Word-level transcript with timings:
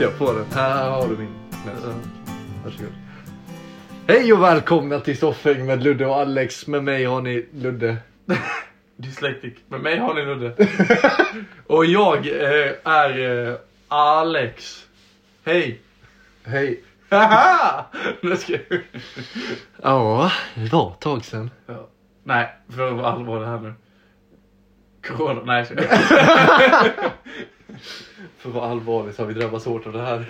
tryckte 0.00 0.24
jag 0.24 0.28
på 0.28 0.38
den. 0.38 0.46
Här 0.52 0.90
har 0.90 1.08
du 1.08 1.16
min. 1.16 1.34
Ja, 1.66 1.92
Varsågod. 2.64 2.92
Hej 4.06 4.32
och 4.32 4.42
välkomna 4.42 5.00
till 5.00 5.18
Soffhäng 5.18 5.66
med 5.66 5.82
Ludde 5.82 6.06
och 6.06 6.16
Alex. 6.16 6.66
Med 6.66 6.84
mig 6.84 7.04
har 7.04 7.20
ni 7.20 7.46
Ludde. 7.52 7.96
Dyslektik. 8.96 9.56
Med 9.68 9.80
mig 9.80 9.98
har 9.98 10.14
ni 10.14 10.24
Ludde. 10.24 10.54
Och 11.66 11.84
jag 11.84 12.26
eh, 12.26 12.72
är 12.84 13.48
eh, 13.48 13.54
Alex. 13.88 14.86
Hej. 15.44 15.80
Hej. 16.44 16.80
Haha! 17.10 17.84
Nu 18.22 18.36
ska 18.36 18.52
jag... 18.52 18.80
Ja, 19.82 20.32
det 20.54 20.72
var 20.72 20.90
ett 20.90 21.00
tag 21.00 21.24
sedan. 21.24 21.50
Ja. 21.66 21.88
Nej, 22.24 22.48
för 22.68 22.88
att 22.88 22.96
vara 22.96 23.06
allvarlig 23.06 23.46
här 23.46 23.58
nu. 23.58 23.74
Corona, 25.06 25.42
nej 25.44 25.66
så 25.66 25.74
För 28.38 28.48
att 28.48 28.54
vara 28.54 28.70
allvarlig 28.70 29.14
så 29.14 29.22
har 29.22 29.26
vi 29.26 29.34
drabbats 29.34 29.64
hårt 29.64 29.86
av 29.86 29.92
det 29.92 30.02
här 30.02 30.26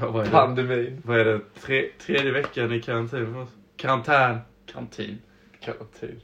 vad, 0.00 0.20
är 0.20 0.24
det? 0.24 0.30
pandemin. 0.30 1.02
vad 1.04 1.20
är 1.20 1.24
det? 1.24 1.40
Tre, 1.60 1.88
tredje 1.98 2.32
veckan 2.32 2.72
i 2.72 2.82
karantän 2.82 3.32
för 3.32 3.40
oss. 3.42 3.48
Karantän. 3.76 4.38
Karantin. 4.66 5.18
Karantin. 5.60 6.20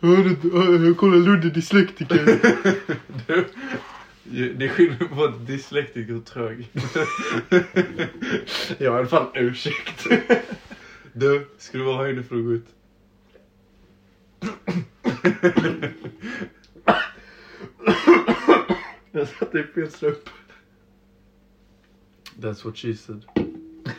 Hörru, 0.00 0.94
kolla 0.94 1.16
Ludde 1.16 1.50
dyslektiker. 1.50 2.40
Du, 3.26 4.54
det 4.54 4.64
är 4.64 4.68
skillnad 4.68 5.10
på 5.10 5.24
att 5.24 5.46
dyslektiker 5.46 6.16
och 6.16 6.24
trög. 6.24 6.68
Jag 8.78 8.90
har 8.90 8.96
i 8.96 9.00
alla 9.00 9.06
fall 9.06 9.26
ursäkt. 9.34 10.06
Du, 11.12 11.48
ska 11.58 11.78
du 11.78 11.84
vara 11.84 11.96
här 11.96 12.12
inne 12.12 12.22
för 12.22 12.36
att 12.36 12.44
gå 12.44 12.52
ut? 12.52 12.66
Jag 19.16 19.28
satte 19.28 19.58
i 19.58 19.62
fel 19.62 19.90
strup. 19.90 20.28
That's 22.40 22.64
what 22.64 22.76
she 22.76 22.94
said. 22.94 23.24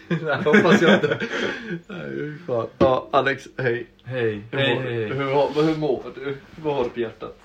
Nej, 0.10 0.44
hoppas 0.44 0.82
jag 0.82 0.94
inte. 0.94 1.20
Nej, 1.88 2.10
fy 2.10 2.38
fan. 2.48 2.68
Ja, 2.78 3.08
Alex, 3.12 3.48
hej. 3.58 3.88
Hej. 4.04 4.44
Hur, 4.52 4.58
Hej, 4.60 4.76
mår, 4.76 4.82
hej. 4.82 5.04
hur, 5.06 5.34
har- 5.34 5.64
hur 5.64 5.78
mår 5.78 6.04
du? 6.16 6.38
Vad 6.64 6.76
har 6.76 6.84
du 6.84 6.90
på 6.90 7.00
hjärtat? 7.00 7.38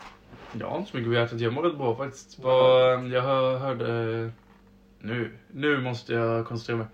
Jag 0.60 0.66
har 0.66 0.78
inte 0.78 0.90
så 0.90 0.96
mycket 0.96 1.10
på 1.10 1.14
hjärtat. 1.14 1.40
Jag 1.40 1.52
mår 1.52 1.62
rätt 1.62 1.78
bra 1.78 1.96
faktiskt. 1.96 2.38
Vad, 2.38 3.08
jag 3.08 3.22
hör, 3.22 3.58
hörde... 3.58 4.30
Nu, 5.00 5.30
nu 5.52 5.80
måste 5.80 6.12
jag 6.12 6.46
koncentrera 6.46 6.76
mig. 6.78 6.86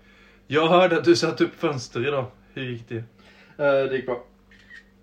Jag 0.47 0.67
hörde 0.67 0.97
att 0.97 1.03
du 1.03 1.15
satte 1.15 1.43
upp 1.43 1.55
fönster 1.59 2.07
idag. 2.07 2.25
Hur 2.53 2.63
gick 2.63 2.89
det? 2.89 2.95
Uh, 2.95 3.03
det 3.89 3.95
gick 3.95 4.05
bra. 4.05 4.23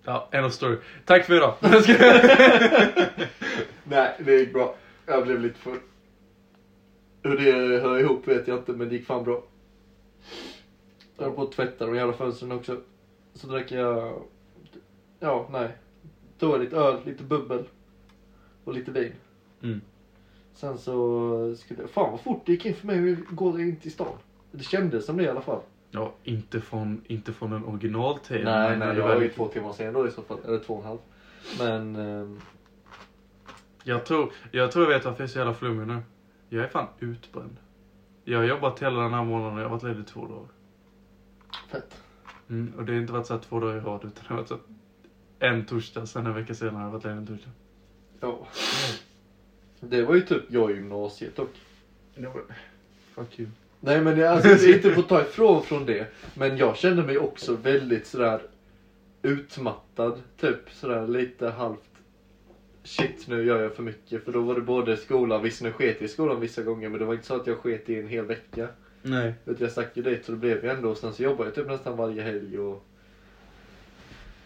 Ja, 0.05 0.29
end 0.33 0.47
of 0.47 0.53
story. 0.53 0.77
Tack 1.05 1.25
för 1.27 1.35
idag. 1.37 1.55
Nej, 3.85 4.15
det 4.19 4.35
gick 4.35 4.53
bra. 4.53 4.77
Jag 5.07 5.23
blev 5.25 5.41
lite 5.41 5.59
full. 5.59 5.79
Hur 7.23 7.37
det 7.37 7.81
hör 7.81 7.99
ihop 7.99 8.29
vet 8.29 8.49
jag 8.49 8.59
inte, 8.59 8.73
men 8.73 8.89
det 8.89 8.95
gick 8.95 9.07
fan 9.07 9.25
bra. 9.25 9.43
Jag 11.17 11.25
höll 11.25 11.35
på 11.35 11.43
att 11.43 11.53
tvätta 11.53 11.87
de 11.87 11.97
jävla 11.97 12.13
fönstren 12.13 12.53
också. 12.53 12.81
Så 13.35 13.47
drack 13.47 13.73
jag... 13.73 14.23
Ja, 15.21 15.49
nej. 15.53 15.77
Jag 16.39 16.61
lite 16.61 16.77
öl, 16.77 17.01
lite 17.05 17.23
bubbel. 17.23 17.65
Och 18.65 18.75
lite 18.75 18.91
vin. 18.91 19.13
Mm. 19.63 19.81
Sen 20.53 20.79
så 20.79 21.55
skulle 21.57 21.81
jag... 21.81 21.91
Fan 21.91 22.11
vad 22.11 22.21
fort 22.21 22.43
det 22.47 22.53
gick 22.53 22.67
in 22.67 22.75
för 22.75 22.87
mig 22.87 23.13
att 23.13 23.37
gå 23.37 23.61
in 23.61 23.77
till 23.77 23.93
stan. 23.93 24.19
Det 24.51 24.65
kändes 24.65 25.07
som 25.07 25.17
det 25.17 25.23
i 25.23 25.29
alla 25.29 25.41
fall. 25.41 25.61
Ja, 25.91 26.13
inte 26.25 26.61
från, 26.61 27.05
inte 27.07 27.33
från 27.33 27.53
en 27.53 27.65
original-tv. 27.65 28.45
Nej, 28.45 28.79
nej, 28.79 28.95
det 28.95 29.03
var 29.03 29.21
ju 29.21 29.29
två 29.29 29.49
timmar 29.49 29.73
sen 29.73 29.95
då 29.95 30.09
i 30.09 30.11
så 30.11 30.23
fall. 30.23 30.39
Eller 30.45 30.59
två 30.59 30.75
och 30.75 30.81
en 30.81 30.87
halv. 30.87 30.99
Men... 31.59 31.97
ehm, 31.97 32.41
Jag 33.89 34.05
tror, 34.05 34.33
jag 34.51 34.73
tror 34.73 34.85
jag 34.85 34.93
vet 34.93 35.05
varför 35.05 35.23
jag 35.23 35.29
är 35.29 35.33
så 35.33 35.39
jävla 35.39 35.55
flummig 35.55 35.87
nu. 35.87 36.03
Jag 36.49 36.65
är 36.65 36.69
fan 36.69 36.87
utbränd. 37.01 37.57
Jag 38.25 38.39
har 38.39 38.45
jobbat 38.45 38.83
hela 38.83 39.03
den 39.03 39.15
här 39.15 39.25
månaden 39.25 39.55
och 39.55 39.61
jag 39.61 39.65
har 39.65 39.71
varit 39.71 39.83
ledig 39.83 40.07
två 40.07 40.27
dagar. 40.27 40.49
fett. 41.69 42.03
Mm, 42.49 42.73
och 42.77 42.85
det 42.85 42.93
har 42.93 43.01
inte 43.01 43.13
varit 43.13 43.27
så 43.27 43.35
här 43.35 43.41
två 43.41 43.61
dagar 43.61 43.77
i 43.77 43.81
rad 43.81 44.05
utan 44.05 44.25
det 44.29 44.29
har 44.29 44.37
varit 44.37 44.49
så 44.49 44.59
en 45.39 45.65
torsdag, 45.65 46.07
sen 46.07 46.27
en 46.27 46.35
vecka 46.35 46.55
senare 46.55 46.75
har 46.77 46.83
jag 46.83 46.91
varit 46.91 47.05
ledig 47.05 47.17
en 47.17 47.27
torsdag. 47.27 47.51
Ja. 48.21 48.47
Det 49.81 50.03
var 50.03 50.15
ju 50.15 50.21
typ 50.21 50.43
jag 50.49 50.71
i 50.71 50.75
gymnasiet 50.75 51.39
och 51.39 51.49
Fuck 53.15 53.39
you. 53.39 53.49
Nej 53.81 54.01
men 54.01 54.19
jag, 54.19 54.33
alltså, 54.33 54.49
det 54.49 54.73
är 54.73 54.75
inte 54.75 55.01
att 55.01 55.09
ta 55.09 55.21
ifrån 55.21 55.63
från 55.63 55.87
det. 55.87 56.07
Men 56.35 56.57
jag 56.57 56.77
kände 56.77 57.03
mig 57.03 57.19
också 57.19 57.55
väldigt 57.57 58.07
sådär 58.07 58.43
utmattad. 59.23 60.23
Typ 60.41 60.71
sådär 60.71 61.07
lite 61.07 61.51
halvt 61.51 61.86
shit 62.87 63.29
nu 63.29 63.45
gör 63.45 63.63
jag 63.63 63.75
för 63.75 63.83
mycket. 63.83 64.25
För 64.25 64.33
då 64.33 64.41
var 64.41 64.55
det 64.55 64.61
både 64.61 64.97
skolan, 64.97 65.43
visst 65.43 65.63
nu 65.63 65.73
sket 65.73 66.03
i 66.03 66.09
skolan 66.09 66.41
vissa 66.41 66.63
gånger 66.63 66.89
men 66.89 66.99
det 66.99 67.05
var 67.05 67.15
inte 67.15 67.27
så 67.27 67.37
att 67.37 67.47
jag 67.47 67.59
sket 67.59 67.89
i 67.89 67.99
en 67.99 68.09
hel 68.09 68.25
vecka. 68.25 68.69
Nej. 69.03 69.35
Utan 69.45 69.63
jag 69.63 69.73
stack 69.73 69.97
ju 69.97 70.03
dit 70.03 70.25
så 70.25 70.33
det 70.33 70.39
blev 70.39 70.65
ju 70.65 70.71
ändå. 70.71 70.91
Och 70.91 70.97
sen 70.97 71.13
så 71.13 71.23
jobbade 71.23 71.45
jag 71.45 71.55
typ 71.55 71.67
nästan 71.67 71.97
varje 71.97 72.23
helg 72.23 72.59
och 72.59 72.87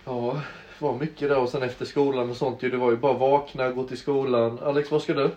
Ja, 0.05 0.43
var 0.79 0.99
mycket 0.99 1.29
där 1.29 1.39
och 1.39 1.49
sen 1.49 1.63
efter 1.63 1.85
skolan 1.85 2.31
och 2.31 2.37
sånt 2.37 2.63
ju. 2.63 2.71
Det 2.71 2.77
var 2.77 2.91
ju 2.91 2.97
bara 2.97 3.19
vakna, 3.19 3.73
gå 3.73 3.85
till 3.85 3.99
skolan. 3.99 4.59
Alex, 4.59 4.91
vad 4.91 5.03
ska 5.03 5.15
du? 5.15 5.31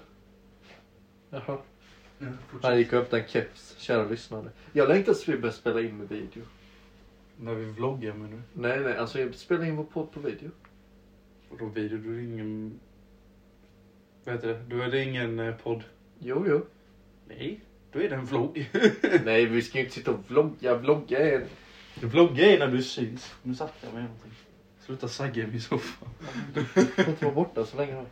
Jaha. 1.29 1.57
Han 2.61 2.77
gick 2.77 2.93
och 2.93 2.99
öppnade 2.99 3.23
en 3.23 3.29
keps, 3.29 3.75
kära 3.77 4.09
lyssnare. 4.09 4.49
Jag 4.71 4.89
längtar 4.89 5.13
tills 5.13 5.29
vi 5.29 5.37
börjar 5.37 5.53
spela 5.53 5.81
in 5.81 5.97
med 5.97 6.09
video. 6.09 6.43
När 7.37 7.53
vi 7.53 7.65
vloggar 7.65 8.13
med 8.13 8.29
nu. 8.29 8.41
Nej, 8.53 8.79
nej, 8.79 8.97
alltså 8.97 9.19
jag 9.19 9.35
spelar 9.35 9.65
in 9.65 9.75
vår 9.75 9.83
podd 9.83 10.11
på 10.11 10.19
video. 10.19 10.49
Och 11.49 11.57
då 11.57 11.65
video, 11.65 11.97
då 11.97 12.09
är 12.09 12.19
ingen... 12.19 12.79
Vad 14.23 14.35
heter 14.35 14.47
det? 14.47 14.59
Då 14.67 14.81
är 14.81 14.87
det 14.91 15.03
ingen 15.03 15.39
eh, 15.39 15.55
podd. 15.55 15.83
Jo, 16.19 16.45
jo. 16.47 16.61
Nej, 17.27 17.59
då 17.91 17.99
är 18.01 18.09
det 18.09 18.15
en 18.15 18.25
vlogg. 18.25 18.69
nej, 19.25 19.45
vi 19.45 19.61
ska 19.61 19.77
ju 19.77 19.83
inte 19.83 19.95
sitta 19.95 20.11
och 20.11 20.19
vlogga. 20.27 20.75
Vlogga 20.75 21.19
är 21.19 21.35
en... 21.35 22.09
Vlogga 22.09 22.45
är 22.45 22.59
när 22.59 22.67
du 22.67 22.81
syns. 22.83 23.33
Nu 23.43 23.55
satte 23.55 23.73
jag 23.81 23.93
mig 23.93 24.03
någonting. 24.03 24.31
Sluta 24.79 25.07
sagga 25.07 25.43
i 25.43 25.47
min 25.47 25.61
soffa. 25.61 26.05
får 26.95 27.07
inte 27.09 27.25
vara 27.25 27.35
borta 27.35 27.65
så 27.65 27.77
länge. 27.77 28.03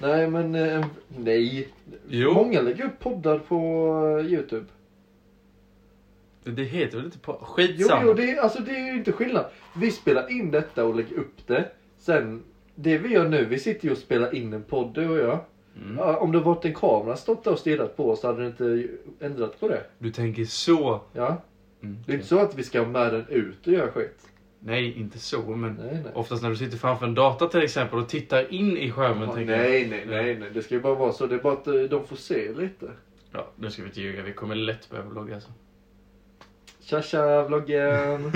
Nej, 0.00 0.30
men 0.30 0.54
eh, 0.54 0.86
nej. 1.18 1.68
Jo. 2.08 2.34
Många 2.34 2.60
lägger 2.60 2.84
upp 2.84 2.98
poddar 2.98 3.38
på 3.38 3.56
eh, 4.20 4.32
Youtube. 4.32 4.66
Det 6.44 6.62
heter 6.64 6.96
väl 6.96 7.06
inte 7.06 7.18
podd? 7.18 7.36
Jo, 7.40 7.46
Skitsamma. 7.46 8.02
jo, 8.06 8.14
det, 8.14 8.30
är- 8.30 8.40
alltså, 8.40 8.62
det 8.62 8.70
är 8.70 8.86
ju 8.92 8.98
inte 8.98 9.12
skillnad. 9.12 9.44
Vi 9.76 9.90
spelar 9.90 10.30
in 10.30 10.50
detta 10.50 10.84
och 10.84 10.94
lägger 10.96 11.16
upp 11.16 11.46
det. 11.46 11.70
Sen, 11.98 12.42
det 12.74 12.98
vi 12.98 13.08
gör 13.08 13.28
nu, 13.28 13.44
vi 13.44 13.58
sitter 13.58 13.84
ju 13.84 13.92
och 13.92 13.98
spelar 13.98 14.34
in 14.34 14.52
en 14.52 14.62
podd, 14.62 14.94
du 14.94 15.08
och 15.08 15.18
jag. 15.18 15.38
Mm. 15.80 15.98
Ja, 15.98 16.16
om 16.16 16.32
det 16.32 16.40
varit 16.40 16.64
en 16.64 16.74
kamera 16.74 17.16
stått 17.16 17.44
där 17.44 17.52
och 17.52 17.58
stirrat 17.58 17.96
på 17.96 18.10
oss 18.10 18.22
hade 18.22 18.40
det 18.42 18.46
inte 18.46 18.88
ändrat 19.20 19.60
på 19.60 19.68
det. 19.68 19.82
Du 19.98 20.10
tänker 20.10 20.44
så. 20.44 21.00
Ja. 21.12 21.42
Mm, 21.82 21.96
Det 22.06 22.12
är 22.12 22.16
inte 22.16 22.28
så 22.28 22.38
att 22.38 22.54
vi 22.54 22.62
ska 22.62 22.84
med 22.84 23.12
den 23.12 23.26
ut 23.28 23.66
och 23.66 23.72
göra 23.72 23.90
skit. 23.92 24.26
Nej, 24.62 24.98
inte 25.00 25.18
så, 25.18 25.42
men 25.42 25.72
Nej, 25.74 26.00
nej. 26.04 26.12
oftast 26.14 26.42
när 26.42 26.50
du 26.50 26.56
sitter 26.56 26.76
framför 26.76 27.06
en 27.06 27.14
data 27.14 27.46
till 27.48 27.62
exempel 27.62 27.98
och 27.98 28.08
tittar 28.08 28.52
in 28.54 28.76
i 28.76 28.90
skärmen 28.90 29.28
Ja, 29.28 29.34
tänker 29.34 29.56
nej, 29.56 29.86
nej, 29.90 30.04
nej, 30.06 30.36
nej. 30.38 30.50
Det 30.54 30.62
ska 30.62 30.74
ju 30.74 30.80
bara 30.80 30.94
vara 30.94 31.12
så. 31.12 31.26
Det 31.26 31.34
är 31.34 31.38
bara 31.38 31.52
att 31.52 31.66
eh, 31.66 31.74
de 31.74 32.06
får 32.06 32.16
se 32.16 32.52
lite. 32.52 32.90
Ja, 33.32 33.46
nu 33.56 33.70
ska 33.70 33.82
vi 33.82 33.88
inte 33.88 34.00
ljuga. 34.00 34.22
Vi 34.22 34.32
kommer 34.32 34.54
lätt 34.54 34.90
börja 34.90 35.02
vlogga 35.04 35.34
alltså. 35.34 35.50
Tja, 36.80 37.02
tja, 37.02 37.44
vloggen. 37.44 38.32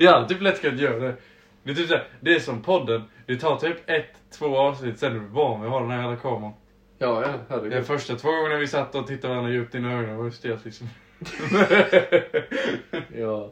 Hade 0.08 0.28
typ 0.28 0.42
lätt 0.42 0.60
kunnat 0.60 0.80
göra 0.80 0.98
det. 0.98 1.14
Det 1.62 1.70
är 1.70 1.74
typ 1.74 2.00
det 2.20 2.34
är 2.34 2.40
som 2.40 2.62
podden. 2.62 3.02
Det 3.26 3.36
tar 3.36 3.56
typ 3.56 3.76
ett, 3.90 4.21
två 4.32 4.56
avsnitt 4.58 4.98
sen 4.98 5.12
är 5.16 5.20
du 5.20 5.26
van 5.26 5.60
vid 5.60 5.66
att 5.66 5.72
ha 5.72 5.80
den 5.80 5.90
här 5.90 6.00
jävla 6.02 6.16
kameran. 6.16 6.52
ja, 6.98 7.22
ja, 7.22 7.28
De 7.28 7.38
herregud. 7.48 7.86
första 7.86 8.14
två 8.16 8.28
gångerna 8.30 8.56
vi 8.56 8.66
satt 8.66 8.94
och 8.94 9.06
tittade 9.06 9.34
varandra 9.34 9.52
djupt 9.52 9.74
in 9.74 9.84
i 9.84 9.88
ögonen 9.94 10.16
var 10.16 10.24
det 10.24 10.32
stelt 10.32 10.64
liksom. 10.64 10.88
Ja. 13.16 13.50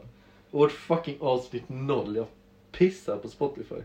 Vårt 0.51 0.71
fucking 0.71 1.17
avsnitt 1.19 1.63
noll. 1.69 2.15
Jag 2.15 2.25
pissar 2.71 3.17
på 3.17 3.27
Spotify. 3.27 3.75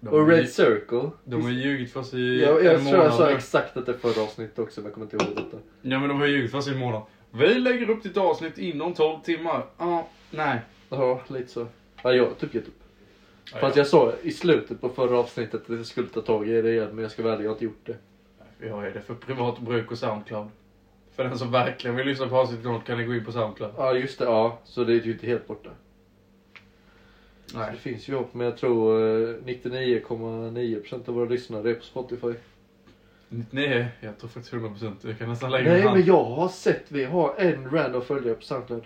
De 0.00 0.08
Och 0.08 0.28
Red 0.28 0.40
ju- 0.40 0.46
Circle. 0.46 1.10
De 1.24 1.42
har 1.42 1.50
ljugit 1.50 1.92
för 1.92 2.00
oss 2.00 2.14
i 2.14 2.40
Jag, 2.42 2.64
jag 2.64 2.74
en 2.74 2.80
tror 2.80 2.94
jag 2.94 2.98
månad 3.02 3.14
sa 3.14 3.26
nu. 3.26 3.32
exakt 3.32 3.76
att 3.76 3.86
det 3.86 3.92
är 3.92 3.96
förra 3.98 4.22
avsnittet 4.22 4.58
också, 4.58 4.80
men 4.80 4.84
jag 4.86 4.94
kommer 4.94 5.06
inte 5.06 5.16
ihåg 5.16 5.36
detta. 5.36 5.56
Ja 5.82 5.98
men 5.98 6.08
de 6.08 6.20
har 6.20 6.26
ljugit 6.26 6.50
för 6.50 6.58
oss 6.58 6.68
i 6.68 6.70
en 6.70 6.78
månad. 6.78 7.02
Vi 7.30 7.54
lägger 7.54 7.90
upp 7.90 8.02
ditt 8.02 8.16
avsnitt 8.16 8.58
inom 8.58 8.94
12 8.94 9.20
timmar. 9.20 9.64
Ja, 9.78 10.08
nej. 10.30 10.60
Ja, 10.90 11.20
lite 11.28 11.48
så. 11.48 11.66
Ja, 12.02 12.12
jag 12.12 12.24
har 12.24 12.34
typ 12.34 12.54
gett 12.54 12.66
upp. 12.68 12.74
Fast 13.60 13.76
jag 13.76 13.86
sa 13.86 14.12
i 14.22 14.32
slutet 14.32 14.80
på 14.80 14.88
förra 14.88 15.18
avsnittet 15.18 15.70
att 15.70 15.76
jag 15.76 15.86
skulle 15.86 16.08
ta 16.08 16.20
tag 16.20 16.48
i 16.48 16.62
det 16.62 16.72
igen, 16.72 16.88
men 16.92 17.02
jag 17.02 17.10
ska 17.12 17.22
väl 17.22 17.42
jag 17.42 17.48
har 17.48 17.54
inte 17.54 17.64
gjort 17.64 17.86
det. 17.86 17.96
Vi 18.58 18.68
har 18.68 18.84
ju 18.84 18.90
det 18.92 19.00
för 19.00 19.14
privat 19.14 19.58
bruk 19.58 19.90
och 19.90 19.98
Soundcloud. 19.98 20.48
För 21.16 21.24
den 21.24 21.38
som 21.38 21.50
verkligen 21.50 21.96
vill 21.96 22.06
lyssna 22.06 22.28
på 22.28 22.36
avsnitt 22.36 22.64
noll 22.64 22.80
kan 22.80 22.98
ni 22.98 23.04
gå 23.04 23.14
in 23.14 23.24
på 23.24 23.32
Soundcloud. 23.32 23.72
Ja, 23.76 23.94
just 23.94 24.18
det. 24.18 24.24
Ja, 24.24 24.58
så 24.64 24.84
det 24.84 24.92
är 24.92 25.00
ju 25.00 25.12
inte 25.12 25.26
helt 25.26 25.46
borta. 25.46 25.70
Så 27.46 27.58
det 27.58 27.76
finns 27.76 28.08
ju 28.08 28.14
hopp, 28.14 28.34
men 28.34 28.46
jag 28.46 28.56
tror 28.56 29.00
eh, 29.00 29.34
99,9% 29.44 31.08
av 31.08 31.14
våra 31.14 31.28
lyssnare 31.28 31.70
är 31.70 31.74
på 31.74 31.84
Spotify. 31.84 32.34
Nej, 33.50 33.88
jag 34.00 34.18
tror 34.18 34.30
faktiskt 34.30 34.54
100%. 34.54 34.94
Jag 35.02 35.18
kan 35.18 35.28
nästan 35.28 35.50
lägga 35.50 35.72
Nej, 35.72 35.84
men 35.84 36.04
jag 36.04 36.24
har 36.24 36.48
sett, 36.48 36.84
vi 36.88 37.04
har 37.04 37.34
en 37.38 37.70
random 37.70 38.02
följare 38.02 38.34
på 38.34 38.42
Soundcloud. 38.42 38.84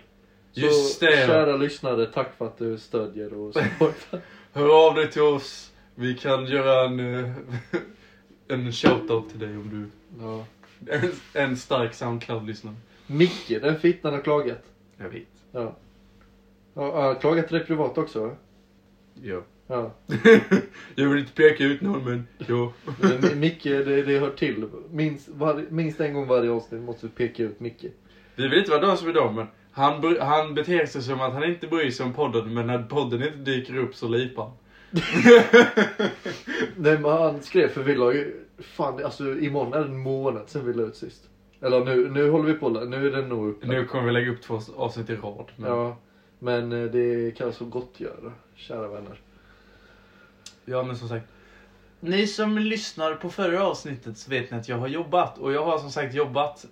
Så 0.51 0.59
Just 0.59 0.99
det. 0.99 1.27
kära 1.27 1.57
lyssnare, 1.57 2.05
tack 2.05 2.37
för 2.37 2.45
att 2.45 2.57
du 2.57 2.77
stödjer 2.77 3.33
och 3.33 3.53
supportar. 3.53 4.19
Hör 4.55 4.87
av 4.87 4.95
dig 4.95 5.11
till 5.11 5.21
oss. 5.21 5.71
Vi 5.95 6.13
kan 6.13 6.45
göra 6.45 6.85
en, 6.85 6.99
eh, 6.99 7.31
en 8.47 8.71
shoutout 8.71 9.29
till 9.29 9.39
dig 9.39 9.57
om 9.57 9.69
du 9.69 9.89
ja. 10.23 10.45
En, 10.87 11.11
en 11.33 11.57
stark 11.57 11.93
Soundcloud-lyssnare. 11.93 12.75
Micke, 13.07 13.49
den 13.61 13.79
fittan 13.79 14.13
har 14.13 14.21
klagat. 14.21 14.63
Jag 14.97 15.09
vet. 15.09 15.27
Ja. 15.51 15.75
Ja, 16.73 16.95
han 16.95 17.03
har 17.03 17.15
klagat 17.15 17.47
till 17.47 17.57
dig 17.57 17.65
privat 17.65 17.97
också 17.97 18.27
va? 18.27 18.35
Ja. 19.21 19.41
Ja. 19.67 19.91
jag 20.95 21.09
vill 21.09 21.19
inte 21.19 21.33
peka 21.33 21.63
ut 21.63 21.81
någon 21.81 22.03
men 22.03 22.27
ja. 22.47 22.73
Men 23.01 23.39
Micke, 23.39 23.63
det, 23.63 24.03
det 24.03 24.19
hör 24.19 24.31
till. 24.31 24.65
Minst, 24.91 25.29
var, 25.29 25.65
minst 25.69 25.99
en 25.99 26.13
gång 26.13 26.27
varje 26.27 26.51
avsnitt 26.51 26.81
måste 26.81 27.05
vi 27.05 27.11
peka 27.11 27.43
ut 27.43 27.59
Micke. 27.59 27.85
Vi 28.35 28.47
vill 28.47 28.59
inte 28.59 28.71
vara 28.71 28.81
de 28.81 28.97
som 28.97 29.09
är 29.09 29.13
de 29.13 29.35
men 29.35 29.47
han, 29.73 30.17
han 30.19 30.53
beter 30.53 30.85
sig 30.85 31.01
som 31.01 31.21
att 31.21 31.33
han 31.33 31.43
inte 31.43 31.67
bryr 31.67 31.91
sig 31.91 32.05
om 32.05 32.13
podden 32.13 32.53
men 32.53 32.67
när 32.67 32.83
podden 32.83 33.23
inte 33.23 33.37
dyker 33.37 33.77
upp 33.77 33.95
så 33.95 34.07
lipar 34.07 34.43
han. 34.43 34.53
Nej 36.75 36.99
men 36.99 37.11
han 37.11 37.41
skrev 37.41 37.67
för 37.67 37.83
vi 37.83 37.95
la 37.95 38.13
ju, 38.13 38.45
fan 38.59 39.05
alltså 39.05 39.39
imorgon 39.39 39.73
är 39.73 39.79
det 39.79 39.85
en 39.85 39.97
månad 39.97 40.43
sen 40.47 40.65
vi 40.65 40.73
la 40.73 40.83
ut 40.83 40.95
sist. 40.95 41.29
Eller 41.61 41.85
nu, 41.85 42.09
nu 42.09 42.29
håller 42.29 42.45
vi 42.45 42.53
på, 42.53 42.69
nu 42.69 43.07
är 43.07 43.11
den 43.11 43.29
nog 43.29 43.49
uppe. 43.49 43.67
Nu 43.67 43.85
kommer 43.85 44.05
vi 44.05 44.11
lägga 44.11 44.31
upp 44.31 44.41
två 44.41 44.59
avsnitt 44.75 45.09
i 45.09 45.15
rad. 45.15 45.51
Men... 45.55 45.69
Ja. 45.71 45.97
Men 46.39 46.71
eh, 46.71 46.91
det 46.91 47.37
kan 47.37 47.53
så 47.53 47.65
gott 47.65 47.99
göra, 47.99 48.31
kära 48.55 48.87
vänner. 48.87 49.21
Ja 50.65 50.83
men 50.83 50.97
som 50.97 51.09
sagt. 51.09 51.25
Ni 51.99 52.27
som 52.27 52.57
lyssnar 52.57 53.15
på 53.15 53.29
förra 53.29 53.63
avsnittet 53.63 54.17
så 54.17 54.29
vet 54.29 54.51
ni 54.51 54.57
att 54.57 54.69
jag 54.69 54.77
har 54.77 54.87
jobbat. 54.87 55.37
Och 55.37 55.53
jag 55.53 55.65
har 55.65 55.77
som 55.77 55.91
sagt 55.91 56.13
jobbat 56.13 56.65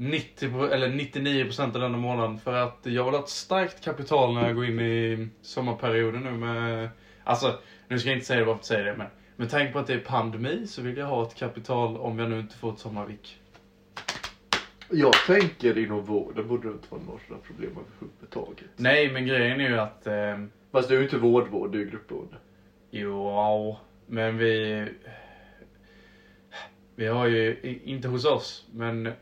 90 0.00 0.50
på- 0.50 0.66
eller 0.66 0.88
99% 0.88 1.74
av 1.74 1.80
denna 1.80 1.98
månaden. 1.98 2.38
För 2.38 2.54
att 2.54 2.78
jag 2.82 3.04
vill 3.04 3.14
ha 3.14 3.22
ett 3.22 3.28
starkt 3.28 3.84
kapital 3.84 4.34
när 4.34 4.46
jag 4.46 4.54
går 4.54 4.66
in 4.66 4.80
i 4.80 5.28
sommarperioden 5.42 6.22
nu 6.22 6.30
med... 6.30 6.88
Alltså, 7.24 7.58
nu 7.88 7.98
ska 7.98 8.08
jag 8.08 8.16
inte 8.16 8.26
säga 8.26 8.40
det 8.40 8.46
bara 8.46 8.54
för 8.54 8.60
att 8.60 8.64
säga 8.66 8.82
det 8.84 8.96
men 8.96 9.06
med 9.36 9.50
tanke 9.50 9.72
på 9.72 9.78
att 9.78 9.86
det 9.86 9.94
är 9.94 9.98
pandemi 9.98 10.66
så 10.66 10.82
vill 10.82 10.96
jag 10.96 11.06
ha 11.06 11.22
ett 11.22 11.34
kapital 11.34 11.96
om 11.96 12.18
jag 12.18 12.28
nu 12.28 12.38
inte 12.38 12.56
får 12.56 12.70
ett 12.72 12.78
sommarvik. 12.78 13.38
Jag 14.90 15.12
tänker 15.26 15.78
inom 15.78 16.04
vården 16.04 16.48
borde 16.48 16.68
det 16.68 16.72
inte 16.72 16.86
vara 16.90 17.02
några 17.02 17.38
problem 17.46 17.70
överhuvudtaget. 17.70 18.70
Nej 18.76 19.10
men 19.12 19.26
grejen 19.26 19.60
är 19.60 19.68
ju 19.68 19.78
att... 19.78 20.06
Eh, 20.06 20.38
Fast 20.72 20.88
du 20.88 20.94
är 20.94 20.98
ju 20.98 21.04
inte 21.04 21.18
vårdvård, 21.18 21.72
du 21.72 21.80
är 21.80 21.84
gruppboende. 21.84 22.36
Jo, 22.90 23.76
men 24.06 24.36
vi... 24.38 24.86
Vi 26.94 27.06
har 27.06 27.26
ju, 27.26 27.78
inte 27.84 28.08
hos 28.08 28.24
oss, 28.24 28.66
men... 28.72 29.12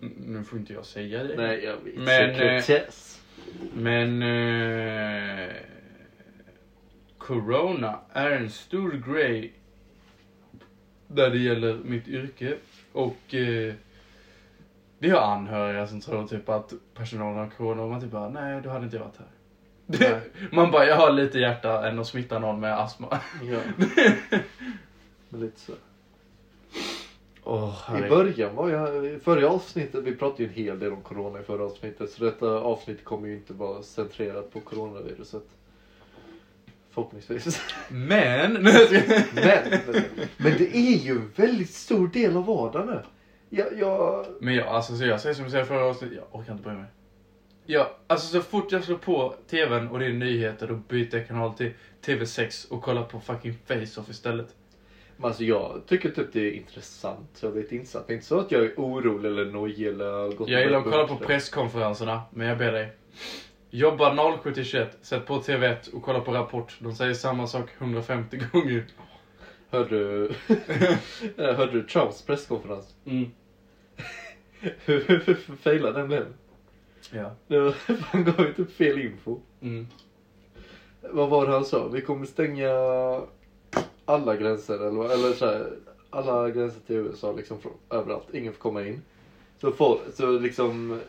Nu 0.00 0.44
får 0.44 0.58
inte 0.58 0.72
jag 0.72 0.84
säga 0.84 1.24
det. 1.24 1.36
Nej, 1.36 1.64
jag 1.64 1.76
vet. 1.76 1.96
Men, 1.96 2.06
Sekretess. 2.06 3.20
Men... 3.74 4.22
Eh, 4.22 5.54
corona 7.18 7.98
är 8.12 8.30
en 8.30 8.50
stor 8.50 8.92
grej 8.92 9.52
där 11.06 11.30
det 11.30 11.38
gäller 11.38 11.74
mitt 11.84 12.08
yrke. 12.08 12.56
Och 12.92 13.34
eh, 13.34 13.74
vi 14.98 15.10
har 15.10 15.20
anhöriga 15.20 15.86
som 15.86 16.00
tror 16.00 16.26
typ 16.26 16.48
att 16.48 16.72
personalen 16.94 17.38
har 17.38 17.50
corona 17.50 17.82
och 17.82 17.90
man 17.90 18.00
typ 18.00 18.10
bara, 18.10 18.28
nej 18.28 18.60
då 18.62 18.70
hade 18.70 18.84
inte 18.84 18.98
varit 18.98 19.18
här. 19.18 19.28
Nej. 19.86 20.20
Man 20.52 20.70
bara, 20.70 20.84
jag 20.84 20.96
har 20.96 21.12
lite 21.12 21.38
hjärta 21.38 21.88
än 21.88 21.98
att 21.98 22.06
smitta 22.06 22.38
någon 22.38 22.60
med 22.60 22.78
astma. 22.78 23.20
Ja. 23.42 23.60
Lite 25.38 25.60
så. 25.60 25.72
Åh, 27.44 28.04
I 28.04 28.08
början 28.08 28.54
var 28.54 28.68
jag, 28.68 29.22
förra 29.22 29.48
avsnittet, 29.48 30.04
vi 30.04 30.16
pratade 30.16 30.42
ju 30.42 30.48
en 30.48 30.54
hel 30.54 30.78
del 30.78 30.92
om 30.92 31.02
corona 31.02 31.40
i 31.40 31.42
förra 31.42 31.64
avsnittet. 31.64 32.10
Så 32.10 32.24
detta 32.24 32.46
avsnitt 32.46 33.04
kommer 33.04 33.28
ju 33.28 33.34
inte 33.34 33.52
vara 33.52 33.82
centrerat 33.82 34.52
på 34.52 34.60
coronaviruset. 34.60 35.42
Förhoppningsvis. 36.90 37.60
Men! 37.88 38.52
Men, 38.52 38.62
men 40.36 40.58
det 40.58 40.76
är 40.76 40.96
ju 40.96 41.12
en 41.12 41.32
väldigt 41.36 41.70
stor 41.70 42.08
del 42.08 42.36
av 42.36 42.46
vardagen 42.46 42.86
nu. 42.86 43.02
Jag, 43.48 43.78
jag, 43.78 44.26
Men 44.40 44.54
jag, 44.54 44.66
alltså 44.66 44.96
så 44.96 45.04
jag 45.04 45.20
säger 45.20 45.34
som 45.34 45.44
jag 45.44 45.52
säger 45.52 45.64
förra 45.64 45.84
avsnittet, 45.84 46.16
jag 46.16 46.40
orkar 46.40 46.52
inte 46.52 46.64
bry 46.64 46.72
mig. 46.72 46.86
Ja, 47.66 47.96
alltså 48.06 48.26
så 48.26 48.40
fort 48.40 48.72
jag 48.72 48.84
slår 48.84 48.96
på 48.96 49.34
tvn 49.50 49.88
och 49.88 49.98
det 49.98 50.06
är 50.06 50.12
nyheter 50.12 50.66
då 50.66 50.74
byter 50.74 51.14
jag 51.16 51.28
kanal 51.28 51.54
till 51.54 51.72
TV6 52.04 52.70
och 52.72 52.82
kollar 52.82 53.04
på 53.04 53.20
fucking 53.20 53.58
Face-Off 53.66 54.10
istället. 54.10 54.54
Men 55.20 55.28
alltså 55.28 55.44
jag 55.44 55.82
tycker 55.86 56.10
typ 56.10 56.32
det 56.32 56.40
är 56.40 56.52
intressant. 56.52 57.38
Jag 57.42 57.50
vet 57.50 57.72
insatt. 57.72 58.06
Det 58.06 58.12
är 58.12 58.14
inte 58.14 58.26
så 58.26 58.40
att 58.40 58.50
jag 58.50 58.64
är 58.64 58.74
orolig 58.76 59.28
eller 59.28 59.44
nojig 59.44 59.86
eller 59.86 60.36
gått 60.36 60.48
Jag 60.48 60.62
gillar 60.62 60.78
att 60.78 60.84
kolla 60.84 61.06
på 61.06 61.16
presskonferenserna, 61.16 62.22
men 62.30 62.46
jag 62.46 62.58
ber 62.58 62.72
dig. 62.72 62.92
Jobba 63.70 64.38
07 64.42 64.54
till 64.54 64.64
21, 64.64 64.98
sätt 65.02 65.26
på 65.26 65.40
TV1 65.40 65.94
och 65.94 66.02
kolla 66.02 66.20
på 66.20 66.32
Rapport. 66.32 66.76
De 66.78 66.94
säger 66.94 67.14
samma 67.14 67.46
sak 67.46 67.68
150 67.78 68.40
gånger. 68.52 68.84
Hörde 69.70 69.88
du, 69.88 70.32
hörde 71.36 71.72
du 71.72 71.82
Trumps 71.82 72.22
presskonferens? 72.22 72.94
Mm. 73.04 73.30
Hur 74.84 75.56
failade 75.56 75.98
den 75.98 76.08
blev? 76.08 76.26
Ja. 77.12 77.34
Han 78.00 78.24
gav 78.24 78.40
ju 78.40 78.52
typ 78.52 78.72
fel 78.72 78.98
info. 78.98 79.40
Mm. 79.62 79.86
Vad 81.00 81.28
var 81.28 81.46
det 81.46 81.52
han 81.52 81.64
sa? 81.64 81.88
Vi 81.88 82.00
kommer 82.00 82.26
stänga 82.26 82.70
alla 84.04 84.36
gränser 84.36 84.74
eller, 84.74 85.14
eller 85.14 85.32
så 85.32 85.46
här, 85.46 85.72
alla 86.10 86.50
gränser 86.50 86.80
till 86.86 86.96
USA 86.96 87.32
liksom 87.32 87.60
från 87.60 87.72
överallt. 87.90 88.34
Ingen 88.34 88.52
får 88.52 88.60
komma 88.60 88.86
in. 88.86 89.02
Så, 89.60 89.72
folk, 89.72 90.00
så 90.14 90.38
liksom 90.38 91.00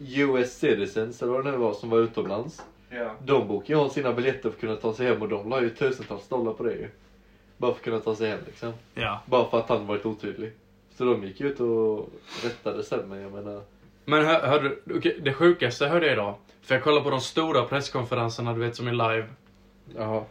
US 0.00 0.58
citizens 0.58 1.22
eller 1.22 1.32
vad 1.32 1.44
det 1.44 1.50
nu 1.50 1.56
var 1.56 1.74
som 1.74 1.90
var 1.90 1.98
utomlands. 1.98 2.62
Ja. 2.90 3.10
De 3.24 3.48
bokade 3.48 3.72
ju 3.72 3.78
ha 3.78 3.90
sina 3.90 4.12
biljetter 4.12 4.40
för 4.40 4.48
att 4.48 4.60
kunna 4.60 4.76
ta 4.76 4.94
sig 4.94 5.06
hem 5.06 5.22
och 5.22 5.28
de 5.28 5.48
la 5.48 5.62
ju 5.62 5.70
tusentals 5.70 6.28
dollar 6.28 6.52
på 6.52 6.62
det 6.62 6.72
ju. 6.72 6.88
Bara 7.56 7.72
för 7.72 7.78
att 7.78 7.84
kunna 7.84 7.98
ta 7.98 8.14
sig 8.14 8.30
hem 8.30 8.40
liksom. 8.46 8.72
Ja. 8.94 9.22
Bara 9.26 9.50
för 9.50 9.58
att 9.58 9.68
han 9.68 9.86
varit 9.86 10.06
otydlig. 10.06 10.52
Så 10.96 11.04
de 11.04 11.24
gick 11.24 11.40
ut 11.40 11.60
och 11.60 12.08
rättade 12.44 12.84
sen 12.84 13.08
men 13.08 13.20
jag 13.20 13.32
menar. 13.32 13.62
Men 14.04 14.24
hör, 14.24 14.46
hörde 14.46 14.76
du, 14.84 14.98
okej, 14.98 15.20
det 15.20 15.32
sjukaste 15.32 15.86
hörde 15.86 16.06
jag 16.06 16.12
idag. 16.12 16.34
För 16.62 16.74
jag 16.74 16.84
kollar 16.84 17.00
på 17.00 17.10
de 17.10 17.20
stora 17.20 17.62
presskonferenserna, 17.62 18.52
du 18.52 18.60
vet 18.60 18.76
som 18.76 18.88
är 18.88 18.92
live. 18.92 19.26
Jaha. 19.96 20.24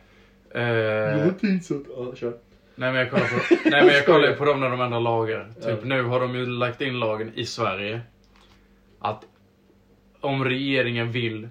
Eh, 0.54 1.28
inte 1.28 1.48
insatt. 1.48 1.82
Ja, 1.98 2.16
kör. 2.16 2.34
nej 2.76 2.92
men 2.92 2.96
jag 2.96 3.12
kollar 3.12 3.28
på, 3.28 3.70
nej 3.70 3.86
men 3.86 3.94
jag 3.94 4.06
kollar 4.06 4.34
på 4.34 4.46
dem 4.46 4.60
när 4.60 4.70
de 4.70 4.82
ändrar 4.82 5.00
lagar. 5.00 5.50
Typ 5.56 5.66
Ja. 5.68 5.76
nu 5.84 6.04
har 6.04 6.20
de 6.20 6.36
ju 6.36 6.46
lagt 6.46 6.82
in 6.82 7.00
lagen 7.00 7.32
i 7.36 7.46
Sverige. 7.46 8.02
Att 9.00 9.26
om 10.20 10.44
regeringen 10.46 11.12
vill 11.12 11.50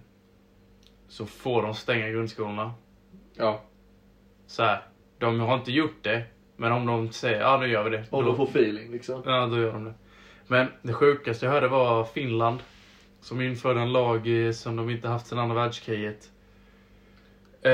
så 1.09 1.27
får 1.27 1.63
de 1.63 1.75
stänga 1.75 2.09
grundskolorna. 2.09 2.73
Ja. 3.37 3.63
Så 4.47 4.63
här, 4.63 4.83
de 5.19 5.41
har 5.41 5.55
inte 5.55 5.73
gjort 5.73 6.03
det. 6.03 6.23
Men 6.57 6.73
om 6.73 6.87
de 6.87 7.13
säger 7.13 7.41
ja 7.41 7.57
nu 7.61 7.67
gör 7.69 7.85
vi 7.85 7.91
det. 7.91 8.05
Om 8.11 8.25
de 8.25 8.37
får 8.37 8.45
feeling 8.47 8.93
liksom. 8.93 9.23
Ja, 9.27 9.47
då 9.47 9.59
gör 9.59 9.73
de 9.73 9.85
det. 9.85 9.95
Men 10.47 10.67
det 10.83 10.93
sjukaste 10.93 11.47
jag 11.47 11.53
hörde 11.53 11.69
var 11.69 12.05
Finland. 12.05 12.59
Som 13.21 13.41
införde 13.41 13.81
en 13.81 13.93
lag 13.93 14.29
som 14.55 14.77
de 14.77 14.91
inte 14.91 15.09
haft 15.09 15.27
sedan 15.27 15.39
andra 15.39 15.55
världskriget. 15.55 16.31
Eh, 17.65 17.73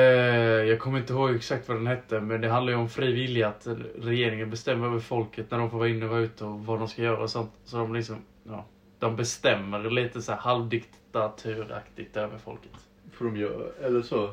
jag 0.69 0.79
kommer 0.79 0.99
inte 0.99 1.13
ihåg 1.13 1.35
exakt 1.35 1.69
vad 1.69 1.77
den 1.77 1.87
hette, 1.87 2.21
men 2.21 2.41
det 2.41 2.49
handlar 2.49 2.73
ju 2.73 2.79
om 2.79 2.89
fri 2.89 3.13
vilja. 3.13 3.49
Att 3.49 3.67
regeringen 3.99 4.51
bestämmer 4.51 4.87
över 4.87 4.99
folket 4.99 5.51
när 5.51 5.59
de 5.59 5.71
får 5.71 5.79
vara 5.79 5.89
inne 5.89 6.05
och 6.05 6.11
vara 6.11 6.21
ute 6.21 6.45
och 6.45 6.67
vad 6.67 6.79
de 6.79 6.89
ska 6.89 7.03
göra 7.03 7.23
och 7.23 7.31
sånt. 7.31 7.53
Så 7.65 7.77
de 7.77 7.95
liksom, 7.95 8.17
ja. 8.45 8.65
De 8.99 9.17
bestämmer 9.17 9.91
lite 9.91 10.23
så 10.23 10.33
här 10.33 10.39
halvdiktaturaktigt 10.39 12.17
över 12.17 12.39
folket. 12.39 12.71
Får 13.13 13.25
de 13.25 13.37
göra, 13.37 13.65
eller 13.85 14.03
så. 14.03 14.31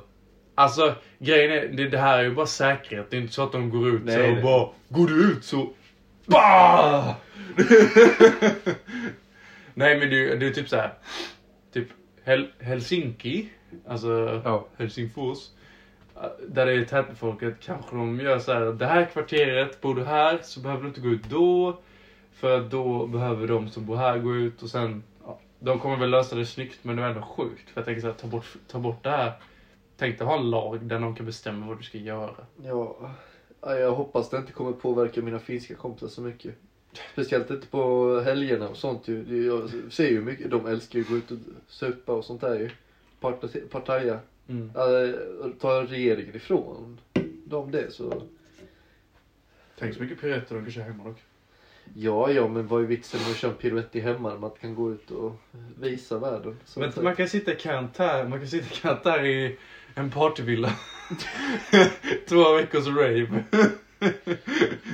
Alltså, 0.56 0.96
grejen 1.20 1.52
är, 1.52 1.68
det, 1.68 1.90
det 1.90 1.98
här 1.98 2.20
är 2.20 2.24
ju 2.24 2.36
bara 2.36 2.46
säkerhet. 2.46 3.08
Det 3.10 3.18
är 3.18 3.22
inte 3.22 3.34
så 3.34 3.44
att 3.44 3.52
de 3.52 3.70
går 3.70 3.88
ut 3.88 4.02
Nej, 4.06 4.16
så 4.16 4.38
och 4.38 4.44
bara, 4.44 4.70
går 4.90 5.08
du 5.08 5.32
ut 5.32 5.44
så... 5.44 5.70
Bah! 6.26 7.14
nej 9.74 10.00
men 10.00 10.10
det, 10.10 10.36
det 10.36 10.48
är 10.48 10.52
typ 10.52 10.70
så 10.70 10.76
här. 10.76 10.94
Typ 11.74 11.88
Hel 12.24 12.48
Helsinki, 12.60 13.50
alltså 13.88 14.42
Ja. 14.46 14.66
Helsingfors. 14.78 15.50
äh, 16.16 16.22
Där 16.48 16.66
det 16.66 16.74
är 16.74 16.86
tätbefolkat 16.86 17.54
kanske 17.62 17.96
de 17.96 18.20
gör 18.20 18.40
så 18.40 18.54
här. 18.54 18.62
Det 18.66 18.86
här 18.86 19.06
kvarteret, 19.06 19.82
bor 19.82 19.96
du 19.96 20.04
här 20.04 20.40
så 20.44 20.60
behöver 20.60 20.82
du 20.82 20.88
inte 20.88 21.02
gå 21.02 21.10
ut 21.10 21.30
då. 21.30 21.78
För 22.34 22.60
då 22.60 23.08
behöver 23.08 23.48
de 23.48 23.70
som 23.70 23.86
bor 23.86 23.96
här 23.96 24.18
gå 24.18 24.36
ut 24.36 24.64
och 24.64 24.70
sen... 24.70 25.04
Ja, 25.26 25.40
de 25.60 25.80
kommer 25.80 25.98
väl 25.98 26.10
lösa 26.10 26.36
det 26.36 26.46
snyggt 26.46 26.80
men 26.82 26.96
det 26.96 27.04
är 27.04 27.08
ändå 27.08 27.22
sjukt. 27.22 27.70
För 27.70 27.80
jag 27.82 27.86
tänker 27.86 28.02
så 28.02 28.08
här, 28.08 28.14
ta 28.14 28.28
bort, 28.28 28.56
ta 28.68 28.80
bort 28.80 29.04
det 29.04 29.10
här. 29.10 29.32
Tänk 29.98 30.18
dig 30.18 30.28
ha 30.28 30.38
en 30.40 30.50
lag 30.50 30.80
där 30.86 31.00
någon 31.00 31.16
kan 31.16 31.26
bestämma 31.26 31.66
vad 31.68 31.78
du 31.80 31.84
ska 31.84 31.98
göra. 31.98 32.36
Ja. 32.64 32.96
Ja, 33.62 33.76
Jag 33.76 33.92
hoppas 33.92 34.30
det 34.30 34.38
inte 34.38 34.52
kommer 34.52 34.72
påverka 34.72 35.22
mina 35.22 35.40
finska 35.40 35.76
kompisar 35.76 36.08
så 36.08 36.22
mycket. 36.22 36.56
Speciellt 37.14 37.52
inte 37.52 37.68
på 37.68 38.20
helgerna 38.26 38.70
och 38.70 38.78
sånt 38.78 39.08
ju. 39.08 39.46
Jag 39.46 39.70
ser 39.94 40.08
ju 40.10 40.22
mycket, 40.22 40.52
de 40.52 40.66
älskar 40.66 41.00
ju 41.00 41.04
att 41.04 41.10
gå 41.10 41.16
ut 41.18 41.32
och 41.32 41.38
supa 41.68 42.14
och 42.14 42.26
sånt 42.26 42.42
där 42.42 42.60
ju. 42.60 42.70
Parta- 43.20 43.68
Partaja. 43.72 44.20
Mm. 44.48 44.70
Äh, 44.76 45.50
tar 45.60 45.86
regeringen 45.86 46.36
ifrån 46.36 47.00
dem 47.46 47.72
det 47.72 47.92
så. 47.94 48.22
Tänk 49.80 49.96
så 49.96 50.02
mycket 50.04 50.22
piruetter 50.22 50.56
de 50.56 50.62
kan 50.64 50.72
köra 50.72 50.84
hemma 50.84 51.04
dock. 51.04 51.18
Ja, 51.94 52.32
ja, 52.32 52.48
men 52.48 52.68
vad 52.68 52.82
är 52.84 52.86
vitsen 52.88 53.20
med 53.22 53.32
att 53.32 53.38
köra 53.38 53.52
en 53.52 53.58
piruett 53.58 53.96
i 53.96 54.00
hemma? 54.00 54.38
Man 54.38 54.52
kan 54.62 54.76
gå 54.76 54.92
ut 54.92 55.12
och 55.12 55.36
visa 55.80 56.20
världen. 56.20 56.58
Så 56.66 56.80
Men 56.80 56.92
man 57.02 57.16
kan 57.16 57.30
sitta 57.30 57.52
i 57.52 57.56
karantän, 57.56 58.30
man 58.30 58.40
kan 58.40 58.48
sitta 58.48 58.66
i 58.76 58.78
karantän 58.82 59.26
i 59.26 59.58
en 59.96 60.12
partyvilla. 60.12 60.74
Två 62.28 62.54
veckors 62.56 62.88
rave. 62.88 63.44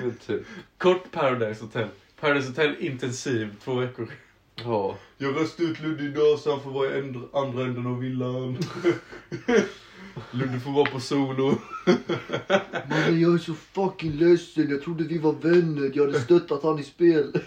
Men 0.02 0.16
typ. 0.26 0.42
Kort 0.78 1.12
Paradise 1.12 1.64
Hotel. 1.64 1.88
Paradise 2.20 2.48
Hotel 2.48 2.76
intensiv 2.80 3.56
två 3.64 3.74
veckor. 3.76 4.08
Ja. 4.56 4.98
Jag 5.18 5.36
röstade 5.36 5.70
ut 5.70 5.80
Ludde 5.80 6.04
idag 6.04 6.40
så 6.40 6.52
han 6.52 6.62
får 6.62 6.72
vara 6.72 6.98
i 6.98 7.14
andra 7.34 7.64
änden 7.64 7.88
av 7.88 8.00
villan. 8.00 8.58
Ludde 10.32 10.60
får 10.60 10.72
vara 10.72 10.92
på 10.92 11.00
solo. 11.00 11.58
Mannen 12.90 13.22
jag 13.22 13.34
är 13.34 13.38
så 13.38 13.54
fucking 13.54 14.12
ledsen. 14.12 14.70
Jag 14.70 14.82
trodde 14.82 15.04
vi 15.04 15.18
var 15.18 15.34
vänner. 15.34 15.92
Jag 15.94 16.06
hade 16.06 16.20
stöttat 16.20 16.64
han 16.64 16.80
i 16.80 16.84
spel. 16.84 17.42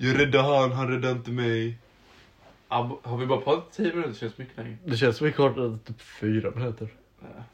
Jag 0.00 0.20
räddade 0.20 0.44
han, 0.58 0.72
han 0.72 0.88
räddade 0.88 1.12
inte 1.12 1.30
mig. 1.30 1.78
Har 2.68 3.16
vi 3.16 3.26
bara 3.26 3.40
pratat 3.40 3.72
10 3.72 3.90
minuter? 3.90 4.08
Det 4.08 4.14
känns 4.14 4.38
mycket 4.38 4.56
länge. 4.56 4.76
Det 4.84 4.96
känns 4.96 5.16
som 5.16 5.26
vi 5.26 5.32
kortade 5.32 5.78
typ 5.78 6.00
fyra 6.00 6.50
minuter. 6.50 6.88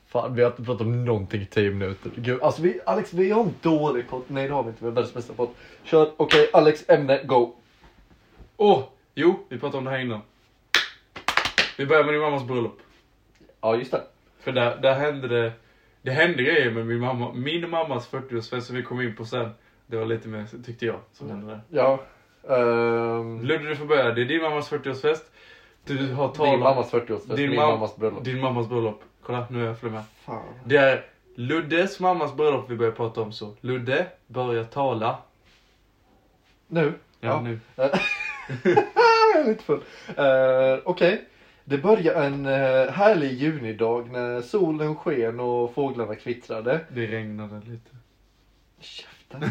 Fan, 0.07 0.35
vi 0.35 0.43
har 0.43 0.51
inte 0.51 0.63
pratat 0.63 0.81
om 0.81 1.05
någonting 1.05 1.43
i 1.43 1.47
tio 1.47 1.71
minuter. 1.71 2.11
Gud, 2.17 2.43
alltså 2.43 2.63
vi, 2.63 2.81
Alex, 2.87 3.13
vi 3.15 3.31
har 3.31 3.43
en 3.43 3.55
dålig 3.63 4.09
podd. 4.09 4.23
Nej, 4.27 4.49
det 4.49 4.55
har 4.55 4.63
vi 4.63 4.69
inte. 4.69 4.81
Vi 4.85 4.87
har 4.87 4.95
världens 4.95 5.15
bästa 5.15 5.33
podd. 5.35 5.49
Kör. 5.85 6.11
Okej, 6.17 6.51
Alex, 6.53 6.85
ämne, 6.89 7.23
go. 7.25 7.55
Åh! 8.57 8.79
Oh, 8.79 8.85
jo, 9.15 9.39
vi 9.49 9.59
pratade 9.59 9.79
om 9.79 9.85
det 9.85 9.91
här 9.91 9.99
innan. 9.99 10.21
Vi 11.79 11.87
börjar 11.87 12.05
med 12.05 12.15
din 12.15 12.21
mammas 12.21 12.45
bröllop. 12.45 12.79
Ja, 13.61 13.77
just 13.77 13.91
det. 13.91 14.03
För 14.41 14.53
där, 14.53 14.77
där 14.83 14.95
hände 14.95 15.29
det, 15.29 15.53
det 16.03 16.11
hände 16.11 16.43
grejer 16.43 16.71
med 16.71 16.87
min 16.87 16.99
mamma, 17.01 17.33
min 17.33 17.71
mammas 17.71 18.11
40-årsfest 18.11 18.61
som 18.61 18.77
vi 18.77 18.83
kom 18.83 19.01
in 19.01 19.17
på 19.17 19.25
sen. 19.25 19.51
Det 19.87 19.97
var 19.97 20.07
lite 20.07 20.29
mer, 20.29 20.45
tyckte 20.67 20.87
jag, 20.87 20.97
som 21.13 21.31
hände 21.31 21.47
där. 21.47 21.61
Ja. 21.69 22.01
Um, 22.43 23.41
Ludde 23.43 23.69
du 23.69 23.77
får 23.77 23.85
börja, 23.85 24.13
det 24.13 24.21
är 24.23 24.25
din 24.25 24.43
mammas 24.43 24.71
40-årsfest. 24.73 25.23
Du 25.85 26.13
har 26.13 26.27
din 26.29 26.37
talat 26.37 26.61
mammas 26.61 26.91
40-årsfest, 26.93 27.37
Din 27.37 27.51
min 27.51 27.59
mam- 27.61 27.67
mammas 27.73 27.97
bröllop. 27.97 28.25
din 28.25 28.41
mammas 28.41 28.69
bröllop. 28.69 29.03
Kolla, 29.23 29.47
nu 29.51 29.63
är 29.63 29.67
jag 29.83 29.93
med. 29.93 30.03
Fan. 30.25 30.43
Det 30.65 30.77
är 30.77 31.05
Luddes 31.35 32.01
mammas 32.01 32.35
bröllop 32.35 32.71
vi 32.71 32.77
börjar 32.77 32.93
prata 32.93 33.21
om 33.21 33.33
så. 33.33 33.55
Ludde, 33.61 34.07
börja 34.27 34.65
tala. 34.65 35.19
Nu? 36.67 36.93
Ja, 37.21 37.41
nu. 37.41 37.61
jag 37.77 39.41
är 39.41 39.45
lite 39.49 39.65
full. 39.65 39.81
Uh, 40.19 40.83
Okej. 40.85 41.25
Det 41.65 41.79
börjar 41.79 42.23
en 42.23 42.47
uh, 42.47 42.91
härlig 42.91 43.33
junidag 43.33 44.11
när 44.11 44.41
solen 44.43 44.97
sken 44.97 45.41
och 45.41 45.75
fåglarna 45.75 46.15
kvittrade. 46.15 46.81
Det 46.89 47.07
regnade 47.07 47.61
lite. 47.67 47.91
Käften. 48.81 49.45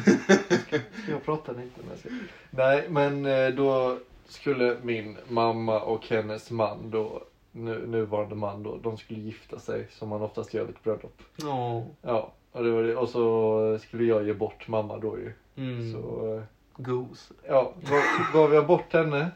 Jag 1.10 1.26
prata 1.26 1.52
lite? 1.52 1.62
Nej, 1.82 1.86
jag 1.90 2.00
ska- 2.00 2.10
Nej, 2.52 2.86
men 2.90 3.26
eh, 3.26 3.48
då 3.50 3.98
skulle 4.28 4.78
min 4.84 5.18
mamma 5.28 5.80
och 5.82 6.08
hennes 6.08 6.52
man 6.52 6.90
då, 6.92 7.24
nu, 7.66 7.88
nuvarande 7.88 8.36
man 8.36 8.64
då, 8.64 8.78
de 8.84 8.98
skulle 8.98 9.20
gifta 9.20 9.60
sig 9.60 9.88
som 9.92 10.10
man 10.10 10.22
oftast 10.22 10.54
gör 10.54 10.66
vid 10.66 10.76
ett 10.76 10.84
bröllop. 10.84 11.22
Ja. 11.36 11.84
Ja, 12.02 12.32
och, 12.52 12.64
det 12.64 12.72
var 12.72 12.84
det. 12.84 12.96
och 12.96 13.10
så 13.10 13.78
skulle 13.82 14.04
jag 14.04 14.24
ge 14.28 14.34
bort 14.34 14.68
mamma 14.68 14.98
då 14.98 15.18
ju. 15.18 15.34
Mm. 15.56 15.92
Så 15.94 16.36
eh, 16.36 16.42
Gos. 16.84 17.32
ja, 17.48 17.74
gav, 18.34 18.54
jag 18.54 18.68
bort 18.68 18.94
henne. 18.94 19.32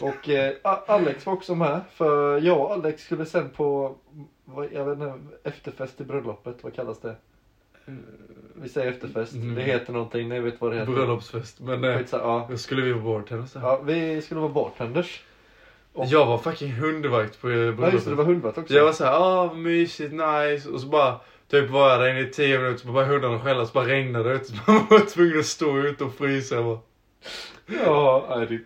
Och 0.00 0.28
eh, 0.28 0.54
Alex 0.62 1.26
var 1.26 1.32
också 1.32 1.54
med, 1.54 1.80
för 1.90 2.38
jag 2.40 2.60
och 2.60 2.72
Alex 2.72 3.02
skulle 3.04 3.26
sen 3.26 3.50
på, 3.50 3.94
vad, 4.44 4.72
jag 4.72 4.84
vet 4.84 4.98
inte, 4.98 5.14
efterfest 5.44 5.96
till 5.96 6.06
bröllopet, 6.06 6.64
vad 6.64 6.74
kallas 6.74 7.00
det? 7.00 7.16
Vi 8.54 8.68
säger 8.68 8.92
efterfest, 8.92 9.32
Mm. 9.34 9.54
det 9.54 9.62
heter 9.62 9.92
någonting, 9.92 10.28
ni 10.28 10.40
vet 10.40 10.60
vad 10.60 10.72
det 10.72 10.78
heter. 10.78 10.92
Bröllopsfest. 10.92 11.60
Men 11.60 11.84
eh, 11.84 11.98
Skitsa- 11.98 12.18
ja. 12.22 12.46
då 12.50 12.56
skulle 12.56 12.82
vi 12.82 12.92
vara 12.92 13.02
bartenders 13.18 13.54
ja, 13.54 13.80
vi 13.84 14.22
skulle 14.22 14.40
vara 14.40 14.52
bartenders. 14.52 15.24
Och- 15.96 16.06
Jag 16.06 16.26
var 16.26 16.38
fucking 16.38 16.72
hundvakt 16.72 17.40
på 17.40 17.48
eh, 17.50 17.54
Ja 17.56 17.62
just 17.64 17.76
det, 17.76 17.82
det 17.82 17.92
bröllopet. 17.92 18.16
var 18.16 18.24
hundvakt 18.24 18.58
också. 18.58 18.74
Jag 18.74 18.84
var 18.84 18.92
såhär, 18.92 19.12
ah 19.12 19.46
vad 19.46 19.56
mysigt, 19.56 20.12
nice. 20.12 20.68
Och 20.68 20.80
så 20.80 20.86
bara, 20.86 21.20
typ 21.48 21.70
var 21.70 21.90
jag 21.90 22.00
där 22.00 22.10
inne 22.10 22.20
i 22.20 22.30
10 22.30 22.58
minuter, 22.58 22.78
så 22.86 22.88
bara 22.92 23.04
hundarna 23.04 23.40
skälla, 23.40 23.66
så 23.66 23.72
bara 23.72 23.84
regnade 23.88 24.28
det 24.28 24.34
ut. 24.34 24.46
Så 24.66 24.72
man 24.72 24.86
var 24.90 24.98
tvungen 25.14 25.38
att 25.38 25.46
stå 25.46 25.78
ute 25.78 26.04
och 26.04 26.14
frysa. 26.14 26.62
Bara, 26.62 26.78
Ja, 27.84 28.26
nej, 28.36 28.46
det... 28.46 28.60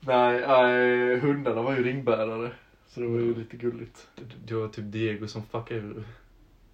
nej, 0.00 0.44
nej, 0.48 1.18
hundarna 1.20 1.62
var 1.62 1.76
ju 1.76 1.84
ringbärare. 1.84 2.50
Så 2.88 3.00
det 3.00 3.06
var 3.06 3.18
ju 3.18 3.34
lite 3.34 3.56
gulligt. 3.56 4.06
Det 4.44 4.54
var 4.54 4.68
typ 4.68 4.84
Diego 4.92 5.26
som 5.26 5.42
fuckade 5.42 5.80
ur. 5.80 6.04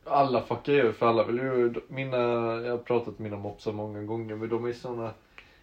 Alla 0.05 0.43
fuckar 0.43 0.73
ju 0.73 0.93
för 0.93 1.07
alla 1.07 1.25
vill 1.25 1.37
ju, 1.37 1.75
mina, 1.89 2.17
jag 2.63 2.71
har 2.71 2.79
pratat 2.79 3.19
med 3.19 3.31
mina 3.31 3.43
mopsar 3.43 3.73
många 3.73 4.03
gånger 4.03 4.37
men 4.37 4.49
de 4.49 4.65
är 4.65 4.73
såna 4.73 5.11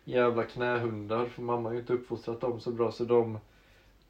jävla 0.03 0.43
knähundar 0.43 1.25
för 1.25 1.41
mamma 1.41 1.69
har 1.69 1.73
ju 1.73 1.79
inte 1.79 1.93
uppfostrat 1.93 2.41
dem 2.41 2.59
så 2.59 2.71
bra 2.71 2.91
så 2.91 3.03
de 3.03 3.37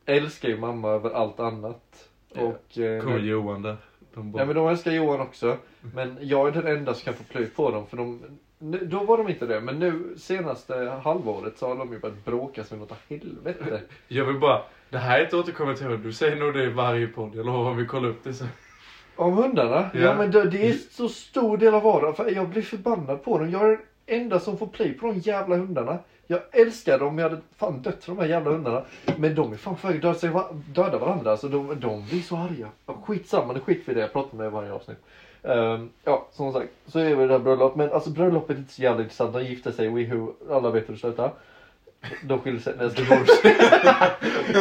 älskar 0.07 0.49
ju 0.49 0.57
mamma 0.57 0.89
över 0.89 1.09
allt 1.09 1.39
annat. 1.39 2.09
Ja. 2.33 2.41
Och, 2.41 2.77
eh, 2.77 3.01
Kommer 3.03 3.19
Johan 3.19 3.61
där. 3.61 3.77
De 4.13 4.31
bara, 4.31 4.41
Ja 4.41 4.45
men 4.45 4.55
de 4.55 4.67
älskar 4.67 4.91
Johan 4.91 5.21
också. 5.21 5.57
Men 5.95 6.17
jag 6.21 6.47
är 6.47 6.51
den 6.61 6.77
enda 6.77 6.93
som 6.93 7.05
kan 7.05 7.13
få 7.13 7.23
plöj 7.23 7.45
på 7.49 7.71
dem 7.71 7.87
för 7.87 7.97
de, 7.97 8.21
nu, 8.59 8.77
då 8.85 9.03
var 9.03 9.17
de 9.17 9.29
inte 9.29 9.45
det. 9.45 9.61
Men 9.61 9.79
nu 9.79 10.15
senaste 10.17 10.75
halvåret 11.03 11.57
så 11.57 11.67
har 11.67 11.75
de 11.75 11.93
ju 11.93 11.99
börjat 11.99 12.25
bråka 12.25 12.63
som 12.63 12.79
något 12.79 12.93
helvete. 13.09 13.81
Jag 14.07 14.25
vill 14.25 14.39
bara, 14.39 14.61
det 14.89 14.97
här 14.97 15.19
är 15.19 15.23
ett 15.23 15.33
återkommande 15.33 15.79
tema. 15.79 15.95
Du 15.95 16.13
säger 16.13 16.35
nog 16.35 16.53
det 16.53 16.63
i 16.63 16.69
varje 16.69 17.07
podd. 17.07 17.35
Jag 17.35 17.45
lovar 17.45 17.73
vi 17.73 17.85
kollar 17.85 18.09
upp 18.09 18.23
det 18.23 18.33
sen. 18.33 18.47
Om 19.15 19.33
hundarna? 19.33 19.89
Ja, 19.93 19.99
Ja. 19.99 20.15
men 20.17 20.31
det, 20.31 20.49
det 20.49 20.67
är 20.67 20.73
så 20.91 21.09
stor 21.09 21.57
del 21.57 21.73
av 21.73 21.83
vardagen. 21.83 22.15
För 22.15 22.31
jag 22.31 22.49
blir 22.49 22.61
förbannad 22.61 23.23
på 23.23 23.37
dem. 23.39 23.51
Jag 23.51 23.61
är 23.61 23.67
den 23.69 23.79
enda 24.05 24.39
som 24.39 24.57
får 24.57 24.67
play 24.67 24.93
på 24.93 25.07
de 25.07 25.19
jävla 25.19 25.55
hundarna. 25.55 25.97
Jag 26.27 26.39
älskar 26.51 26.99
dem. 26.99 27.19
Jag 27.19 27.29
hade 27.29 27.41
fan 27.57 27.81
dött 27.81 28.03
för 28.03 28.11
de 28.11 28.21
här 28.21 28.27
jävla 28.27 28.51
hundarna. 28.51 28.83
Men 29.17 29.35
de 29.35 29.53
är 29.53 29.57
fan 29.57 29.75
på 29.75 29.87
väg 29.87 30.05
att 30.05 30.21
döda, 30.21 30.45
döda 30.73 30.97
varandra. 30.97 31.31
Alltså 31.31 31.47
de, 31.47 31.79
de 31.79 32.05
blir 32.05 32.21
så 32.21 32.37
arga. 32.37 32.69
Skitsamma, 33.03 33.53
det 33.53 33.59
skit 33.59 33.85
för 33.85 33.95
det. 33.95 34.01
Jag 34.01 34.13
pratar 34.13 34.37
med 34.37 34.47
i 34.47 34.49
varje 34.49 34.71
avsnitt. 34.71 34.97
Um, 35.41 35.89
ja, 36.03 36.27
som 36.31 36.53
sagt. 36.53 36.69
Så 36.85 36.99
är 36.99 37.15
vi 37.15 37.21
det 37.21 37.27
där 37.27 37.39
bröllopet. 37.39 37.77
Men 37.77 37.91
alltså 37.91 38.09
bröllopet 38.09 38.55
är 38.55 38.59
inte 38.59 38.73
så 38.73 38.81
jävla 38.81 39.01
intressant. 39.03 39.33
De 39.33 39.43
gifte 39.43 39.71
sig, 39.71 39.89
weho. 39.89 40.33
Alla 40.49 40.71
vet 40.71 40.89
hur 40.89 40.93
det 40.93 40.99
slutar. 40.99 41.31
De 42.23 42.39
skiljer 42.39 42.61
sig. 42.61 42.73
Nej, 42.77 42.89
jag 42.97 43.27
ska 43.29 43.49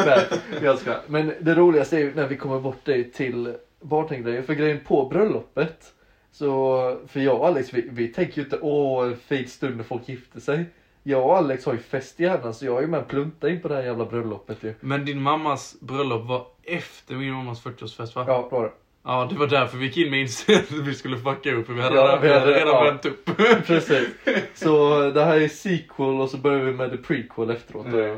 Nej, 0.06 0.40
jag 0.62 0.78
ska. 0.78 0.94
Men 1.06 1.32
det 1.40 1.54
roligaste 1.54 1.96
är 1.96 2.00
ju 2.00 2.14
när 2.14 2.26
vi 2.26 2.36
kommer 2.36 2.60
bort 2.60 2.84
dig 2.84 3.10
till 3.10 3.54
bartendgrejen. 3.80 4.44
För 4.44 4.54
grejen 4.54 4.80
på 4.86 5.08
bröllopet. 5.08 5.92
Så, 6.32 7.00
för 7.08 7.20
jag 7.20 7.40
och 7.40 7.46
Alex, 7.46 7.74
vi, 7.74 7.88
vi 7.90 8.08
tänker 8.08 8.36
ju 8.36 8.44
inte 8.44 8.58
åh, 8.60 9.06
en 9.06 9.16
fin 9.16 9.48
stund 9.48 9.76
när 9.76 9.84
folk 9.84 10.08
gifter 10.08 10.40
sig. 10.40 10.64
Jag 11.08 11.24
och 11.26 11.36
Alex 11.36 11.64
har 11.66 11.72
ju 11.72 11.78
fest 11.78 12.20
i 12.20 12.22
hjärnan 12.22 12.54
så 12.54 12.66
jag 12.66 12.76
är 12.76 12.80
ju 12.80 12.86
med 12.86 13.00
och 13.00 13.08
pluntar 13.08 13.48
in 13.48 13.60
på 13.60 13.68
det 13.68 13.74
här 13.74 13.82
jävla 13.82 14.04
bröllopet 14.04 14.62
ju. 14.62 14.74
Men 14.80 15.04
din 15.04 15.22
mammas 15.22 15.76
bröllop 15.80 16.26
var 16.26 16.46
efter 16.62 17.14
min 17.14 17.32
mammas 17.32 17.64
40-årsfest 17.64 18.14
va? 18.16 18.24
Ja, 18.28 18.48
det 18.50 18.56
var 18.56 18.64
det. 18.64 18.70
Ja, 19.04 19.28
det 19.30 19.38
var 19.38 19.46
därför 19.46 19.78
vi 19.78 19.86
gick 19.86 19.96
in 19.96 20.10
med 20.10 20.20
inställningen 20.20 20.82
att 20.82 20.88
vi 20.88 20.94
skulle 20.94 21.16
fucka 21.18 21.52
upp. 21.54 21.68
Vi 21.68 21.80
hade, 21.80 21.96
Ja, 21.96 22.18
vi 22.22 22.32
hade 22.32 22.52
redan 22.52 22.74
ja. 22.74 22.82
bränt 22.82 23.06
upp. 23.06 23.24
Precis. 23.66 24.08
Så 24.54 25.00
det 25.10 25.24
här 25.24 25.40
är 25.40 25.48
sequel 25.48 26.20
och 26.20 26.30
så 26.30 26.36
börjar 26.36 26.64
vi 26.64 26.72
med 26.72 26.90
the 26.90 26.96
prequel 26.96 27.50
efteråt. 27.50 27.86
Ja. 27.92 28.16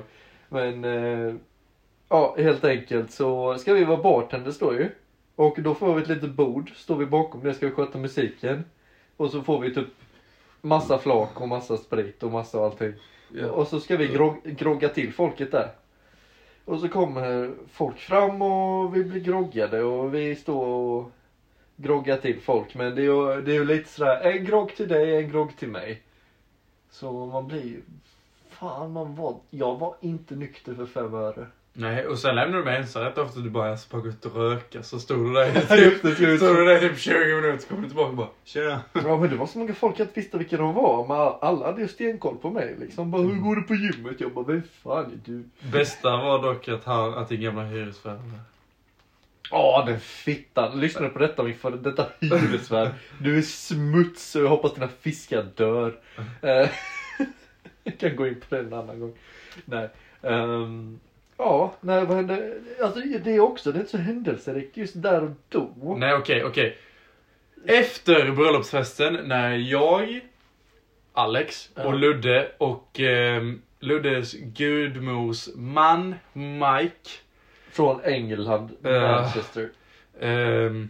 Men, 0.49 0.85
eh, 0.85 1.35
ja 2.09 2.35
helt 2.39 2.65
enkelt 2.65 3.11
så 3.11 3.59
ska 3.59 3.75
vi 3.75 3.85
vara 3.85 4.03
bartenders 4.03 4.59
då 4.59 4.75
ju. 4.75 4.89
Och 5.37 5.57
då 5.59 5.75
får 5.75 5.95
vi 5.95 6.03
ett 6.03 6.09
litet 6.09 6.31
bord, 6.31 6.71
står 6.77 6.97
vi 6.97 7.07
bakom 7.07 7.43
det, 7.45 7.55
ska 7.55 7.67
vi 7.67 7.73
sköta 7.73 7.99
musiken. 7.99 8.65
Och 9.17 9.31
så 9.31 9.43
får 9.43 9.61
vi 9.61 9.75
typ 9.75 9.89
massa 10.69 10.99
flak 10.99 11.41
och 11.41 11.49
massa 11.49 11.77
sprit 11.77 12.23
och 12.23 12.31
massa 12.31 12.65
allting. 12.65 12.93
Ja. 13.35 13.51
Och 13.51 13.69
så 13.69 13.81
ska 13.81 13.97
vi 13.97 14.09
grog 14.09 14.43
grogga 14.45 14.89
till 14.89 15.13
folket 15.13 15.53
där. 15.53 15.71
Och 16.65 16.81
så 16.81 16.89
kommer 16.89 17.55
folk 17.73 17.99
fram 17.99 18.43
och 18.43 18.97
vi 18.97 19.05
blir 19.05 19.21
groggade 19.21 19.83
och 19.83 20.15
vi 20.15 20.37
står 20.37 20.67
och 20.67 21.11
groggar 21.77 22.17
till 22.17 22.41
folk. 22.41 22.75
Men 22.75 22.95
det 22.95 23.01
är 23.01 23.05
ju, 23.05 23.43
det 23.43 23.51
är 23.51 23.55
ju 23.55 23.65
lite 23.65 23.89
sådär, 23.89 24.21
en 24.21 24.45
grogg 24.45 24.77
till 24.77 24.89
dig, 24.89 25.17
en 25.17 25.31
grogg 25.31 25.57
till 25.57 25.69
mig. 25.69 26.03
Så 26.91 27.27
man 27.27 27.49
blir 27.49 27.65
ju, 27.65 27.83
fan 28.49 28.93
man 28.93 29.15
var, 29.15 29.41
jag 29.51 29.79
var 29.79 29.95
inte 30.01 30.35
nykter 30.35 30.75
för 30.75 30.87
fem 30.87 31.15
öre. 31.15 31.47
Nej, 31.81 32.07
och 32.07 32.19
sen 32.19 32.35
lämnade 32.35 32.59
du 32.59 32.65
mig 32.65 32.77
ensam 32.77 33.03
rätt 33.03 33.19
ofta. 33.19 33.41
Du 33.41 33.51
bara, 33.51 33.69
jag 33.69 33.79
ska 33.79 33.97
bara 33.97 34.03
gå 34.03 34.09
ut 34.09 34.25
och 34.25 34.35
röka. 34.37 34.83
Så 34.83 34.99
stod 34.99 35.27
du 35.27 35.33
där 35.33 35.51
vi- 35.53 36.37
stod 36.37 36.57
du 36.57 36.65
där 36.65 36.81
typ 36.89 36.99
20 36.99 37.13
minuter. 37.41 37.59
Så 37.59 37.69
kom 37.69 37.83
du 37.83 37.89
tillbaka 37.89 38.09
och 38.11 38.17
bara, 38.17 38.29
tjena. 38.45 38.81
Ja 38.93 39.17
men 39.19 39.31
det 39.31 39.37
var 39.37 39.47
så 39.47 39.59
många 39.59 39.75
folk 39.75 39.99
jag 40.01 40.05
inte 40.05 40.21
visste 40.21 40.39
vilka 40.39 40.57
de 40.57 40.75
var. 40.75 41.07
Men 41.09 41.17
alla 41.41 41.67
hade 41.67 41.81
ju 41.83 41.89
stenkoll 41.89 42.37
på 42.37 42.51
mig 42.51 42.77
liksom. 42.81 43.11
Bara, 43.11 43.23
hur 43.23 43.35
går 43.41 43.57
det 43.57 43.63
på 43.63 43.75
gymmet? 43.75 44.21
Jag 44.21 44.33
bara, 44.35 44.45
vem 44.45 44.63
fan 44.83 45.05
är 45.05 45.19
du? 45.25 45.45
Bästa 45.73 46.17
var 46.17 46.43
dock 46.43 46.69
att, 46.69 46.85
han, 46.85 47.15
att 47.15 47.29
din 47.29 47.41
gamla 47.41 47.63
hyresvärd 47.65 48.19
Ja, 49.51 49.85
den 49.87 50.01
fittan. 50.01 50.81
Lyssnar 50.81 51.03
du 51.03 51.09
på 51.09 51.19
detta 51.19 51.43
min 51.43 51.55
före 51.55 51.77
detta 51.77 52.07
hyresvärd. 52.21 52.89
Du 53.21 53.39
är 53.39 53.43
smutsig 53.43 54.41
och 54.41 54.47
jag 54.47 54.51
hoppas 54.51 54.75
dina 54.75 54.89
fiskar 54.89 55.47
dör. 55.55 55.95
Eh, 56.43 56.69
Jag 57.85 57.99
kan 57.99 58.17
gå 58.17 58.27
in 58.27 58.35
på 58.49 58.55
det 58.55 58.61
en 58.61 58.73
annan 58.73 59.01
gång. 59.01 59.15
Nej. 59.65 59.89
Ehm, 60.23 61.01
ja, 61.39 61.75
nej 61.81 62.05
vad 62.05 62.17
hände? 62.17 62.59
Alltså 62.83 63.01
det 63.01 63.31
är 63.31 63.41
också, 63.41 63.73
det 63.73 63.79
är 63.79 63.81
inte 63.81 63.91
så 63.91 63.99
händelserikt 63.99 64.77
just 64.77 65.03
där 65.03 65.23
och 65.25 65.31
då. 65.49 65.97
Nej, 65.99 66.15
okej, 66.15 66.45
okej. 66.45 66.77
Efter 67.67 68.31
bröllopsfesten 68.31 69.15
när 69.15 69.57
jag, 69.57 70.21
Alex 71.13 71.71
Ja. 71.75 71.85
och 71.87 71.95
Ludde 71.95 72.53
och 72.59 73.01
ehm, 73.01 73.63
Luddes 73.81 74.33
gudmors 74.33 75.49
man, 75.57 76.15
Mike, 76.33 77.11
Från 77.73 78.01
England, 78.05 78.71
Eh. 78.85 78.91
Manchester. 79.03 79.69
ehm, 80.21 80.89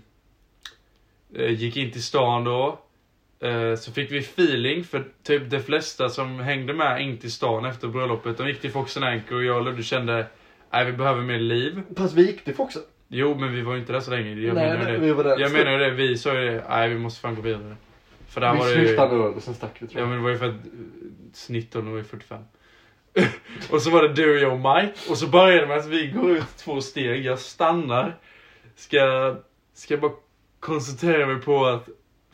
eh, 1.35 1.51
gick 1.51 1.77
in 1.77 1.93
till 1.93 2.03
stan 2.05 2.45
då. 2.45 2.79
Eh, 3.41 3.75
så 3.75 3.93
fick 3.93 4.13
vi 4.13 4.19
feeling 4.19 4.85
för 4.85 5.05
typ 5.23 5.51
de 5.51 5.61
flesta 5.61 6.09
som 6.09 6.41
hängde 6.41 6.75
med 6.75 7.03
in 7.03 7.19
till 7.19 7.33
stan 7.33 7.65
efter 7.65 7.89
bröllopet. 7.89 8.39
De 8.39 8.49
gick 8.49 8.61
till 8.61 8.71
Fox 8.73 8.97
Anchor 8.97 9.37
och 9.37 9.45
jag 9.45 9.57
och 9.57 9.65
Ludde 9.65 9.83
kände 9.83 10.27
Nej 10.73 10.85
vi 10.85 10.93
behöver 10.93 11.23
mer 11.23 11.39
liv. 11.39 11.83
Fast 11.97 12.15
vi 12.15 12.27
gick 12.27 12.45
till 12.45 12.55
Foxen. 12.55 12.83
Jo 13.09 13.35
men 13.35 13.55
vi 13.55 13.63
var 13.63 13.75
ju 13.75 13.81
inte 13.81 13.93
där 13.93 14.01
så 14.01 14.11
länge. 14.11 14.29
Jag 14.29 14.55
Nej, 14.55 14.69
menar 14.69 14.85
nej, 14.85 14.99
vi 14.99 15.07
det. 15.07 15.13
var 15.13 15.25
där. 15.25 15.39
Jag 15.39 15.53
menar 15.53 15.73
ju 15.73 15.79
det. 15.79 15.91
Vi 15.91 16.19
sa 16.19 16.35
ju 16.35 16.41
det. 16.51 16.65
Nej 16.69 16.89
vi 16.89 16.99
måste 16.99 17.21
fan 17.21 17.35
gå 17.35 17.43
vidare. 17.43 17.77
För 18.29 18.41
där 18.41 18.53
vi 18.53 18.59
var 18.59 18.67
det 18.67 18.83
ju... 18.83 18.97
öl 18.97 19.35
och 19.35 19.43
sen 19.43 19.55
stack 19.55 19.77
vi 19.79 19.87
tror 19.87 19.93
Ja 19.95 20.01
jag. 20.01 20.09
men 20.09 20.19
det 20.19 20.23
var 20.25 20.31
ju 20.31 20.39
för 20.39 20.47
att 20.49 20.55
eh, 20.55 20.71
snitton 21.33 21.91
var 21.91 21.99
ju 21.99 22.05
45. 22.05 22.43
och 23.71 23.83
så 23.83 23.91
var 23.91 24.03
det 24.03 24.15
du, 24.15 24.41
jag 24.41 24.53
och 24.53 24.59
Mike. 24.59 25.11
Och 25.11 25.19
så 25.19 25.27
började 25.27 25.61
det 25.61 25.67
med 25.67 25.79
att 25.79 25.87
vi 25.87 26.07
går 26.07 26.31
ut 26.31 26.57
två 26.57 26.81
steg. 26.81 27.25
Jag 27.25 27.39
stannar. 27.39 28.17
Ska, 28.77 29.37
ska 29.75 29.97
bara 29.97 30.13
koncentrera 30.61 31.27
mig 31.27 31.43
på 31.43 31.67
att, 31.67 31.89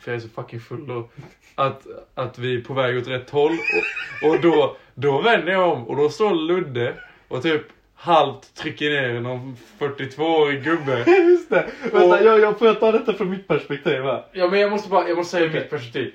för 0.05 0.11
jag 0.11 0.17
är 0.17 0.21
så 0.21 0.29
fucking 0.29 0.59
full 0.59 0.87
då. 0.87 1.09
Att, 1.55 1.81
att 2.15 2.39
vi 2.39 2.55
är 2.55 2.61
på 2.61 2.73
väg 2.73 2.97
åt 2.97 3.07
rätt 3.07 3.29
håll. 3.29 3.57
Och, 4.23 4.29
och 4.29 4.41
då, 4.41 4.77
då 4.93 5.21
vänder 5.21 5.51
jag 5.53 5.69
om 5.73 5.87
och 5.87 5.95
då 5.95 6.09
står 6.09 6.35
Ludde 6.35 6.93
och 7.27 7.43
typ 7.43 7.61
halvt 7.95 8.55
trycker 8.55 8.89
ner 8.89 9.19
någon 9.21 9.57
42-årig 9.79 10.63
gubbe. 10.63 11.03
Just 11.31 11.49
det. 11.49 11.67
Vänta, 11.81 12.05
Och- 12.19 12.25
jag, 12.25 12.39
jag 12.39 12.59
får 12.59 12.67
jag 12.67 12.79
ta 12.79 12.91
detta 12.91 13.13
från 13.13 13.29
mitt 13.29 13.47
perspektiv 13.47 14.03
här. 14.03 14.25
Ja 14.31 14.47
men 14.47 14.59
jag 14.59 14.71
måste 14.71 14.89
bara, 14.89 15.07
jag 15.07 15.17
måste 15.17 15.31
säga 15.37 15.49
Okej. 15.49 15.59
mitt 15.61 15.69
perspektiv. 15.69 16.13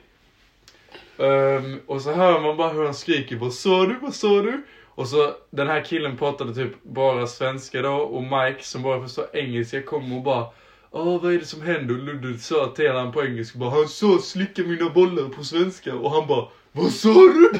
Ehm, 1.18 1.80
och 1.86 2.00
så 2.02 2.12
hör 2.12 2.40
man 2.40 2.56
bara 2.56 2.68
hur 2.72 2.84
han 2.84 2.94
skriker 2.94 3.36
Vad 3.36 3.52
sa 3.52 3.86
du? 3.86 3.94
Vad 4.00 4.14
sa 4.14 4.28
du? 4.42 4.62
Och 4.94 5.08
så 5.08 5.32
den 5.50 5.68
här 5.68 5.84
killen 5.84 6.16
pratade 6.16 6.54
typ 6.54 6.82
bara 6.82 7.26
svenska 7.26 7.82
då 7.82 7.92
och 7.94 8.22
Mike 8.22 8.62
som 8.64 8.82
bara 8.82 9.02
förstår 9.02 9.26
engelska 9.32 9.82
kom 9.82 10.12
och 10.12 10.22
bara 10.22 10.46
Åh 10.92 11.22
vad 11.22 11.34
är 11.34 11.38
det 11.38 11.44
som 11.44 11.62
händer? 11.62 11.94
Och 11.94 12.04
Ludde 12.04 12.38
sa 12.38 12.72
till 12.76 12.90
honom 12.92 13.12
på 13.12 13.24
engelska 13.24 13.58
bara 13.58 13.70
Han 13.70 13.88
sa 13.88 14.18
slicka 14.18 14.62
mina 14.62 14.90
bollar 14.90 15.28
på 15.28 15.44
svenska 15.44 15.94
och 15.94 16.10
han 16.10 16.26
bara 16.26 16.46
Vad 16.72 16.90
sa 16.90 17.14
du? 17.14 17.50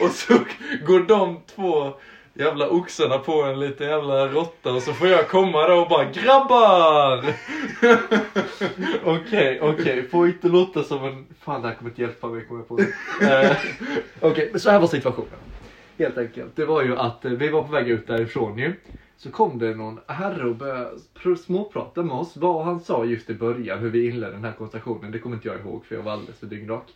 och 0.04 0.10
så 0.10 0.34
går 0.86 1.00
de 1.00 1.40
två 1.54 1.92
jävla 2.34 2.68
oxarna 2.68 3.18
på 3.18 3.42
en 3.42 3.60
liten 3.60 3.88
jävla 3.88 4.28
råtta 4.28 4.72
och 4.72 4.82
så 4.82 4.92
får 4.92 5.08
jag 5.08 5.28
komma 5.28 5.68
då 5.68 5.74
och 5.74 5.88
bara 5.88 6.04
GRABBAR! 6.04 7.24
Okej, 9.04 9.60
okej. 9.62 10.08
Får 10.08 10.26
inte 10.28 10.48
låta 10.48 10.82
som 10.82 11.04
en... 11.04 11.26
Fan, 11.40 11.62
det 11.62 11.68
här 11.68 11.74
kommer 11.74 11.90
inte 11.90 12.02
hjälpa 12.02 12.26
mig, 12.26 12.44
kommer 12.44 12.60
jag 12.60 12.68
på. 12.68 12.78
Eh, 13.24 13.56
Okej, 14.20 14.48
men 14.52 14.60
så 14.60 14.70
här 14.70 14.80
var 14.80 14.86
situationen. 14.86 15.38
Helt 15.98 16.18
enkelt. 16.18 16.56
Det 16.56 16.64
var 16.64 16.82
ju 16.82 16.96
att 16.96 17.24
eh, 17.24 17.30
vi 17.30 17.48
var 17.48 17.62
på 17.62 17.72
väg 17.72 17.88
ut 17.88 18.06
därifrån 18.06 18.58
ju. 18.58 18.72
Så 19.18 19.30
kom 19.30 19.58
det 19.58 19.74
någon 19.74 20.00
herre 20.06 20.48
och 20.48 20.56
började 20.56 20.90
pr- 21.14 21.36
småprata 21.36 22.02
med 22.02 22.16
oss. 22.16 22.36
Vad 22.36 22.64
han 22.64 22.80
sa 22.80 23.04
just 23.04 23.30
i 23.30 23.34
början, 23.34 23.78
hur 23.78 23.90
vi 23.90 24.08
inledde 24.08 24.32
den 24.32 24.44
här 24.44 24.52
konversationen, 24.52 25.10
det 25.10 25.18
kommer 25.18 25.36
inte 25.36 25.48
jag 25.48 25.60
ihåg 25.60 25.84
för 25.84 25.94
jag 25.94 26.02
var 26.02 26.12
alldeles 26.12 26.38
för 26.38 26.46
dyngrak. 26.46 26.94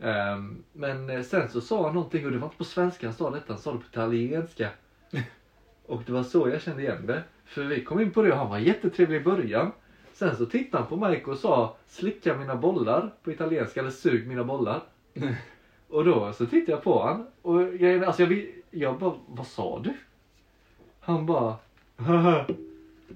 Ehm, 0.00 0.62
men 0.72 1.10
eh, 1.10 1.22
sen 1.22 1.48
så 1.48 1.60
sa 1.60 1.84
han 1.84 1.94
någonting 1.94 2.26
och 2.26 2.32
det 2.32 2.38
var 2.38 2.46
inte 2.46 2.58
på 2.58 2.64
svenska 2.64 3.06
han 3.06 3.14
sa 3.14 3.30
detta, 3.30 3.52
han 3.52 3.62
sa 3.62 3.72
det 3.72 3.78
på 3.78 3.84
italienska. 3.90 4.70
Och 5.86 6.02
det 6.06 6.12
var 6.12 6.22
så 6.22 6.48
jag 6.48 6.62
kände 6.62 6.82
igen 6.82 7.06
det. 7.06 7.22
För 7.44 7.64
vi 7.64 7.84
kom 7.84 8.00
in 8.00 8.10
på 8.10 8.22
det 8.22 8.32
och 8.32 8.38
han 8.38 8.50
var 8.50 8.58
jättetrevlig 8.58 9.20
i 9.20 9.24
början. 9.24 9.72
Sen 10.12 10.36
så 10.36 10.46
tittade 10.46 10.82
han 10.82 10.98
på 10.98 11.08
Mike 11.08 11.30
och 11.30 11.38
sa 11.38 11.76
slicka 11.88 12.36
mina 12.36 12.56
bollar 12.56 13.12
på 13.22 13.32
italienska 13.32 13.80
eller 13.80 13.90
sug 13.90 14.26
mina 14.26 14.44
bollar. 14.44 14.82
och 15.88 16.04
då 16.04 16.32
så 16.32 16.46
tittade 16.46 16.72
jag 16.72 16.82
på 16.82 17.06
han 17.06 17.26
och 17.42 17.74
jag, 17.74 18.04
alltså 18.04 18.22
jag, 18.22 18.46
jag 18.70 18.98
bara, 18.98 19.14
vad 19.26 19.46
sa 19.46 19.78
du? 19.84 19.94
Han 21.00 21.26
bara. 21.26 21.56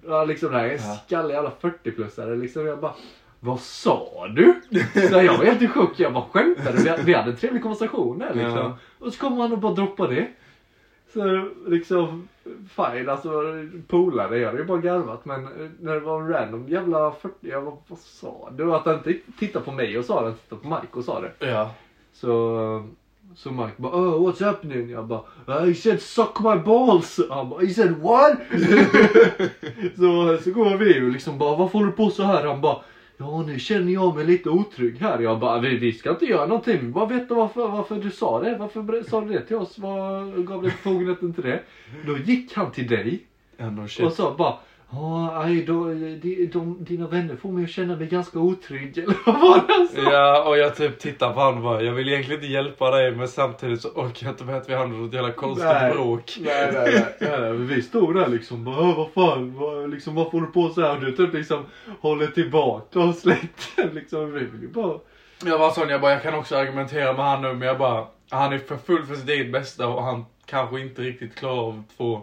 Ja, 0.07 0.25
liksom 0.25 0.53
det 0.53 0.59
här 0.59 0.65
är 0.65 0.73
en 0.73 0.97
skallig 1.07 1.35
jävla 1.35 1.53
40-plussare 1.61 2.37
liksom. 2.37 2.67
Jag 2.67 2.81
bara, 2.81 2.95
vad 3.41 3.61
sa 3.61 4.29
du? 4.29 4.61
Så 5.11 5.23
jag 5.23 5.39
var 5.39 5.45
helt 5.45 5.63
i 5.63 5.69
chock. 5.69 6.01
Jag 6.01 6.13
bara 6.13 6.25
skämtade. 6.25 6.77
Vi, 6.77 7.03
vi 7.05 7.15
hade 7.15 7.31
en 7.31 7.37
trevlig 7.37 7.63
konversation 7.63 8.19
där 8.19 8.35
liksom. 8.35 8.59
Ja. 8.59 8.79
Och 8.99 9.13
så 9.13 9.21
kommer 9.21 9.43
han 9.43 9.53
och 9.53 9.59
bara 9.59 9.75
droppar 9.75 10.09
det. 10.09 10.29
Så 11.13 11.51
liksom, 11.67 12.29
fine 12.69 13.09
alltså 13.09 13.31
polare, 13.89 14.39
jag 14.39 14.47
hade 14.47 14.59
ju 14.59 14.65
bara 14.65 14.81
garvat 14.81 15.25
men 15.25 15.45
eh, 15.45 15.71
när 15.81 15.95
det 15.95 16.01
var 16.01 16.21
en 16.21 16.29
random 16.29 16.69
jävla 16.69 17.13
40, 17.13 17.35
jag 17.41 17.65
bara, 17.65 17.77
vad 17.89 17.99
sa 17.99 18.51
du? 18.57 18.75
Att 18.75 18.87
han 18.87 18.95
inte 18.95 19.15
tittade 19.39 19.65
på 19.65 19.73
mig 19.73 19.99
och 19.99 20.05
sa 20.05 20.21
det, 20.21 20.27
han 20.27 20.37
tittade 20.37 20.63
på 20.63 20.69
Mike 20.69 20.99
och 20.99 21.05
sa 21.05 21.21
det. 21.21 21.47
Ja. 21.47 21.71
Så, 22.13 22.89
så 23.37 23.51
Mike 23.51 23.73
bara, 23.77 23.93
oh 23.93 24.29
what's 24.29 24.45
happening? 24.45 24.91
Jag 24.91 25.07
bara, 25.07 25.23
"Uh, 25.49 25.65
he 25.67 25.75
said 25.75 26.03
suck 26.03 26.41
my 26.41 26.57
balls. 26.57 27.21
Han 27.31 27.49
bara, 27.49 27.61
he 27.61 27.75
said 27.75 27.97
what? 28.01 28.39
så, 29.97 30.39
så 30.45 30.51
går 30.51 30.77
vi 30.77 31.01
och 31.01 31.11
liksom 31.13 31.39
bara, 31.39 31.57
varför 31.57 31.73
håller 31.79 31.91
du 31.91 31.97
på 31.97 32.11
så 32.11 32.23
här? 32.23 32.47
Han 32.47 32.61
bara, 32.61 32.77
ja 33.17 33.43
nu 33.47 33.59
känner 33.59 33.93
jag 33.93 34.17
mig 34.17 34.25
lite 34.25 34.51
otrygg 34.51 34.99
här. 35.01 35.19
Jag 35.19 35.39
bara, 35.41 35.59
vi, 35.61 35.77
vi 35.79 35.93
ska 35.93 36.11
inte 36.11 36.25
göra 36.27 36.47
någonting. 36.47 36.79
Vi 36.81 36.87
bara 36.93 37.07
veta 37.07 37.35
varför, 37.35 37.69
varför 37.69 37.97
du 37.97 38.11
sa 38.11 38.41
det. 38.41 38.57
Varför 38.59 39.11
sa 39.11 39.21
du 39.21 39.29
det 39.33 39.41
till 39.41 39.57
oss? 39.57 39.79
Vad 39.79 40.47
gav 40.47 40.63
dig 40.63 40.71
befogenheten 40.71 41.33
till 41.35 41.45
det? 41.45 41.61
Då 42.07 42.19
gick 42.19 42.55
han 42.57 42.71
till 42.73 42.87
dig 42.89 43.27
och 44.05 44.13
sa 44.13 44.35
bara, 44.39 44.55
Ja, 44.97 45.43
aj, 45.43 45.65
då, 45.65 45.85
de, 45.85 46.51
de, 46.53 46.85
dina 46.85 47.07
vänner 47.07 47.37
får 47.37 47.53
mig 47.53 47.65
att 47.65 47.71
känna 47.71 47.97
mig 47.97 48.07
ganska 48.07 48.39
otrygg. 48.39 48.99
Eller 48.99 49.17
vad 49.27 49.41
var 49.41 49.57
det 49.57 49.89
sa? 50.03 50.13
Ja, 50.13 50.45
och 50.49 50.59
jag 50.59 50.77
typ 50.77 50.99
tittar 50.99 51.33
på 51.33 51.41
honom 51.41 51.63
bara, 51.63 51.83
jag 51.83 51.93
vill 51.93 52.09
egentligen 52.09 52.41
inte 52.41 52.53
hjälpa 52.53 52.91
dig 52.91 53.17
men 53.17 53.29
samtidigt 53.29 53.81
så 53.81 53.89
orkar 53.89 54.27
jag 54.27 54.33
inte 54.33 54.45
med 54.45 54.57
att 54.57 54.69
vi 54.69 54.75
hamnar 54.75 54.97
i 54.97 55.01
något 55.01 55.15
jävla 55.15 55.33
konstigt 55.33 55.65
Nej. 55.67 55.93
bråk. 55.93 56.33
Nej, 56.41 56.71
nej, 56.73 57.05
nej, 57.21 57.31
nej, 57.41 57.53
Vi 57.53 57.83
stod 57.83 58.15
där 58.15 58.29
liksom 58.29 58.65
bara, 58.65 58.81
"Åh, 58.81 58.97
vad 58.97 59.11
fan, 59.13 59.55
vad, 59.55 59.91
liksom, 59.91 60.15
varför 60.15 60.31
håller 60.31 60.47
du 60.47 60.53
på 60.53 60.69
så 60.69 60.81
här? 60.81 60.99
Du 61.01 61.13
typ 61.17 61.35
liksom 61.35 61.65
håller 62.01 62.27
tillbaka 62.27 63.01
och 63.01 63.15
släkten 63.15 63.91
liksom. 63.93 64.33
Vi 64.33 64.39
vill 64.45 64.63
ju 64.63 64.69
bara... 64.69 64.99
Jag 65.45 65.59
var 65.59 65.71
sån, 65.71 65.89
jag 65.89 66.01
bara, 66.01 66.13
jag 66.13 66.23
kan 66.23 66.35
också 66.35 66.57
argumentera 66.57 67.13
med 67.13 67.25
han 67.25 67.43
nu 67.43 67.49
men 67.55 67.69
jag 67.69 67.79
bara, 67.79 68.07
han 68.31 68.53
är 68.53 68.59
för 68.59 68.77
full 68.77 69.03
för 69.07 69.15
sitt 69.15 69.29
eget 69.29 69.53
bästa 69.53 69.89
och 69.89 70.03
han 70.03 70.25
kanske 70.47 70.81
inte 70.81 71.03
riktigt 71.03 71.35
klarar 71.35 71.59
av 71.69 71.83
två 71.97 72.23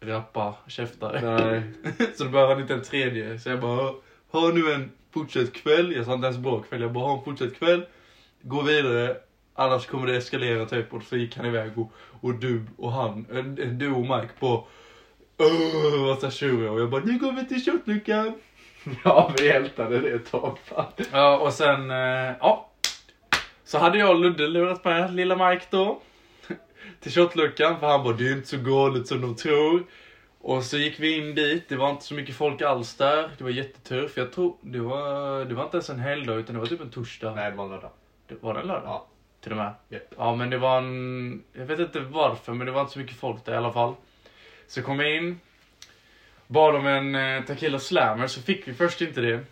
rappa 0.00 0.54
käftare. 0.66 1.36
Nej. 1.36 1.62
så 2.14 2.24
då 2.24 2.30
behöver 2.30 2.52
han 2.52 2.62
inte 2.62 2.74
en 2.74 2.82
tredje. 2.82 3.38
Så 3.38 3.48
jag 3.48 3.60
bara, 3.60 3.92
ha 4.30 4.48
nu 4.48 4.72
en 4.72 4.90
fortsatt 5.10 5.52
kväll. 5.52 5.92
Jag 5.92 6.06
sa 6.06 6.14
inte 6.14 6.26
ens 6.26 6.38
bra 6.38 6.60
kväll, 6.60 6.80
jag 6.80 6.92
bara, 6.92 7.04
ha 7.04 7.18
en 7.18 7.24
fortsatt 7.24 7.54
kväll. 7.54 7.86
Gå 8.42 8.62
vidare, 8.62 9.16
annars 9.54 9.86
kommer 9.86 10.06
det 10.06 10.16
eskalera 10.16 10.66
typ. 10.66 10.92
Och 10.92 11.02
så 11.02 11.16
gick 11.16 11.36
han 11.36 11.46
iväg 11.46 11.78
och, 11.78 11.92
och 12.20 12.34
du 12.34 12.64
och 12.76 12.92
han, 12.92 13.26
du 13.78 13.92
och 13.92 14.02
Mike 14.02 14.32
på 14.38 14.66
Öh, 15.40 16.04
vad 16.06 16.18
så 16.18 16.30
tjuriga 16.30 16.70
och 16.70 16.80
jag 16.80 16.90
bara, 16.90 17.04
nu 17.04 17.18
går 17.18 17.32
vi 17.32 17.44
till 17.44 17.64
shotluckan. 17.64 18.34
Ja, 19.04 19.32
vi 19.38 19.48
ältade 19.48 19.98
det 20.00 20.08
ett 20.08 20.30
tag. 20.30 20.58
Ja, 21.12 21.38
och 21.38 21.52
sen, 21.52 21.90
eh, 21.90 22.32
ja. 22.40 22.70
Så 23.64 23.78
hade 23.78 23.98
jag 23.98 24.10
och 24.10 24.16
Ludde 24.20 24.48
lurat 24.48 24.84
med 24.84 25.14
lilla 25.14 25.50
Mike 25.50 25.66
då. 25.70 26.00
Till 27.00 27.12
shotluckan, 27.12 27.80
för 27.80 27.86
han 27.86 28.04
bara, 28.04 28.16
det 28.16 28.28
är 28.28 28.32
inte 28.32 28.48
så 28.48 28.56
galet 28.56 29.06
som 29.06 29.20
de 29.20 29.36
tror. 29.36 29.86
Och 30.40 30.64
så 30.64 30.78
gick 30.78 31.00
vi 31.00 31.16
in 31.18 31.34
dit, 31.34 31.68
det 31.68 31.76
var 31.76 31.90
inte 31.90 32.04
så 32.04 32.14
mycket 32.14 32.34
folk 32.34 32.62
alls 32.62 32.94
där. 32.96 33.30
Det 33.38 33.44
var 33.44 33.50
jättetur, 33.50 34.08
för 34.08 34.20
jag 34.20 34.32
tror, 34.32 34.56
det 34.60 34.80
var, 34.80 35.44
det 35.44 35.54
var 35.54 35.64
inte 35.64 35.76
ens 35.76 35.90
en 35.90 35.98
helgdag 35.98 36.34
utan 36.34 36.54
det 36.54 36.60
var 36.60 36.66
typ 36.66 36.80
en 36.80 36.90
torsdag. 36.90 37.34
Nej, 37.34 37.50
det 37.50 37.56
var 37.56 37.68
lördag. 37.68 37.90
Det, 38.26 38.34
var 38.40 38.54
det 38.54 38.60
en 38.60 38.66
lördag? 38.66 38.84
Ja. 38.86 39.06
Till 39.40 39.52
och 39.52 39.58
med? 39.58 39.74
Japp. 39.88 40.14
Ja, 40.16 40.34
men 40.34 40.50
det 40.50 40.58
var 40.58 40.78
en, 40.78 41.44
jag 41.52 41.66
vet 41.66 41.78
inte 41.78 42.00
varför, 42.00 42.52
men 42.52 42.66
det 42.66 42.72
var 42.72 42.80
inte 42.80 42.92
så 42.92 42.98
mycket 42.98 43.16
folk 43.16 43.44
där 43.44 43.52
i 43.52 43.56
alla 43.56 43.72
fall. 43.72 43.94
Så 44.66 44.82
kom 44.82 45.00
jag 45.00 45.16
in, 45.16 45.40
bad 46.46 46.74
om 46.74 46.86
en 46.86 47.14
eh, 47.14 47.44
tequila 47.44 47.78
slammer, 47.78 48.26
så 48.26 48.42
fick 48.42 48.68
vi 48.68 48.74
först 48.74 49.00
inte 49.00 49.20
det. 49.20 49.44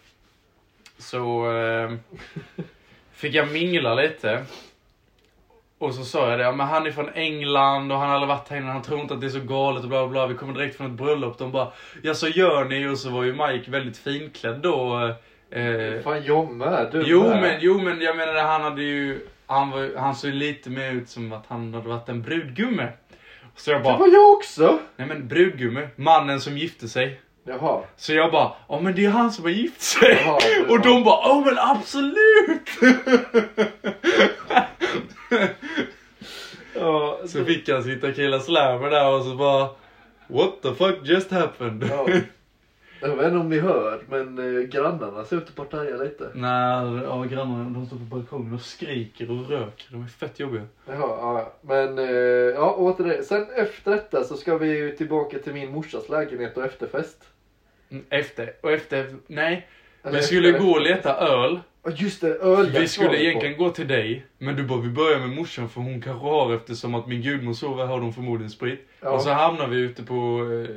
Så 0.98 1.52
eh, 1.56 1.94
fick 3.12 3.34
jag 3.34 3.52
mingla 3.52 3.94
lite. 3.94 4.44
Och 5.78 5.94
så 5.94 6.04
sa 6.04 6.30
jag 6.30 6.38
det, 6.38 6.44
ja, 6.44 6.52
men 6.52 6.66
han 6.66 6.86
är 6.86 6.90
från 6.90 7.08
England 7.14 7.92
och 7.92 7.98
han 7.98 8.08
har 8.08 8.14
aldrig 8.14 8.28
varit 8.28 8.48
här 8.48 8.56
innan, 8.56 8.68
han 8.70 8.82
tror 8.82 9.00
inte 9.00 9.14
att 9.14 9.20
det 9.20 9.26
är 9.26 9.30
så 9.30 9.40
galet 9.40 9.82
och 9.82 9.88
bla 9.88 9.98
bla 10.06 10.08
bla. 10.08 10.26
Vi 10.26 10.34
kommer 10.34 10.54
direkt 10.54 10.76
från 10.76 10.86
ett 10.86 10.92
bröllop. 10.92 11.38
De 11.38 11.52
bara, 11.52 11.68
ja 12.02 12.14
så 12.14 12.28
gör 12.28 12.64
ni? 12.64 12.86
Och 12.88 12.98
så 12.98 13.10
var 13.10 13.22
ju 13.24 13.32
Mike 13.32 13.70
väldigt 13.70 13.96
finklädd 13.98 14.60
då. 14.62 14.96
Eh, 15.50 16.02
Fan, 16.04 16.24
jag 16.24 16.50
med. 16.50 16.88
Du 16.92 17.02
Jo 17.06 17.22
med. 17.28 17.40
men, 17.42 17.56
jo 17.60 17.78
men 17.80 18.00
jag 18.00 18.16
menar 18.16 18.34
han 18.42 18.62
hade 18.62 18.82
ju, 18.82 19.26
han, 19.46 19.70
var, 19.70 19.98
han 19.98 20.14
såg 20.14 20.30
lite 20.30 20.70
mer 20.70 20.92
ut 20.92 21.08
som 21.08 21.32
att 21.32 21.44
han 21.48 21.74
hade 21.74 21.88
varit 21.88 22.08
en 22.08 22.22
brudgumme. 22.22 22.88
Så 23.56 23.70
jag 23.70 23.80
Det 23.80 23.84
bara, 23.84 23.96
var 23.98 24.08
jag 24.08 24.32
också. 24.32 24.78
nej 24.96 25.08
men 25.08 25.28
brudgumme, 25.28 25.88
mannen 25.96 26.40
som 26.40 26.58
gifte 26.58 26.88
sig. 26.88 27.20
Jaha. 27.48 27.82
Så 27.96 28.12
jag 28.14 28.32
bara, 28.32 28.52
ja 28.68 28.80
men 28.80 28.94
det 28.94 29.04
är 29.04 29.10
han 29.10 29.32
som 29.32 29.44
har 29.44 29.50
gift 29.50 29.80
sig. 29.82 30.22
Jaha, 30.26 30.38
det 30.66 30.66
Och 30.72 30.80
de 30.80 31.04
bara, 31.04 31.28
ja 31.28 31.42
men 31.46 31.58
absolut! 31.58 32.70
Så 37.28 37.44
fick 37.44 37.68
han 37.68 37.82
sitta 37.82 38.12
killa 38.12 38.40
slammer 38.40 38.90
där 38.90 39.14
och 39.14 39.22
så 39.24 39.34
bara, 39.34 39.68
what 40.26 40.62
the 40.62 40.74
fuck 40.74 40.98
just 41.02 41.30
happened? 41.30 41.84
Ja. 41.90 42.06
Jag 43.00 43.16
vet 43.16 43.26
inte 43.26 43.38
om 43.38 43.48
ni 43.48 43.58
hör, 43.58 44.02
men 44.08 44.38
eh, 44.58 44.62
grannarna 44.62 45.24
ser 45.24 45.36
ut 45.36 45.48
att 45.48 45.54
partaja 45.54 45.96
lite. 45.96 46.30
Nej, 46.34 47.02
ja 47.04 47.22
grannarna 47.24 47.70
de 47.70 47.86
står 47.86 47.96
på 47.96 48.02
balkongen 48.02 48.54
och 48.54 48.60
skriker 48.60 49.30
och 49.30 49.48
röker. 49.50 49.86
De 49.90 50.02
är 50.02 50.06
fett 50.08 50.40
jobbiga. 50.40 50.62
Jaha, 50.86 50.96
ja. 50.98 51.52
Men 51.60 51.98
eh, 51.98 52.04
ja, 52.54 52.72
åter 52.74 53.04
det. 53.04 53.22
Sen 53.22 53.46
efter 53.56 53.90
detta 53.90 54.24
så 54.24 54.36
ska 54.36 54.58
vi 54.58 54.68
ju 54.78 54.96
tillbaka 54.96 55.38
till 55.38 55.52
min 55.54 55.70
morsas 55.72 56.08
lägenhet 56.08 56.56
och 56.56 56.64
efterfest. 56.64 57.24
Mm, 57.90 58.04
Efter, 58.10 58.52
och 58.60 58.72
efter, 58.72 59.14
nej. 59.26 59.68
Eller 60.02 60.16
Vi 60.18 60.22
skulle 60.24 60.48
efter- 60.48 60.62
gå 60.64 60.70
och 60.70 60.80
leta 60.82 61.16
öl. 61.16 61.60
Just 61.96 62.20
det, 62.20 62.38
öljakt 62.38 62.80
Vi 62.80 62.88
skulle 62.88 63.22
egentligen 63.24 63.58
gå 63.58 63.70
till 63.70 63.88
dig, 63.88 64.26
men 64.38 64.56
du 64.56 64.62
bara 64.62 64.80
vi 64.80 64.88
börjar 64.88 65.18
med 65.18 65.28
morsan 65.28 65.68
för 65.68 65.80
hon 65.80 66.02
kanske 66.02 66.26
har 66.28 66.54
eftersom 66.54 66.94
att 66.94 67.06
min 67.06 67.22
gudmor 67.22 67.52
sover 67.52 67.86
har 67.86 68.00
de 68.00 68.12
förmodligen 68.12 68.50
sprit. 68.50 68.88
Ja. 69.00 69.10
Och 69.10 69.20
så 69.22 69.30
hamnar 69.30 69.66
vi 69.68 69.76
ute 69.76 70.02
på, 70.02 70.14
eh, 70.14 70.76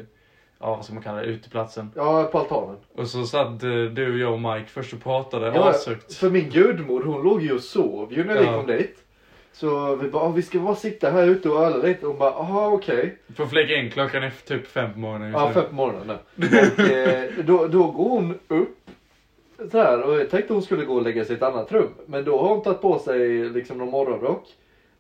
ja 0.60 0.76
vad 0.76 0.86
ska 0.86 0.94
man 0.94 1.04
kalla 1.04 1.18
det, 1.22 1.26
uteplatsen. 1.26 1.92
Ja, 1.96 2.30
på 2.32 2.40
altanen. 2.40 2.78
Och 2.96 3.08
så 3.08 3.26
satt 3.26 3.64
eh, 3.64 3.70
du, 3.70 4.20
jag 4.22 4.34
och 4.34 4.40
Mike 4.42 4.66
först 4.70 4.94
och 4.94 5.04
pratade 5.04 5.46
Ja, 5.56 5.70
ashögt. 5.70 6.14
för 6.14 6.30
min 6.30 6.50
gudmor 6.50 7.04
hon 7.04 7.24
låg 7.24 7.42
ju 7.42 7.54
och 7.54 7.62
sov 7.62 8.14
ju 8.14 8.24
när 8.24 8.40
vi 8.40 8.46
Ja. 8.46 8.54
kom 8.58 8.68
dit. 8.68 8.96
Så 9.54 9.96
vi 9.96 10.10
bara, 10.10 10.24
"Ah, 10.24 10.30
vi 10.30 10.42
ska 10.42 10.60
bara 10.60 10.76
sitta 10.76 11.12
här 11.12 11.28
ute 11.28 11.50
och 11.50 11.64
öla 11.64 11.78
lite. 11.78 12.06
Och 12.06 12.12
hon 12.12 12.20
bara, 12.20 12.32
jaha 12.32 12.68
okej. 12.68 13.18
På 13.36 13.46
fläck 13.48 13.72
en 13.72 13.92
klockan 13.92 14.24
är 14.24 14.34
typ 14.48 14.68
fem 14.68 14.94
på 14.94 15.00
morgonen 15.00 15.32
Ja, 15.32 15.52
fem 15.54 15.64
på 15.70 15.76
morgonen. 15.76 16.18
Och 16.78 16.80
eh, 16.80 17.30
då, 17.46 17.68
då 17.68 17.84
går 17.92 18.10
hon 18.10 18.40
upp. 18.48 18.79
Så 19.72 19.78
här, 19.78 20.02
och 20.02 20.20
jag 20.20 20.30
tänkte 20.30 20.54
hon 20.54 20.62
skulle 20.62 20.86
gå 20.86 20.96
och 20.96 21.02
lägga 21.02 21.26
sig 21.26 21.34
i 21.34 21.38
ett 21.38 21.44
annat 21.44 21.72
rum. 21.72 21.94
Men 22.06 22.26
då 22.26 22.40
har 22.40 22.50
hon 22.50 22.64
tagit 22.64 22.82
på 22.82 23.00
sig 23.00 23.50
liksom 23.50 23.78
någon 23.78 23.90
morgonrock. 23.90 24.48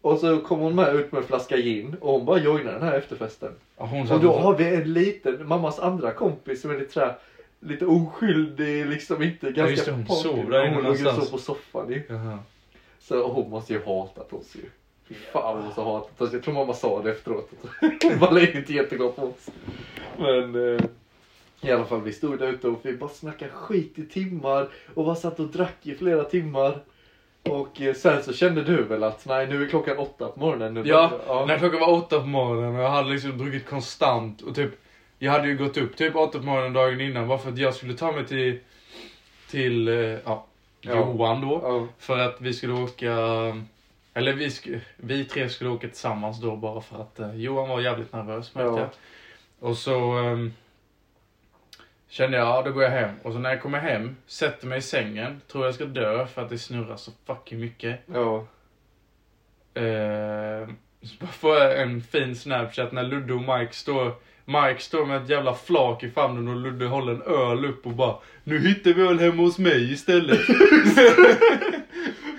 Och 0.02 0.20
så 0.20 0.40
kommer 0.40 0.64
hon 0.64 0.76
med 0.76 0.96
ut 0.96 1.12
med 1.12 1.22
en 1.22 1.28
flaska 1.28 1.58
gin 1.58 1.96
och 2.02 2.14
hon 2.14 2.26
bara 2.26 2.40
joinar 2.40 2.74
den 2.74 2.84
här 2.84 2.94
efterfesten. 2.98 3.52
Ja, 3.78 3.86
hon 3.86 4.12
Och 4.12 4.20
då 4.20 4.34
har 4.34 4.58
vi 4.58 4.76
en 4.76 4.94
liten, 4.94 5.48
mammas 5.48 5.80
andra 5.80 6.12
kompis 6.12 6.62
som 6.62 6.72
är 6.72 6.80
lite 6.80 6.94
såhär, 6.94 7.18
lite 7.60 7.86
oskyldig, 7.86 8.86
liksom 8.86 9.24
inte 9.24 9.52
ganska 9.52 9.70
just 9.70 9.86
det, 9.86 9.92
hon 9.92 10.06
sov 10.06 10.50
där 10.50 10.66
inne 10.66 10.76
Hon 10.76 10.84
låg 10.84 10.84
någonstans. 10.84 11.26
så 11.26 11.32
på 11.32 11.38
soffan 11.38 11.90
ju. 11.90 12.04
Jaha. 12.10 12.40
Så 13.00 13.28
hon 13.28 13.50
måste 13.50 13.74
ju 13.74 13.84
hatat 13.86 14.34
oss 14.34 14.56
ju. 14.56 14.70
Fy 15.08 15.16
fan 15.16 15.56
hon 15.56 15.66
måste 15.66 15.82
ha 15.82 15.98
hatat 15.98 16.22
oss. 16.22 16.34
Jag 16.34 16.44
tror 16.44 16.54
mamma 16.54 16.74
sa 16.74 17.02
det 17.02 17.12
efteråt. 17.12 17.50
Hon 18.04 18.20
var 18.20 18.58
inte 18.58 18.74
jätteglad 18.74 19.16
på 19.16 19.22
oss. 19.22 19.50
Men 20.18 20.74
eh, 20.76 20.82
i 21.62 21.72
alla 21.72 21.86
fall 21.86 22.02
vi 22.02 22.14
stod 22.14 22.40
där 22.40 22.48
ute 22.48 22.68
och 22.68 22.80
vi 22.84 22.94
bara 22.98 23.10
snackade 23.10 23.52
skit 23.52 24.00
i 24.00 24.06
timmar. 24.06 24.68
Och 24.94 25.06
bara 25.06 25.16
satt 25.16 25.40
och 25.40 25.48
drack 25.48 25.78
i 25.82 25.96
flera 25.96 26.24
timmar. 26.24 26.80
Och 27.44 27.82
eh, 27.82 27.94
sen 27.94 28.24
så 28.24 28.34
kände 28.34 28.64
du 28.64 28.84
väl 28.84 29.04
att 29.04 29.26
nej 29.26 29.48
nu 29.48 29.64
är 29.64 29.70
klockan 29.70 29.98
åtta 29.98 30.28
på 30.28 30.40
morgonen. 30.40 30.74
Nu 30.74 30.82
Ja, 30.86 31.12
ja. 31.28 31.46
när 31.48 31.58
klockan 31.58 31.80
var 31.80 31.94
åtta 31.94 32.20
på 32.20 32.26
morgonen 32.26 32.76
och 32.76 32.82
jag 32.82 32.90
hade 32.90 33.10
liksom 33.10 33.38
druckit 33.38 33.66
konstant 33.70 34.42
och 34.42 34.56
typ 34.56 34.72
Jag 35.20 35.32
hade 35.32 35.48
ju 35.48 35.58
gått 35.58 35.78
upp 35.78 35.96
typ 35.98 36.16
åtta 36.16 36.40
på 36.40 36.46
morgonen 36.46 36.74
dagen 36.74 37.02
innan 37.02 37.28
bara 37.28 37.38
för 37.38 37.50
att 37.52 37.58
jag 37.58 37.74
skulle 37.74 37.94
ta 37.94 38.12
mig 38.12 38.26
till 38.26 38.60
Till, 39.50 39.88
eh, 39.88 39.94
ja. 39.96 40.46
Johan 40.82 41.42
då. 41.42 41.60
Ja. 41.64 41.88
För 42.00 42.18
att 42.20 42.42
vi 42.42 42.54
skulle 42.54 42.74
åka 42.74 43.14
Eller 44.14 44.34
vi, 44.34 44.48
sk- 44.48 44.80
vi 44.98 45.26
tre 45.26 45.50
skulle 45.50 45.70
åka 45.70 45.88
tillsammans 45.88 46.42
då 46.42 46.56
bara 46.56 46.82
för 46.82 47.02
att 47.02 47.20
eh, 47.20 47.36
Johan 47.36 47.70
var 47.70 47.82
jävligt 47.82 48.14
nervös 48.14 48.56
märkte 48.56 48.72
Ja. 48.72 48.80
jag. 48.80 48.90
Och 49.70 49.78
så 49.78 50.12
ehm, 50.18 50.54
Kände 52.10 52.38
jag, 52.38 52.48
ja 52.48 52.62
då 52.62 52.72
går 52.72 52.84
jag 52.84 52.92
hem. 52.92 53.16
Och 53.24 53.34
så 53.34 53.40
när 53.40 53.50
jag 53.50 53.62
kommer 53.62 53.80
hem, 53.80 54.16
sätter 54.28 54.68
mig 54.68 54.78
i 54.78 54.82
sängen, 54.82 55.42
tror 55.52 55.66
jag 55.66 55.76
ska 55.76 55.86
dö 55.86 56.28
för 56.28 56.42
att 56.42 56.50
det 56.50 56.58
snurrar 56.58 56.96
så 56.96 57.12
fucking 57.26 57.60
mycket. 57.60 58.00
ja. 58.14 58.46
Eh, 59.74 60.70
så 61.02 61.16
bara 61.20 61.32
får 61.32 61.56
jag 61.56 61.82
en 61.82 62.02
fin 62.02 62.36
snapchat 62.36 62.92
när 62.92 63.04
Ludde 63.04 63.34
och 63.34 63.42
Mike 63.42 63.74
står 63.74 64.14
Mike 64.46 64.82
står 64.82 65.06
med 65.06 65.24
ett 65.24 65.30
jävla 65.30 65.54
flak 65.54 66.04
i 66.04 66.10
famnen 66.10 66.48
och 66.48 66.56
Ludde 66.56 66.86
håller 66.86 67.14
en 67.14 67.22
öl 67.22 67.66
upp 67.66 67.86
och 67.86 67.92
bara 67.92 68.16
Nu 68.44 68.60
hittar 68.60 68.94
vi 68.94 69.02
öl 69.02 69.20
hemma 69.20 69.44
hos 69.44 69.60
mig 69.60 69.94
istället. 69.94 70.40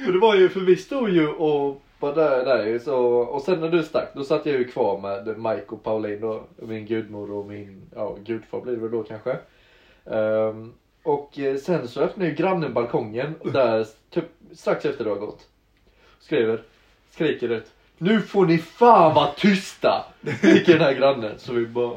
För 0.04 0.12
det 0.12 0.18
var 0.18 0.34
ju, 0.34 0.48
för 0.48 0.60
vi 0.60 0.76
stod 0.76 1.10
ju 1.10 1.28
och 1.28 1.82
var 1.98 2.14
där, 2.14 2.44
där 2.44 2.66
ju, 2.66 2.78
så, 2.78 3.04
och 3.06 3.42
sen 3.42 3.60
när 3.60 3.68
du 3.68 3.82
stack 3.82 4.08
då 4.14 4.24
satt 4.24 4.46
jag 4.46 4.58
ju 4.58 4.64
kvar 4.64 5.00
med 5.00 5.38
Mike 5.38 5.66
och 5.68 5.82
Pauline 5.82 6.20
då, 6.20 6.42
min 6.56 6.86
gudmor 6.86 7.32
och 7.32 7.46
min, 7.46 7.82
ja 7.94 8.16
gudfar 8.24 8.60
blir 8.60 8.72
det 8.72 8.80
väl 8.80 8.90
då 8.90 9.02
kanske. 9.02 9.36
Ehm, 10.10 10.72
och 11.02 11.38
eh, 11.38 11.56
sen 11.56 11.88
så 11.88 12.00
öppnade 12.00 12.30
ju 12.30 12.36
grannen 12.36 12.74
balkongen 12.74 13.34
där 13.44 13.86
typ 14.10 14.24
strax 14.52 14.84
efter 14.84 15.04
det 15.04 15.10
har 15.10 15.16
gått. 15.18 15.46
Skriver, 16.20 16.62
skriker 17.10 17.48
ut. 17.48 17.66
Nu 17.98 18.20
får 18.20 18.46
ni 18.46 18.58
fan 18.58 19.14
vara 19.14 19.30
tysta! 19.36 20.04
Skriker 20.38 20.72
den 20.72 20.80
här 20.82 20.94
grannen. 20.94 21.38
Så 21.38 21.52
vi 21.52 21.66
bara, 21.66 21.92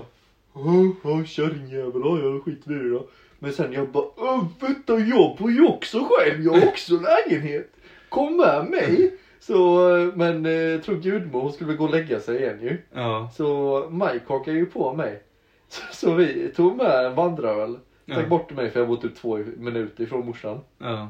"Åh, 0.53 0.87
ja 1.03 1.23
kärringjävel, 1.25 2.01
ja 2.05 2.19
ja 2.19 2.39
skit 2.45 2.67
i 2.67 2.73
det 2.73 2.89
då. 2.89 3.05
Men 3.39 3.53
sen 3.53 3.73
jag 3.73 3.89
bara, 3.89 4.05
"Åh, 4.17 4.43
vänta 4.59 4.97
jag 4.99 5.37
bor 5.39 5.51
ju 5.51 5.67
också 5.67 6.07
själv, 6.09 6.43
jag 6.43 6.51
har 6.53 6.67
också 6.67 6.93
lägenhet. 6.99 7.71
Kom 8.09 8.37
med 8.37 8.65
mig. 8.69 9.13
Så, 9.39 9.89
eh, 9.97 10.13
men 10.15 10.45
eh, 10.45 10.81
tror 10.81 10.95
gudmor 10.95 11.41
hon 11.41 11.53
skulle 11.53 11.73
gå 11.73 11.83
och 11.83 11.91
lägga 11.91 12.19
sig 12.19 12.37
igen 12.41 12.59
ju. 12.61 12.77
ja. 12.93 13.29
Så 13.37 13.79
Mike 13.91 14.25
hakade 14.27 14.57
ju 14.57 14.65
på 14.65 14.93
mig. 14.93 15.21
Så, 15.69 15.81
så 15.91 16.13
vi 16.13 16.51
tog 16.55 16.75
med 16.77 17.05
en 17.05 17.15
vandraröl. 17.15 17.79
Ja. 18.05 18.25
bort 18.25 18.51
mig 18.51 18.69
för 18.69 18.79
jag 18.79 18.87
var 18.87 18.95
typ 18.95 19.15
två 19.15 19.37
minuter 19.57 20.03
ifrån 20.03 20.25
morsan. 20.25 20.59
Ja. 20.77 21.09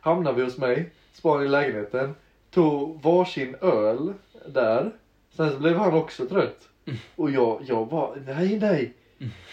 Hamnade 0.00 0.36
vi 0.36 0.42
hos 0.42 0.58
mig, 0.58 0.90
spanade 1.12 1.44
i 1.44 1.48
lägenheten. 1.48 2.14
Tog 2.50 3.02
varsin 3.02 3.56
öl 3.60 4.12
där. 4.46 4.90
Sen 5.30 5.50
så 5.50 5.58
blev 5.58 5.76
han 5.76 5.94
också 5.94 6.26
trött. 6.26 6.68
Och 7.16 7.30
jag, 7.30 7.62
jag 7.66 7.88
bara, 7.88 8.10
nej 8.26 8.58
nej. 8.58 8.94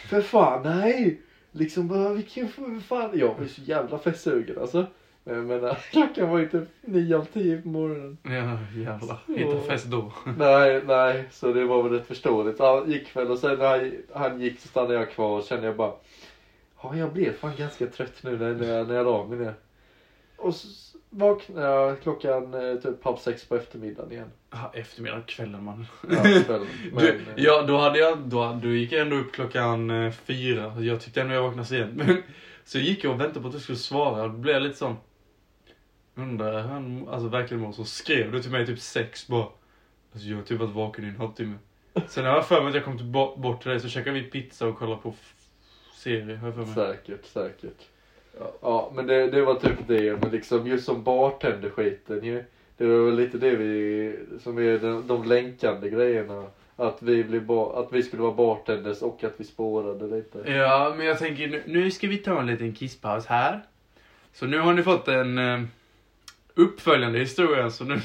För 0.10 0.22
fan 0.22 0.63
nej. 0.63 1.22
Liksom 1.52 2.15
vilken 2.15 2.48
för 2.48 2.80
fan. 2.80 3.10
Jag 3.13 3.36
var 3.39 3.46
så 3.46 3.62
jävla 3.62 4.00
festsugen 4.00 4.60
alltså. 4.60 4.86
Men 5.24 5.36
jag 5.36 5.46
menar, 5.46 5.74
klockan 5.91 6.30
var 6.30 6.39
ju 6.39 6.50
typ 6.50 6.70
nio 6.82 7.18
av 7.18 7.26
tio 7.26 7.62
på 7.62 7.68
morgonen. 7.68 8.18
Ja, 8.24 8.58
jävlar. 8.82 9.20
Hitta 9.28 9.60
fest 9.60 9.86
då. 9.86 10.12
Nej, 10.38 10.82
nej, 10.86 11.24
så 11.32 11.54
det 11.54 11.65
var 11.65 11.84
väl 11.84 11.91
rätt 11.91 12.08
förståeligt. 12.08 12.60
Han 12.60 12.91
gick 12.91 13.15
väl 13.15 13.32
och 13.32 13.39
sen 13.39 13.60
när 13.60 13.80
han, 13.80 13.91
han 14.13 14.41
gick 14.41 14.60
så 14.60 14.68
stannade 14.68 14.94
jag 14.94 15.12
kvar 15.12 15.38
och 15.38 15.44
kände 15.44 15.65
jag 15.65 15.76
bara 15.76 15.94
Ja, 16.91 16.98
jag 16.98 17.13
blev 17.13 17.34
fan 17.34 17.56
ganska 17.58 17.88
trött 17.88 18.24
nu 18.24 18.38
när, 18.38 18.54
när, 18.54 18.67
jag, 18.67 18.88
när 18.88 18.95
jag 18.95 19.06
la 19.06 19.26
mig 19.26 19.38
ner. 19.38 19.54
Och 20.38 20.56
så 20.56 20.98
vaknade 21.10 21.67
jag 21.67 22.02
klockan 22.02 22.54
eh, 22.54 22.76
typ 22.76 23.04
halv 23.04 23.17
sex 23.17 23.45
på 23.45 23.56
eftermiddagen 23.56 24.12
igen. 24.12 24.32
Ah, 24.50 24.69
eftermiddag, 24.74 25.21
kvällen 25.28 25.63
man. 25.63 25.86
Ja, 26.10 26.24
kvällen. 26.45 26.67
Men, 26.91 27.04
Du, 27.04 27.10
eh, 27.10 27.17
ja, 27.36 27.62
då 27.62 27.78
hade 27.78 28.00
jag, 28.00 28.17
då, 28.19 28.60
då 28.63 28.67
gick 28.67 28.91
jag 28.91 29.02
ändå 29.02 29.15
upp 29.15 29.32
klockan 29.32 29.89
eh, 29.89 30.12
fyra. 30.12 30.74
Jag 30.80 31.02
tyckte 31.02 31.21
ändå 31.21 31.34
jag 31.34 31.41
vaknade 31.43 31.67
sent. 31.67 31.93
Men, 31.95 32.24
så 32.63 32.80
gick 32.80 33.04
jag 33.04 33.13
och 33.13 33.21
väntade 33.21 33.41
på 33.41 33.48
att 33.48 33.54
du 33.54 33.60
skulle 33.60 33.78
svara. 33.78 34.28
Då 34.28 34.34
blev 34.34 34.54
jag 34.54 34.63
lite 34.63 34.78
sån. 34.78 34.95
Undrar 36.15 36.62
hur 36.62 36.69
han 36.69 37.08
alltså, 37.10 37.28
verkligen 37.28 37.63
mår. 37.63 37.71
Så 37.71 37.86
skrev 37.86 38.32
du 38.32 38.41
till 38.41 38.52
mig 38.52 38.65
typ 38.65 38.80
sex 38.80 39.28
bara. 39.28 39.48
Alltså 40.13 40.28
jag 40.28 40.38
har 40.38 40.43
typ 40.43 40.60
varit 40.60 40.76
vaken 40.76 41.06
i 41.06 41.08
en 41.08 41.15
halvtimme. 41.15 41.56
Sen 42.08 42.26
har 42.26 42.32
jag 42.32 42.48
för 42.48 42.62
mig 42.62 42.69
att 42.69 42.76
jag 42.76 42.84
kom 42.86 42.98
till, 42.98 43.08
bort, 43.38 43.62
till 43.62 43.71
dig 43.71 43.80
så 43.80 43.89
käkade 43.89 44.19
vi 44.19 44.24
pizza 44.24 44.67
och 44.67 44.78
kollade 44.78 45.02
på 45.02 45.13
serie. 46.06 46.36
Har 46.36 46.48
jag 46.48 46.56
för 46.56 46.65
mig. 46.65 46.74
Säkert, 46.76 47.26
säkert. 47.26 47.82
Ja, 48.39 48.54
ja 48.62 48.91
men 48.96 49.08
det, 49.08 49.28
det 49.32 49.41
var 49.41 49.56
typ 49.56 49.88
det. 49.88 50.22
Men 50.22 50.32
liksom 50.32 50.68
just 50.68 50.86
som 50.86 51.04
bartender-skiten 51.04 52.24
ju. 52.24 52.44
Det 52.78 52.86
var 52.86 53.06
väl 53.06 53.15
lite 53.15 53.38
det 53.38 53.56
vi, 53.56 54.15
som 54.39 54.58
är 54.58 54.80
de, 54.80 55.08
de 55.08 55.24
länkande 55.24 55.89
grejerna. 55.89 56.46
Att 56.76 57.04
vi, 57.04 57.24
blev 57.24 57.46
ba, 57.46 57.80
att 57.80 57.94
vi 57.94 58.04
skulle 58.04 58.22
vara 58.22 58.34
bartenders 58.34 59.02
och 59.02 59.24
att 59.24 59.34
vi 59.38 59.44
spårade 59.44 60.15
lite. 60.15 60.52
Ja, 60.52 60.94
men 60.98 61.06
jag 61.06 61.20
tänker 61.20 61.48
nu, 61.48 61.63
nu 61.65 61.91
ska 61.91 62.08
vi 62.08 62.18
ta 62.18 62.39
en 62.39 62.48
liten 62.48 62.74
kisspaus 62.74 63.26
här. 63.26 63.62
Så 64.34 64.46
nu 64.46 64.60
har 64.60 64.74
ni 64.74 64.84
fått 64.84 65.08
en 65.08 65.38
eh, 65.38 65.62
uppföljande 66.54 67.20
historia. 67.20 67.70
Så 67.70 67.84
nu, 67.84 68.00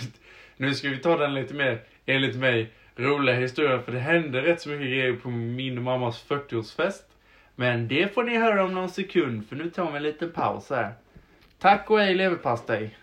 nu 0.57 0.75
ska 0.75 0.89
vi 0.89 0.97
ta 0.97 1.17
den 1.17 1.35
lite 1.35 1.55
mer, 1.55 1.83
enligt 2.07 2.37
mig, 2.37 2.73
roliga 2.97 3.37
historia. 3.37 3.83
För 3.83 3.93
det 3.93 3.99
hände 3.99 4.43
rätt 4.43 4.61
så 4.61 4.69
mycket 4.69 4.87
grejer 4.87 5.13
på 5.13 5.29
min 5.31 5.79
och 5.79 5.85
mammas 5.85 6.25
40-årsfest. 6.29 7.10
Men 7.61 7.89
det 7.89 8.15
får 8.15 8.23
ni 8.25 8.37
höra 8.39 8.65
om 8.65 8.75
någon 8.75 8.89
sekund, 8.91 9.49
för 9.49 9.57
nu 9.57 9.71
tar 9.71 9.91
vi 9.91 9.97
en 9.97 10.03
liten 10.03 10.33
paus 10.33 10.71
här. 10.71 10.93
Tack 11.59 11.91
och 11.91 11.99
hej 12.01 12.15
leverpastej. 12.15 12.97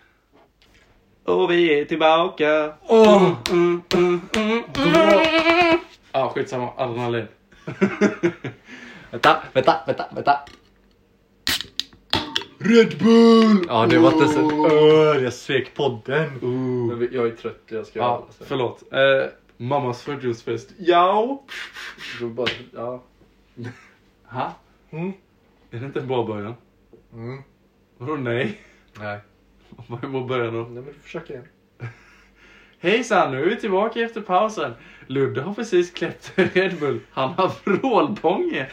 Och 1.24 1.50
vi 1.50 1.80
är 1.80 1.84
tillbaka. 1.84 2.72
Åh! 2.86 3.32
Mm, 3.50 3.82
mm, 3.94 4.20
mm, 4.36 4.62
mm. 4.76 5.78
Ja, 6.12 6.32
skitsamma. 6.34 6.72
Adrenalin. 6.76 7.26
Vänta, 9.10 9.42
vänta, 9.52 9.76
vänta, 9.86 10.04
vänta. 10.14 10.40
Red 12.58 12.98
Bull! 12.98 13.64
Ja, 13.68 13.86
det 13.86 13.98
var 13.98 14.12
inte 14.12 14.40
en 14.40 14.64
öl. 14.70 15.22
Jag 15.22 15.32
svek 15.32 15.74
podden. 15.74 16.30
Men 16.88 16.98
vi- 16.98 17.08
jag 17.12 17.26
är 17.26 17.30
trött, 17.30 17.62
jag 17.66 17.86
ska 17.86 17.98
Ja, 17.98 18.26
sen. 18.38 18.46
förlåt. 18.48 18.82
Eh, 18.92 19.30
mammas 19.56 20.06
40-årsfest. 20.06 20.68
Ja. 20.78 21.42
Ja. 22.74 23.02
Ha? 24.28 24.54
Mm. 24.90 25.12
Är 25.70 25.78
det 25.78 25.86
inte 25.86 26.00
en 26.00 26.06
bra 26.06 26.24
början? 26.24 26.54
Mm. 27.12 27.42
Vadå 27.98 28.16
nej? 28.16 28.60
Nej. 28.98 29.20
Vad 29.86 30.04
är 30.04 30.26
början 30.28 30.54
då? 30.54 30.60
Nej 30.60 30.82
men 30.82 30.84
du 30.84 31.00
försöker 31.00 31.34
igen. 31.34 31.48
Hejsan, 32.80 33.30
nu 33.30 33.42
är 33.42 33.48
vi 33.48 33.56
tillbaka 33.56 34.00
efter 34.00 34.20
pausen. 34.20 34.72
Ludde 35.06 35.42
har 35.42 35.54
precis 35.54 35.90
kläppt 35.90 36.32
Red 36.36 36.78
Bull. 36.80 37.00
Han 37.10 37.32
har 37.32 37.52
vrålbånge. 37.64 38.68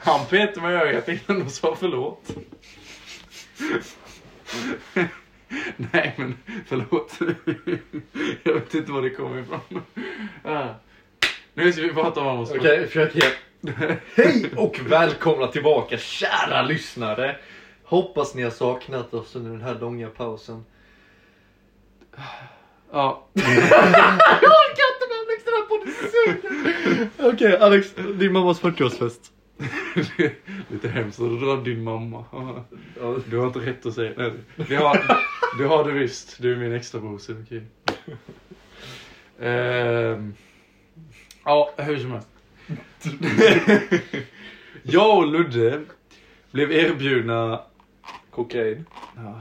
Han 0.00 0.26
petade 0.26 0.60
mig 0.60 0.74
i 0.74 0.78
ögat 0.78 1.08
innan 1.08 1.42
och 1.42 1.50
sa 1.50 1.76
förlåt. 1.80 2.36
Nej 5.76 6.14
men 6.16 6.38
förlåt. 6.66 7.18
Jag 8.42 8.54
vet 8.54 8.74
inte 8.74 8.92
var 8.92 9.02
det 9.02 9.10
kommer 9.10 9.40
ifrån. 9.40 9.60
Ah. 10.44 10.68
Nu 11.54 11.72
ska 11.72 11.82
vi 11.82 11.92
prata 11.92 12.20
om 12.20 12.26
vad 12.38 12.56
Okej, 12.56 12.86
försök 12.86 13.16
igen. 13.16 13.32
Hej 14.16 14.50
och 14.56 14.80
välkomna 14.86 15.46
tillbaka 15.46 15.98
kära 15.98 16.62
lyssnare. 16.62 17.36
Hoppas 17.84 18.34
ni 18.34 18.42
har 18.42 18.50
saknat 18.50 19.14
oss 19.14 19.36
under 19.36 19.50
den 19.50 19.60
här 19.62 19.74
långa 19.80 20.08
pausen. 20.08 20.64
Ja, 22.92 23.26
Jag 23.32 23.44
orkar 23.44 24.86
inte 24.92 25.06
med 25.08 25.18
Alex, 25.22 25.44
den 25.44 25.54
här 25.54 25.66
podden 25.68 25.94
suger. 26.12 27.32
Okej 27.32 27.56
Alex, 27.56 27.94
din 28.18 28.32
mammas 28.32 28.60
40-årsfest. 28.62 29.30
lite 30.68 30.88
hemskt 30.88 31.20
att 31.20 31.40
dra 31.40 31.56
din 31.56 31.84
mamma. 31.84 32.24
Du 33.26 33.38
har 33.38 33.46
inte 33.46 33.58
rätt 33.58 33.86
att 33.86 33.94
säga 33.94 34.12
nej. 34.16 34.32
Det 34.68 34.76
har, 34.76 35.18
det 35.58 35.64
har 35.64 35.84
du 35.84 35.92
visst. 35.92 36.42
Du 36.42 36.52
är 36.52 36.56
min 36.56 36.72
extra 36.72 37.00
bror, 37.00 37.18
så 37.18 37.32
det 37.32 37.38
är 37.38 37.42
okej. 37.42 37.62
Ehm, 39.40 40.34
ja, 41.44 41.74
hur 41.76 41.98
som 41.98 42.10
helst. 42.10 42.28
Jag 44.82 45.18
och 45.18 45.26
Ludde 45.26 45.82
blev 46.50 46.72
erbjudna... 46.72 47.60
Kokain. 48.30 48.86
Ja. 49.16 49.40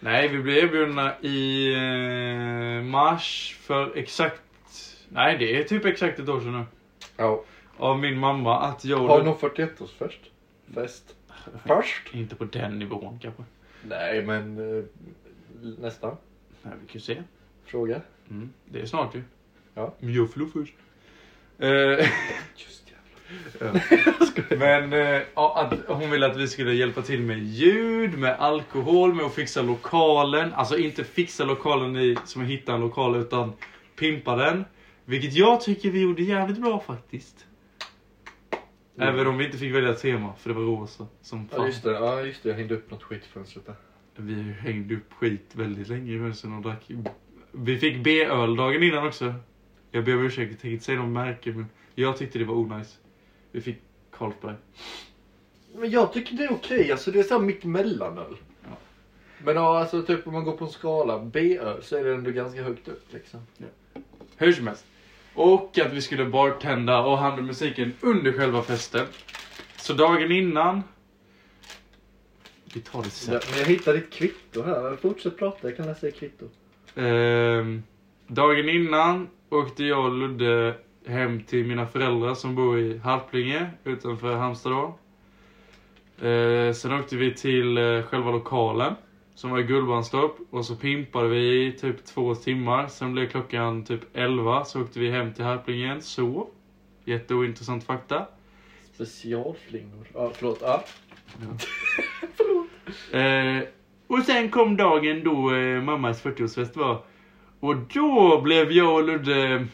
Nej, 0.00 0.28
vi 0.28 0.38
blev 0.38 0.64
erbjudna 0.64 1.20
i 1.20 1.72
eh, 1.74 2.82
mars 2.82 3.56
för 3.60 3.96
exakt... 3.96 4.42
Nej, 5.08 5.38
det 5.38 5.56
är 5.56 5.64
typ 5.64 5.84
exakt 5.84 6.18
ett 6.18 6.28
år 6.28 6.40
sedan 6.40 6.52
nu. 6.52 6.64
Ja. 7.16 7.44
Av 7.80 7.98
min 7.98 8.18
mamma 8.18 8.58
att 8.58 8.84
jag 8.84 8.98
Har 8.98 9.18
du 9.18 9.24
någon 9.24 9.36
41-årsfest? 9.36 10.30
Fest? 10.74 11.16
Först? 11.66 12.08
Inte 12.14 12.34
på 12.36 12.44
den 12.44 12.78
nivån 12.78 13.18
kanske. 13.22 13.42
Nej 13.82 14.22
men 14.22 14.58
eh, 14.78 14.84
nästan. 15.78 16.16
Nej, 16.62 16.74
vi 16.80 16.92
kan 16.92 17.00
se. 17.00 17.22
Fråga. 17.64 18.00
Mm, 18.30 18.52
det 18.64 18.80
är 18.80 18.86
snart 18.86 19.14
ju. 19.14 19.22
Ja. 19.74 19.94
Fyller 20.00 20.46
först. 20.52 20.74
Eh, 21.58 21.68
Just 22.56 22.90
Men 24.58 24.92
eh, 24.92 25.22
att 25.34 25.74
hon 25.86 26.10
ville 26.10 26.26
att 26.26 26.36
vi 26.36 26.48
skulle 26.48 26.72
hjälpa 26.72 27.02
till 27.02 27.20
med 27.20 27.38
ljud, 27.38 28.18
med 28.18 28.36
alkohol, 28.38 29.14
med 29.14 29.26
att 29.26 29.34
fixa 29.34 29.62
lokalen. 29.62 30.54
Alltså 30.54 30.78
inte 30.78 31.04
fixa 31.04 31.44
lokalen 31.44 31.96
i, 31.96 32.16
som 32.24 32.42
att 32.42 32.48
hitta 32.48 32.74
en 32.74 32.80
lokal, 32.80 33.16
utan 33.16 33.52
pimpa 33.98 34.36
den. 34.36 34.64
Vilket 35.04 35.32
jag 35.32 35.60
tycker 35.60 35.90
vi 35.90 36.00
gjorde 36.00 36.22
jävligt 36.22 36.58
bra 36.58 36.80
faktiskt. 36.80 37.46
Även 39.00 39.26
om 39.26 39.38
vi 39.38 39.44
inte 39.44 39.58
fick 39.58 39.74
välja 39.74 39.94
tema, 39.94 40.34
för 40.38 40.48
det 40.50 40.54
var 40.54 40.62
rosa. 40.62 41.06
Som 41.22 41.48
Ja 41.50 41.56
fan. 41.56 41.66
just 41.66 41.82
det, 41.82 41.90
ja 41.90 42.22
just 42.22 42.42
det, 42.42 42.48
jag 42.48 42.56
hängde 42.56 42.74
upp 42.74 42.90
något 42.90 43.02
skit 43.02 43.22
i 43.24 43.28
fönstret 43.28 43.66
där. 43.66 43.74
Vi 44.16 44.42
hängde 44.42 44.94
upp 44.94 45.12
skit 45.12 45.50
väldigt 45.52 45.88
länge 45.88 46.12
i 46.12 46.18
husen 46.18 46.52
och 46.52 46.62
drack. 46.62 46.90
Vi 47.52 47.78
fick 47.78 48.04
B-öl 48.04 48.56
dagen 48.56 48.82
innan 48.82 49.06
också. 49.06 49.34
Jag 49.90 50.04
ber 50.04 50.16
om 50.16 50.24
ursäkt, 50.24 50.50
jag 50.50 50.60
tänker 50.60 50.72
inte 50.72 50.84
säga 50.84 50.98
någon 50.98 51.12
märke 51.12 51.52
men 51.52 51.66
jag 51.94 52.16
tyckte 52.16 52.38
det 52.38 52.44
var 52.44 52.54
onajs. 52.54 52.98
Vi 53.52 53.60
fick 53.60 53.78
Carlsberg. 54.10 54.54
Men 55.74 55.90
jag 55.90 56.12
tycker 56.12 56.36
det 56.36 56.44
är 56.44 56.52
okej, 56.52 56.92
alltså 56.92 57.10
det 57.10 57.18
är 57.18 57.22
såhär 57.22 57.40
mitt 57.40 57.64
mellanöl. 57.64 58.36
Ja. 58.62 58.76
Men 59.44 59.56
ja, 59.56 59.78
alltså 59.78 60.02
typ 60.02 60.26
om 60.26 60.32
man 60.32 60.44
går 60.44 60.56
på 60.56 60.64
en 60.64 60.70
skala 60.70 61.18
B-öl 61.18 61.82
så 61.82 61.96
är 61.96 62.04
det 62.04 62.14
ändå 62.14 62.30
ganska 62.30 62.62
högt 62.62 62.88
upp 62.88 63.12
liksom. 63.12 63.40
Hur 64.36 64.52
som 64.52 64.66
helst. 64.66 64.86
Och 65.34 65.78
att 65.78 65.92
vi 65.92 66.02
skulle 66.02 66.24
bartenda 66.24 67.00
och 67.00 67.18
handla 67.18 67.42
musiken 67.42 67.92
under 68.00 68.32
själva 68.32 68.62
festen. 68.62 69.06
Så 69.76 69.92
dagen 69.92 70.32
innan... 70.32 70.82
Vi 72.74 72.80
tar 72.80 73.02
det 73.02 73.10
sen. 73.10 73.40
Jag 73.58 73.64
hittade 73.64 73.98
ditt 73.98 74.12
kvitto 74.12 74.62
här, 74.62 74.96
fortsätt 74.96 75.38
prata, 75.38 75.68
jag 75.68 75.76
kan 75.76 75.86
läsa 75.86 76.08
i 76.08 76.12
kvitto. 76.12 76.44
Ehm, 76.94 77.82
dagen 78.26 78.68
innan 78.68 79.28
åkte 79.48 79.84
jag 79.84 80.04
och 80.04 80.12
Ludde 80.12 80.74
hem 81.06 81.42
till 81.42 81.66
mina 81.66 81.86
föräldrar 81.86 82.34
som 82.34 82.54
bor 82.54 82.78
i 82.78 82.98
Harplinge 82.98 83.70
utanför 83.84 84.36
Halmstad 84.36 84.72
då. 84.72 84.98
Ehm, 86.26 86.74
sen 86.74 86.92
åkte 86.92 87.16
vi 87.16 87.34
till 87.34 87.78
eh, 87.78 88.02
själva 88.02 88.30
lokalen 88.30 88.94
som 89.40 89.50
var 89.50 89.58
i 89.58 89.62
Gullbrandstorp 89.62 90.32
och 90.50 90.66
så 90.66 90.76
pimpade 90.76 91.28
vi 91.28 91.66
i 91.66 91.72
typ 91.72 92.04
två 92.04 92.34
timmar. 92.34 92.88
Sen 92.88 93.12
blev 93.12 93.28
klockan 93.28 93.84
typ 93.84 94.00
11 94.16 94.64
så 94.64 94.82
åkte 94.82 95.00
vi 95.00 95.10
hem 95.10 95.34
till 95.34 95.44
Harplinge 95.44 95.84
igen, 95.84 96.02
sov. 96.02 96.46
Jätteointressant 97.04 97.84
fakta. 97.84 98.26
Specialflingor. 98.94 100.06
Ja, 100.14 100.30
förlåt. 100.34 100.58
Ja. 100.62 100.84
Eh, 103.18 103.62
och 104.06 104.22
sen 104.22 104.50
kom 104.50 104.76
dagen 104.76 105.24
då 105.24 105.54
eh, 105.54 105.82
mammas 105.82 106.24
40-årsfest 106.24 106.78
var. 106.78 107.02
Och 107.60 107.76
då 107.76 108.40
blev 108.40 108.72
jag 108.72 108.94
och 108.94 109.04
Ludde 109.04 109.66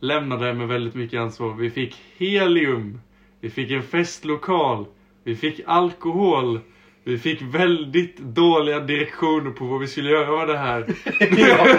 lämnade 0.00 0.54
med 0.54 0.68
väldigt 0.68 0.94
mycket 0.94 1.20
ansvar. 1.20 1.54
Vi 1.54 1.70
fick 1.70 2.02
helium. 2.16 3.00
Vi 3.40 3.50
fick 3.50 3.70
en 3.70 3.82
festlokal. 3.82 4.86
Vi 5.24 5.36
fick 5.36 5.60
alkohol. 5.66 6.60
Vi 7.04 7.18
fick 7.18 7.42
väldigt 7.42 8.18
dåliga 8.18 8.80
direktioner 8.80 9.50
på 9.50 9.64
vad 9.64 9.80
vi 9.80 9.86
skulle 9.86 10.10
göra 10.10 10.38
med 10.38 10.48
det 10.48 10.58
här. 10.58 10.86
ja, 11.20 11.78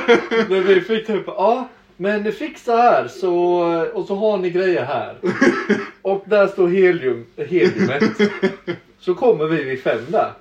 men 0.49 0.67
vi 0.67 0.81
fick 0.81 1.07
typ, 1.07 1.23
ja, 1.27 1.69
men 1.97 2.31
fixa 2.33 2.75
här 2.75 3.07
så, 3.07 3.35
och 3.93 4.05
så 4.05 4.15
har 4.15 4.37
ni 4.37 4.49
grejer 4.49 4.85
här. 4.85 5.15
Och 6.01 6.23
där 6.27 6.47
står 6.47 6.67
helium, 6.67 7.25
heliumet. 7.37 8.03
Så 8.99 9.15
kommer 9.15 9.45
vi 9.45 9.63
vid 9.63 9.83
fem 9.83 10.01
där. 10.07 10.31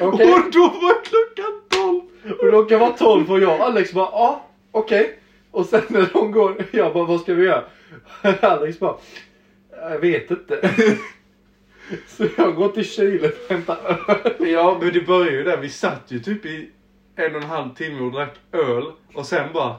Okej? 0.00 0.32
Och 0.32 0.52
då 0.52 0.60
var 0.60 1.04
klockan 1.04 1.62
12. 1.68 2.38
Och 2.40 2.52
då 2.52 2.64
kan 2.64 2.80
vara 2.80 2.90
12 2.90 3.30
och 3.32 3.40
jag 3.40 3.60
och 3.60 3.66
Alex 3.66 3.92
bara, 3.92 4.08
ja, 4.12 4.46
okej. 4.72 5.18
Och 5.50 5.66
sen 5.66 5.82
när 5.88 6.08
de 6.12 6.32
går, 6.32 6.64
jag 6.70 6.94
bara, 6.94 7.04
vad 7.04 7.20
ska 7.20 7.34
vi 7.34 7.44
göra? 7.44 7.64
Alex 8.40 8.78
bara, 8.78 8.94
jag 9.70 9.98
vet 9.98 10.30
inte. 10.30 10.72
Så 12.06 12.26
jag 12.36 12.54
går 12.54 12.68
till 12.68 12.90
kylen 12.90 13.30
och 13.30 13.50
hämtar 13.50 13.78
öl. 14.08 14.48
Ja, 14.48 14.78
men 14.80 14.92
det 14.92 15.06
började 15.06 15.36
ju 15.36 15.44
där. 15.44 15.56
Vi 15.56 15.68
satt 15.68 16.04
ju 16.08 16.18
typ 16.20 16.46
i 16.46 16.70
en 17.16 17.36
och 17.36 17.42
en 17.42 17.48
halv 17.48 17.74
timme 17.74 18.00
och 18.00 18.12
drack 18.12 18.34
öl. 18.52 18.92
Och 19.14 19.26
sen 19.26 19.52
bara, 19.52 19.76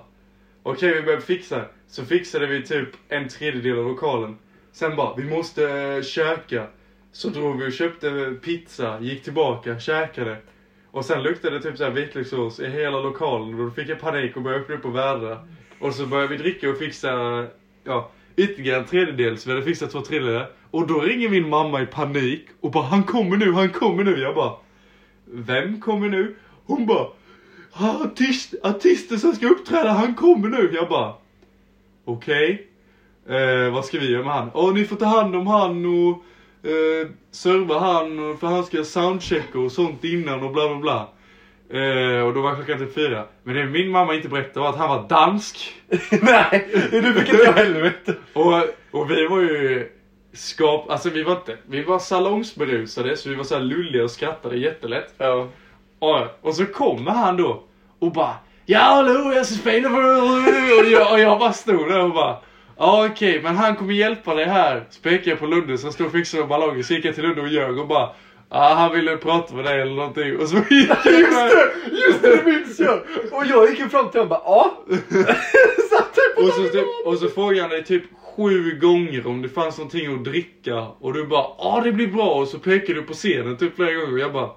okej 0.63 0.93
vi 0.93 1.01
började 1.01 1.21
fixa. 1.21 1.65
Så 1.87 2.05
fixade 2.05 2.47
vi 2.47 2.63
typ 2.63 2.89
en 3.09 3.27
tredjedel 3.27 3.79
av 3.79 3.85
lokalen. 3.85 4.37
Sen 4.71 4.95
bara, 4.95 5.15
vi 5.15 5.23
måste 5.23 5.63
uh, 5.63 6.03
käka. 6.03 6.67
Så 7.11 7.29
drog 7.29 7.59
vi 7.59 7.67
och 7.67 7.73
köpte 7.73 8.35
pizza, 8.41 8.99
gick 9.01 9.23
tillbaka, 9.23 9.79
käkade. 9.79 10.37
Och 10.91 11.05
sen 11.05 11.23
luktade 11.23 11.57
det 11.57 11.63
typ 11.63 11.77
såhär 11.77 11.91
vitlökssås 11.91 12.59
i 12.59 12.69
hela 12.69 12.99
lokalen. 12.99 13.59
Och 13.59 13.65
då 13.65 13.71
fick 13.71 13.89
jag 13.89 13.99
panik 13.99 14.35
och 14.35 14.41
började 14.41 14.63
öppna 14.63 14.75
upp 14.75 14.85
och 14.85 14.95
vädra. 14.95 15.47
Och 15.79 15.93
så 15.93 16.05
började 16.05 16.27
vi 16.27 16.37
dricka 16.37 16.69
och 16.69 16.77
fixa, 16.77 17.47
ja, 17.83 18.11
ytterligare 18.39 18.79
en 18.79 18.85
tredjedel. 18.85 19.37
Så 19.37 19.49
vi 19.49 19.55
hade 19.55 19.65
fixat 19.65 19.91
två 19.91 20.01
tredjedelar. 20.01 20.49
Och 20.71 20.87
då 20.87 20.99
ringer 20.99 21.29
min 21.29 21.49
mamma 21.49 21.81
i 21.81 21.85
panik 21.85 22.47
och 22.61 22.71
bara, 22.71 22.83
han 22.83 23.03
kommer 23.03 23.37
nu, 23.37 23.51
han 23.51 23.69
kommer 23.69 24.03
nu. 24.03 24.19
Jag 24.19 24.35
bara, 24.35 24.53
vem 25.25 25.81
kommer 25.81 26.09
nu? 26.09 26.35
Hon 26.65 26.85
bara, 26.85 27.07
ah, 27.71 28.03
artist, 28.03 28.53
artisten 28.63 29.19
som 29.19 29.35
ska 29.35 29.47
uppträda, 29.47 29.89
han 29.89 30.15
kommer 30.15 30.49
nu. 30.49 30.71
Jag 30.73 30.89
bara, 30.89 31.13
okej. 32.05 32.67
Eh, 33.29 33.73
vad 33.73 33.85
ska 33.85 33.99
vi 33.99 34.11
göra 34.11 34.23
med 34.23 34.33
han? 34.33 34.51
Åh, 34.53 34.73
ni 34.73 34.85
får 34.85 34.95
ta 34.95 35.05
hand 35.05 35.35
om 35.35 35.47
han 35.47 35.85
och 35.85 36.23
eh, 36.69 37.07
serva 37.31 37.79
han 37.79 38.37
för 38.37 38.47
han 38.47 38.63
ska 38.63 38.83
soundchecka 38.83 39.59
och 39.59 39.71
sånt 39.71 40.03
innan 40.03 40.43
och 40.43 40.51
bla 40.51 40.67
bla 40.67 40.77
bla. 40.77 41.09
Eh, 41.73 42.21
och 42.21 42.33
då 42.33 42.41
var 42.41 42.55
klockan 42.55 42.79
typ 42.79 42.95
fyra. 42.95 43.25
Men 43.43 43.55
det 43.55 43.65
min 43.65 43.89
mamma 43.89 44.13
inte 44.13 44.29
berättade 44.29 44.59
var 44.59 44.69
att 44.69 44.77
han 44.77 44.89
var 44.89 45.07
dansk. 45.09 45.75
Nej, 46.21 46.67
det 46.91 47.13
fick 47.13 47.33
inte 47.33 47.63
veta. 47.81 48.13
Och, 48.33 48.63
och 48.91 49.11
vi 49.11 49.27
var 49.27 49.41
ju 49.41 49.89
skap... 50.33 50.89
Alltså 50.89 51.09
vi 51.09 51.23
var 51.23 51.31
inte... 51.35 51.57
Vi 51.67 51.83
var 51.83 51.99
salongsberusade 51.99 53.17
så 53.17 53.29
vi 53.29 53.35
var 53.35 53.43
så 53.43 53.55
här 53.55 53.61
lulliga 53.61 54.03
och 54.03 54.11
skrattade 54.11 54.57
jättelätt. 54.57 55.13
Ja. 55.17 55.47
Och, 55.99 56.19
och 56.41 56.55
så 56.55 56.65
kommer 56.65 57.11
han 57.11 57.37
då 57.37 57.63
och 57.99 58.11
bara 58.11 58.35
Ja 58.65 58.79
hallå 58.79 59.33
jag 59.35 59.45
ska 59.45 59.55
spela 59.55 59.89
för 59.89 60.21
och 60.79 60.91
jag, 60.91 61.11
och 61.11 61.19
jag 61.19 61.39
bara 61.39 61.53
stod 61.53 61.89
där 61.89 62.03
och 62.03 62.13
bara 62.13 62.37
Ja 62.77 63.05
okej 63.05 63.41
men 63.41 63.57
han 63.57 63.75
kommer 63.75 63.93
hjälpa 63.93 64.35
dig 64.35 64.45
här. 64.45 64.83
Så 64.89 65.01
pekade 65.01 65.29
jag 65.29 65.39
på 65.39 65.45
Lunde 65.45 65.77
som 65.77 65.91
stod 65.91 66.07
och 66.07 66.13
fixade 66.13 66.43
ballonger. 66.45 66.83
Så 66.83 66.93
gick 66.93 67.05
jag 67.05 67.15
till 67.15 67.23
Lunde 67.23 67.41
och 67.41 67.47
ljög 67.47 67.79
och 67.79 67.87
bara 67.87 68.09
Ja 68.51 68.73
han 68.73 68.91
ville 68.91 69.17
prata 69.17 69.55
med 69.55 69.65
dig 69.65 69.81
eller 69.81 69.95
någonting. 69.95 70.37
Och 70.37 70.47
så 70.49 70.55
gick 70.55 70.89
jag 71.05 71.05
Just 71.13 71.31
det, 71.31 71.71
just 71.91 72.21
det, 72.21 72.35
det 72.35 72.43
minns 72.51 72.79
jag. 72.79 72.99
Och 73.31 73.45
jag 73.45 73.69
gick 73.69 73.79
ju 73.79 73.89
fram 73.89 74.09
till 74.11 74.19
honom 74.19 74.37
och 74.37 74.43
bara, 74.43 74.43
ja. 74.45 74.83
Typ 76.15 76.37
Och 76.47 76.53
så, 76.53 76.63
typ, 76.63 76.85
och 77.05 77.17
så 77.17 77.27
frågade 77.29 77.61
han 77.61 77.69
dig 77.69 77.83
typ 77.83 78.03
sju 78.35 78.79
gånger 78.81 79.27
om 79.27 79.41
det 79.41 79.49
fanns 79.49 79.77
någonting 79.77 80.13
att 80.13 80.23
dricka. 80.23 80.75
Och 80.99 81.13
du 81.13 81.25
bara 81.25 81.45
ja 81.57 81.81
det 81.83 81.91
blir 81.91 82.07
bra. 82.07 82.29
Och 82.35 82.47
så 82.47 82.59
pekade 82.59 82.93
du 82.99 83.05
på 83.05 83.13
scenen 83.13 83.57
typ 83.57 83.75
flera 83.75 83.93
gånger. 83.93 84.13
Och 84.13 84.19
jag 84.19 84.33
bara 84.33 84.49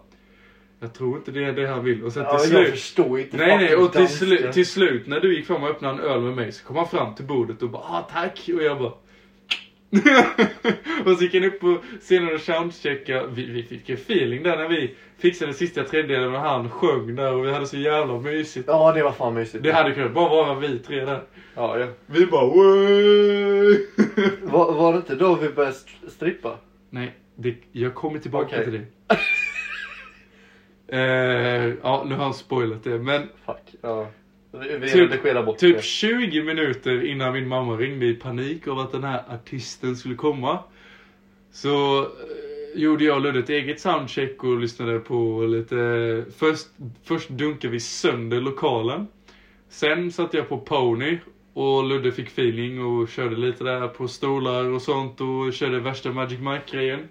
jag 0.81 0.95
tror 0.95 1.17
inte 1.17 1.31
det 1.31 1.45
är 1.45 1.53
det 1.53 1.67
han 1.67 1.85
vill. 1.85 2.05
Och 2.05 2.13
sen 2.13 2.23
Ja, 2.23 2.39
till 2.39 2.53
jag 2.53 2.63
slut. 2.65 2.71
förstår 2.81 3.21
inte 3.21 3.37
Nej 3.37 3.57
nej 3.57 3.77
och 3.77 3.93
till, 3.93 4.09
slu, 4.09 4.53
till 4.53 4.67
slut 4.67 5.07
när 5.07 5.21
du 5.21 5.37
gick 5.37 5.47
fram 5.47 5.63
och 5.63 5.69
öppnade 5.71 5.95
en 5.95 6.01
öl 6.11 6.21
med 6.21 6.37
mig 6.37 6.53
så 6.53 6.65
kom 6.67 6.77
han 6.77 6.89
fram 6.89 7.15
till 7.15 7.25
bordet 7.25 7.63
och 7.63 7.71
bara 7.71 7.83
ah 7.83 8.09
tack. 8.13 8.51
Och 8.57 8.63
jag 8.63 8.79
bara 8.79 8.93
och 11.05 11.19
så 11.19 11.25
gick 11.25 11.35
han 11.35 11.45
upp 11.45 11.61
på 11.61 11.79
scenen 12.01 12.35
och 12.35 12.41
soundcheckade. 12.41 13.27
Vi, 13.35 13.47
vi 13.47 13.63
fick 13.63 13.91
en 13.91 13.97
feeling 13.97 14.43
där 14.43 14.57
när 14.57 14.69
vi 14.69 14.95
fixade 15.19 15.55
sista 15.55 15.85
tredjedelen 15.85 16.35
och 16.35 16.41
han 16.41 16.71
sjöng 16.71 17.15
där 17.17 17.35
och 17.35 17.45
vi 17.47 17.53
hade 17.53 17.67
så 17.67 17.77
jävla 17.77 18.19
mysigt. 18.19 18.69
Ja, 18.69 18.93
det 18.93 19.03
var 19.03 19.13
fan 19.13 19.35
mysigt. 19.35 19.65
Det 19.65 19.73
hade 19.73 19.95
kunnat 19.95 20.13
bara 20.15 20.29
vara 20.29 20.55
vi 20.55 20.79
tre 20.79 21.05
där. 21.05 21.23
Ja, 21.55 21.79
ja. 21.79 21.87
Vi 22.07 22.27
bara! 22.27 22.47
Var, 24.43 24.73
var 24.73 24.93
det 24.93 24.97
inte 24.99 25.15
då 25.15 25.35
vi 25.35 25.49
började 25.49 25.75
st- 25.77 26.11
strippa? 26.11 26.59
Nej, 26.91 27.15
det, 27.37 27.55
jag 27.73 27.95
kommer 27.95 28.19
tillbaka 28.19 28.47
Okej. 28.47 28.65
till 28.65 28.73
det. 28.73 29.17
eh, 30.97 31.75
ja, 31.83 32.05
nu 32.09 32.15
har 32.15 32.25
han 32.25 32.35
spoilat 32.35 32.85
det. 32.85 32.99
Men 32.99 33.23
Fuck. 33.47 33.75
Ja. 33.81 34.07
Vi, 34.61 34.79
vi 34.79 34.93
Typ- 34.93 35.45
bort 35.47 35.59
typ 35.59 35.77
det. 35.77 35.83
20 35.83 36.43
minuter 36.43 37.07
innan 37.07 37.33
min 37.33 37.49
mamma 37.49 37.77
ringde 37.77 38.07
i 38.07 38.15
panik 38.15 38.69
av 38.69 38.79
att 38.79 38.93
den 38.93 39.05
här 39.05 39.23
artisten 39.29 39.97
skulle 39.97 40.15
komma. 40.15 40.59
Så 41.53 41.99
eh, 42.03 42.07
gjorde 42.75 43.05
jag 43.05 43.17
och 43.17 43.23
Ludde 43.23 43.39
ett 43.39 43.49
eget 43.51 43.81
soundcheck 43.81 44.45
och 44.45 44.59
lyssnade 44.59 44.99
på 44.99 45.47
lite... 45.47 46.25
Först, 46.37 46.67
först 47.05 47.29
dunkade 47.29 47.73
vi 47.73 47.81
sönder 47.81 48.41
lokalen. 48.41 49.07
Sen 49.69 50.11
satte 50.11 50.37
jag 50.37 50.49
på 50.49 50.59
Pony 50.59 51.19
och 51.53 51.85
Ludde 51.85 52.13
fick 52.13 52.29
feeling 52.29 52.83
och 52.85 53.09
körde 53.09 53.37
lite 53.37 53.65
där 53.65 53.89
på 53.89 54.09
stolar 54.09 54.65
och 54.65 54.83
sånt 54.83 55.21
och 55.21 55.53
körde 55.53 55.81
värsta 55.81 56.13
Magic 56.13 56.39
Mike-grejen. 56.41 57.09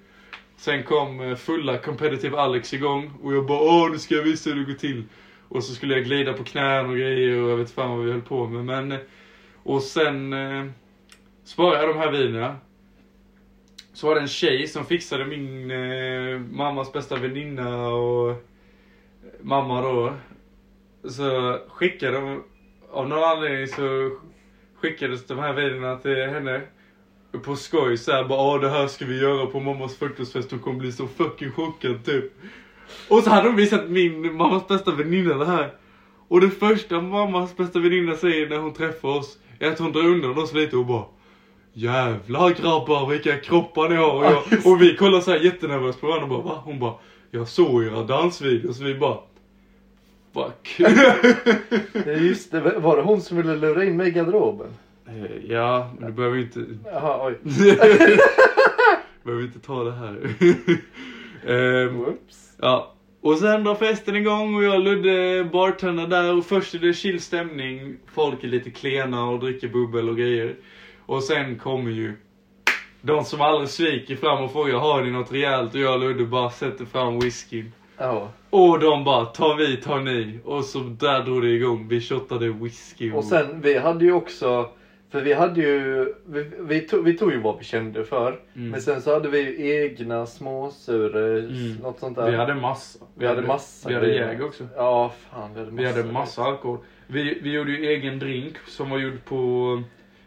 Sen 0.57 0.83
kom 0.83 1.19
eh, 1.21 1.35
fulla 1.35 1.77
competitive 1.77 2.37
Alex 2.37 2.73
igång 2.73 3.11
och 3.23 3.33
jag 3.33 3.45
bara 3.45 3.59
åh 3.61 3.91
nu 3.91 3.97
ska 3.97 4.15
jag 4.15 4.23
visa 4.23 4.49
hur 4.49 4.57
det 4.57 4.63
går 4.63 4.79
till. 4.79 5.03
Och 5.51 5.63
så 5.63 5.73
skulle 5.73 5.93
jag 5.93 6.03
glida 6.03 6.33
på 6.33 6.43
knän 6.43 6.89
och 6.89 6.97
grejer 6.97 7.41
och 7.43 7.49
jag 7.49 7.57
vet 7.57 7.71
fan 7.71 7.97
vad 7.97 8.05
vi 8.05 8.11
höll 8.11 8.21
på 8.21 8.47
med. 8.47 8.65
Men, 8.65 8.99
och 9.63 9.81
sen 9.81 10.33
eh, 10.33 10.65
sparade 11.43 11.77
jag 11.77 11.95
de 11.95 11.99
här 11.99 12.11
vinerna. 12.11 12.57
Så 13.93 14.07
var 14.07 14.15
det 14.15 14.21
en 14.21 14.27
tjej 14.27 14.67
som 14.67 14.85
fixade 14.85 15.25
min 15.25 15.71
eh, 15.71 16.39
mammas 16.39 16.93
bästa 16.93 17.15
väninna 17.15 17.87
och 17.87 18.29
eh, 18.29 18.37
mamma 19.41 19.81
då. 19.81 20.13
Så 21.09 21.59
skickade 21.67 22.19
de, 22.19 22.43
av 22.91 23.09
någon 23.09 23.23
anledning 23.23 23.67
så 23.67 24.17
skickades 24.75 25.27
de 25.27 25.39
här 25.39 25.53
vinerna 25.53 25.97
till 25.97 26.15
henne. 26.15 26.61
På 27.43 27.55
skoj 27.55 27.97
såhär 27.97 28.23
bara 28.23 28.53
ja 28.53 28.57
det 28.57 28.69
här 28.69 28.87
ska 28.87 29.05
vi 29.05 29.21
göra 29.21 29.45
på 29.45 29.59
mammas 29.59 29.99
40-årsfest, 29.99 30.47
hon 30.51 30.59
kommer 30.59 30.79
bli 30.79 30.91
så 30.91 31.07
fucking 31.07 31.51
chockad 31.51 32.05
typ. 32.05 32.33
Och 33.07 33.23
så 33.23 33.29
hade 33.29 33.47
de 33.47 33.55
visat 33.55 33.89
min 33.89 34.35
mammas 34.35 34.67
bästa 34.67 34.91
väninna 34.91 35.37
det 35.37 35.45
här. 35.45 35.73
Och 36.27 36.41
det 36.41 36.49
första 36.49 37.01
mammas 37.01 37.57
bästa 37.57 37.79
väninna 37.79 38.15
säger 38.15 38.49
när 38.49 38.57
hon 38.57 38.73
träffar 38.73 39.09
oss 39.09 39.37
är 39.59 39.67
att 39.71 39.79
hon 39.79 39.91
drar 39.91 40.05
undan 40.05 40.37
oss 40.37 40.53
lite 40.53 40.77
och 40.77 40.85
bara 40.85 41.05
Jävlar 41.73 42.49
grabbar 42.49 43.09
vilka 43.09 43.37
kroppar 43.37 43.89
ni 43.89 43.95
har. 43.95 44.15
Och, 44.15 44.25
Ja, 44.25 44.43
jag, 44.49 44.73
och 44.73 44.81
vi 44.81 44.95
kollar 44.95 45.21
så 45.21 45.31
här 45.31 45.39
jättenervöst 45.39 46.01
på 46.01 46.07
varandra 46.07 46.37
och 46.37 46.43
bara 46.43 46.53
va? 46.53 46.61
Hon 46.65 46.79
bara 46.79 46.93
Jag 47.31 47.47
såg 47.47 47.83
era 47.83 48.03
dansvideos 48.03 48.79
och 48.79 48.85
vi 48.85 48.95
bara 48.95 49.17
Fuck. 50.33 50.75
Ja, 52.05 52.11
just 52.11 52.51
det. 52.51 52.59
Var 52.59 52.97
det 52.97 53.03
hon 53.03 53.21
som 53.21 53.37
ville 53.37 53.55
lura 53.55 53.85
in 53.85 53.97
mig 53.97 54.07
i 54.07 54.11
garderoben? 54.11 54.67
Eh, 55.07 55.51
ja, 55.51 55.91
men 55.99 56.09
du 56.09 56.15
behöver 56.15 56.37
inte 56.37 56.65
Jaha, 56.85 57.27
oj. 57.27 57.37
behöver 59.23 59.43
inte 59.43 59.59
ta 59.59 59.83
det 59.83 59.91
här. 59.91 60.35
Ehm, 61.47 61.97
Whoops. 61.97 62.40
Ja, 62.61 62.93
och 63.21 63.37
sen 63.37 63.63
drar 63.63 63.75
festen 63.75 64.15
igång 64.15 64.55
och 64.55 64.63
jag 64.63 64.75
och 64.75 64.83
Ludde 64.83 65.43
bartendar 65.43 66.07
där 66.07 66.37
och 66.37 66.45
först 66.45 66.73
är 66.73 66.79
det 66.79 66.93
chill 66.93 67.21
stämning. 67.21 67.97
Folk 68.13 68.43
är 68.43 68.47
lite 68.47 68.69
klena 68.69 69.23
och 69.25 69.39
dricker 69.39 69.67
bubbel 69.67 70.09
och 70.09 70.17
grejer. 70.17 70.55
Och 71.05 71.23
sen 71.23 71.59
kommer 71.59 71.91
ju 71.91 72.17
de 73.01 73.25
som 73.25 73.41
aldrig 73.41 73.69
sviker 73.69 74.15
fram 74.15 74.43
och 74.43 74.51
frågar 74.51 74.77
har 74.77 75.03
ni 75.03 75.11
något 75.11 75.31
rejält? 75.31 75.73
Och 75.73 75.79
jag 75.79 75.93
och 75.93 75.99
Ludde 75.99 76.25
bara 76.25 76.49
sätter 76.49 76.85
fram 76.85 77.19
whiskyn. 77.19 77.71
Ja. 77.97 78.31
Och 78.49 78.79
de 78.79 79.03
bara 79.03 79.25
tar 79.25 79.55
vi, 79.55 79.77
tar 79.77 79.99
ni. 79.99 80.39
Och 80.45 80.63
så 80.63 80.79
där 80.79 81.23
drog 81.23 81.41
det 81.41 81.49
igång. 81.49 81.87
Vi 81.87 82.01
shottade 82.01 82.49
whisky. 82.49 83.11
Och 83.11 83.23
sen, 83.23 83.61
vi 83.61 83.77
hade 83.77 84.05
ju 84.05 84.11
också, 84.11 84.69
för 85.11 85.21
vi 85.21 85.33
hade 85.33 85.61
ju, 85.61 86.13
vi, 86.25 86.51
vi, 86.59 86.79
tog, 86.81 87.03
vi 87.03 87.17
tog 87.17 87.31
ju 87.31 87.39
vad 87.41 87.57
vi 87.57 87.63
kände 87.63 88.03
för. 88.05 88.39
Mm. 88.55 88.69
Men 88.69 88.81
sen 88.81 89.01
så 89.01 89.13
hade 89.13 89.29
vi 89.29 89.39
ju 89.41 89.69
egna 89.83 90.25
småsur, 90.25 91.15
Mm. 91.39 91.75
något 91.81 91.99
sånt 91.99 92.15
där. 92.17 92.31
Vi 92.31 92.37
hade 92.37 92.53
massa. 92.55 92.99
Vi 93.15 93.27
hade 93.27 93.41
massa 93.41 93.89
Vi 93.89 93.95
hade 93.95 94.07
grejer. 94.07 94.27
jäg 94.31 94.41
också. 94.43 94.67
Ja, 94.75 95.13
fan 95.31 95.53
vi 95.53 95.59
hade 95.59 95.71
massa. 95.71 95.81
Vi 95.93 96.01
hade 96.01 96.13
massa 96.13 96.41
alkohol. 96.43 96.77
Vi, 97.07 97.39
vi 97.43 97.51
gjorde 97.53 97.71
ju 97.71 97.85
egen 97.87 98.19
drink 98.19 98.57
som 98.67 98.89
var 98.89 98.97
gjord 98.97 99.25
på 99.25 99.83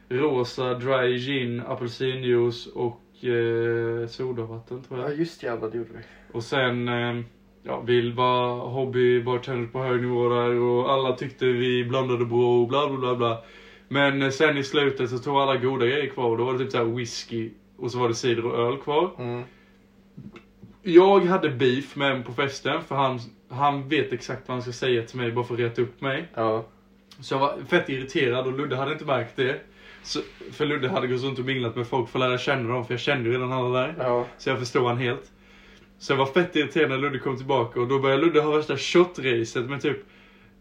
rosa 0.09 0.75
dry 0.75 1.19
gin, 1.19 1.63
apelsinjuice 1.69 2.67
och 2.67 3.25
eh, 3.25 4.07
sodavatten 4.07 4.83
tror 4.83 5.01
Ja 5.01 5.09
jag. 5.09 5.19
just 5.19 5.43
jävlar 5.43 5.71
det 5.71 5.77
gjorde 5.79 5.91
vi. 5.93 5.99
Och 6.33 6.43
sen, 6.43 6.89
eh, 6.89 7.21
ja, 7.63 7.81
vi 7.87 8.11
var 8.13 8.57
hobbybartender 8.69 9.67
på 9.69 9.79
hög 9.79 10.01
nivå 10.01 10.29
där 10.29 10.55
och 10.61 10.91
alla 10.93 11.13
tyckte 11.17 11.45
vi 11.47 11.85
blandade 11.85 12.25
bra 12.25 12.61
och 12.61 12.69
bla 12.69 12.89
bla 12.89 12.99
bla 12.99 13.15
bla. 13.15 13.43
Men 13.89 14.33
sen 14.33 14.59
i 14.59 14.65
slutet 14.65 15.11
så 15.11 15.19
tog 15.19 15.37
alla 15.37 15.57
goda 15.57 15.87
grejer 15.87 16.09
kvar 16.09 16.31
och 16.31 16.37
då 16.37 16.45
var 16.45 16.53
det 16.53 16.59
typ 16.59 16.73
såhär 16.73 16.85
whisky 16.85 17.51
och 17.77 17.91
så 17.91 17.99
var 17.99 18.09
det 18.09 18.15
cider 18.15 18.47
och 18.47 18.69
öl 18.69 18.79
kvar. 18.79 19.11
Mm. 19.19 19.43
Jag 20.83 21.21
hade 21.21 21.51
beef 21.51 21.97
med 21.97 22.13
en 22.13 22.23
på 22.23 22.33
festen 22.33 22.83
för 22.83 22.95
han, 22.95 23.21
han 23.49 23.89
vet 23.89 24.13
exakt 24.13 24.49
vad 24.49 24.55
han 24.55 24.63
ska 24.63 24.73
säga 24.73 25.03
till 25.03 25.17
mig 25.17 25.33
bara 25.33 25.45
för 25.45 25.55
att 25.55 25.61
reta 25.61 25.83
upp 25.83 26.01
mig. 26.01 26.29
Ja. 26.35 26.65
Så 27.21 27.35
jag 27.35 27.39
var 27.39 27.55
fett 27.69 27.89
irriterad 27.89 28.47
och 28.47 28.53
Ludde 28.53 28.77
hade 28.77 28.93
inte 28.93 29.05
märkt 29.05 29.37
det. 29.37 29.61
Så, 30.03 30.21
för 30.53 30.65
Ludde 30.65 30.89
hade 30.89 31.07
gått 31.07 31.23
runt 31.23 31.39
och 31.39 31.45
minglat 31.45 31.77
med 31.77 31.87
folk 31.87 32.09
för 32.09 32.19
att 32.19 32.29
lära 32.29 32.39
känna 32.39 32.69
dem, 32.69 32.85
för 32.85 32.93
jag 32.93 33.01
kände 33.01 33.29
ju 33.29 33.35
redan 33.35 33.53
alla 33.53 33.81
där. 33.81 33.95
Ja. 33.99 34.27
Så 34.39 34.49
jag 34.49 34.59
förstod 34.59 34.87
han 34.87 34.99
helt. 34.99 35.33
Så 35.99 36.13
jag 36.13 36.17
var 36.19 36.27
fett 36.27 36.57
irriterad 36.57 36.89
när 36.89 36.99
Ludde 36.99 37.19
kom 37.19 37.37
tillbaka 37.37 37.81
och 37.81 37.89
då 37.89 37.99
började 37.99 38.23
Ludde 38.23 38.41
ha 38.41 38.51
värsta 38.51 38.77
shot-racet 38.77 39.69
med 39.69 39.83
typ 39.83 39.99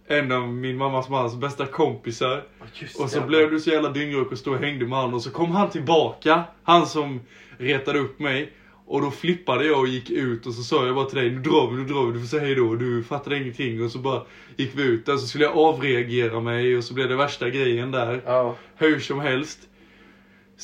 en 0.08 0.32
av 0.32 0.48
min 0.50 0.78
mammas 0.78 1.10
mans 1.10 1.36
bästa 1.36 1.66
kompisar. 1.66 2.44
Just 2.74 3.00
Och 3.00 3.10
så 3.10 3.16
jävlar. 3.18 3.28
blev 3.28 3.52
du 3.52 3.60
så 3.60 3.70
jävla 3.70 3.90
dyngrak 3.90 4.32
och 4.32 4.38
stod 4.38 4.54
och 4.54 4.60
hängde 4.60 4.86
med 4.86 4.98
han 5.00 5.14
och 5.14 5.22
så 5.22 5.32
kom 5.32 5.52
han 5.52 5.70
tillbaka, 5.70 6.44
han 6.64 6.88
som 6.88 7.22
retade 7.58 8.00
upp 8.00 8.20
mig. 8.20 8.54
Och 8.86 9.02
då 9.02 9.12
flippade 9.12 9.66
jag 9.66 9.80
och 9.80 9.88
gick 9.88 10.10
ut 10.10 10.46
och 10.46 10.54
så 10.54 10.64
sa 10.64 10.86
jag 10.86 10.96
bara 10.96 11.06
till 11.06 11.18
dig, 11.18 11.32
nu 11.32 11.40
drar 11.40 11.72
vi, 11.72 11.76
nu 11.78 11.86
drar 11.88 12.06
vi, 12.06 12.14
du 12.14 12.20
får 12.20 12.28
säga 12.28 12.42
hejdå. 12.44 12.76
Du 12.76 13.04
fattade 13.04 13.38
ingenting 13.38 13.84
och 13.84 13.92
så 13.92 14.00
bara 14.00 14.22
gick 14.58 14.72
vi 14.76 14.84
ut 14.84 15.06
där 15.06 15.18
så 15.18 15.28
skulle 15.28 15.44
jag 15.44 15.58
avreagera 15.58 16.40
mig 16.40 16.78
och 16.78 16.84
så 16.84 16.94
blev 16.94 17.10
det 17.10 17.16
värsta 17.16 17.50
grejen 17.50 17.92
där. 17.92 18.22
Ja. 18.26 18.56
Hur 18.76 19.00
som 19.00 19.20
helst. 19.20 19.60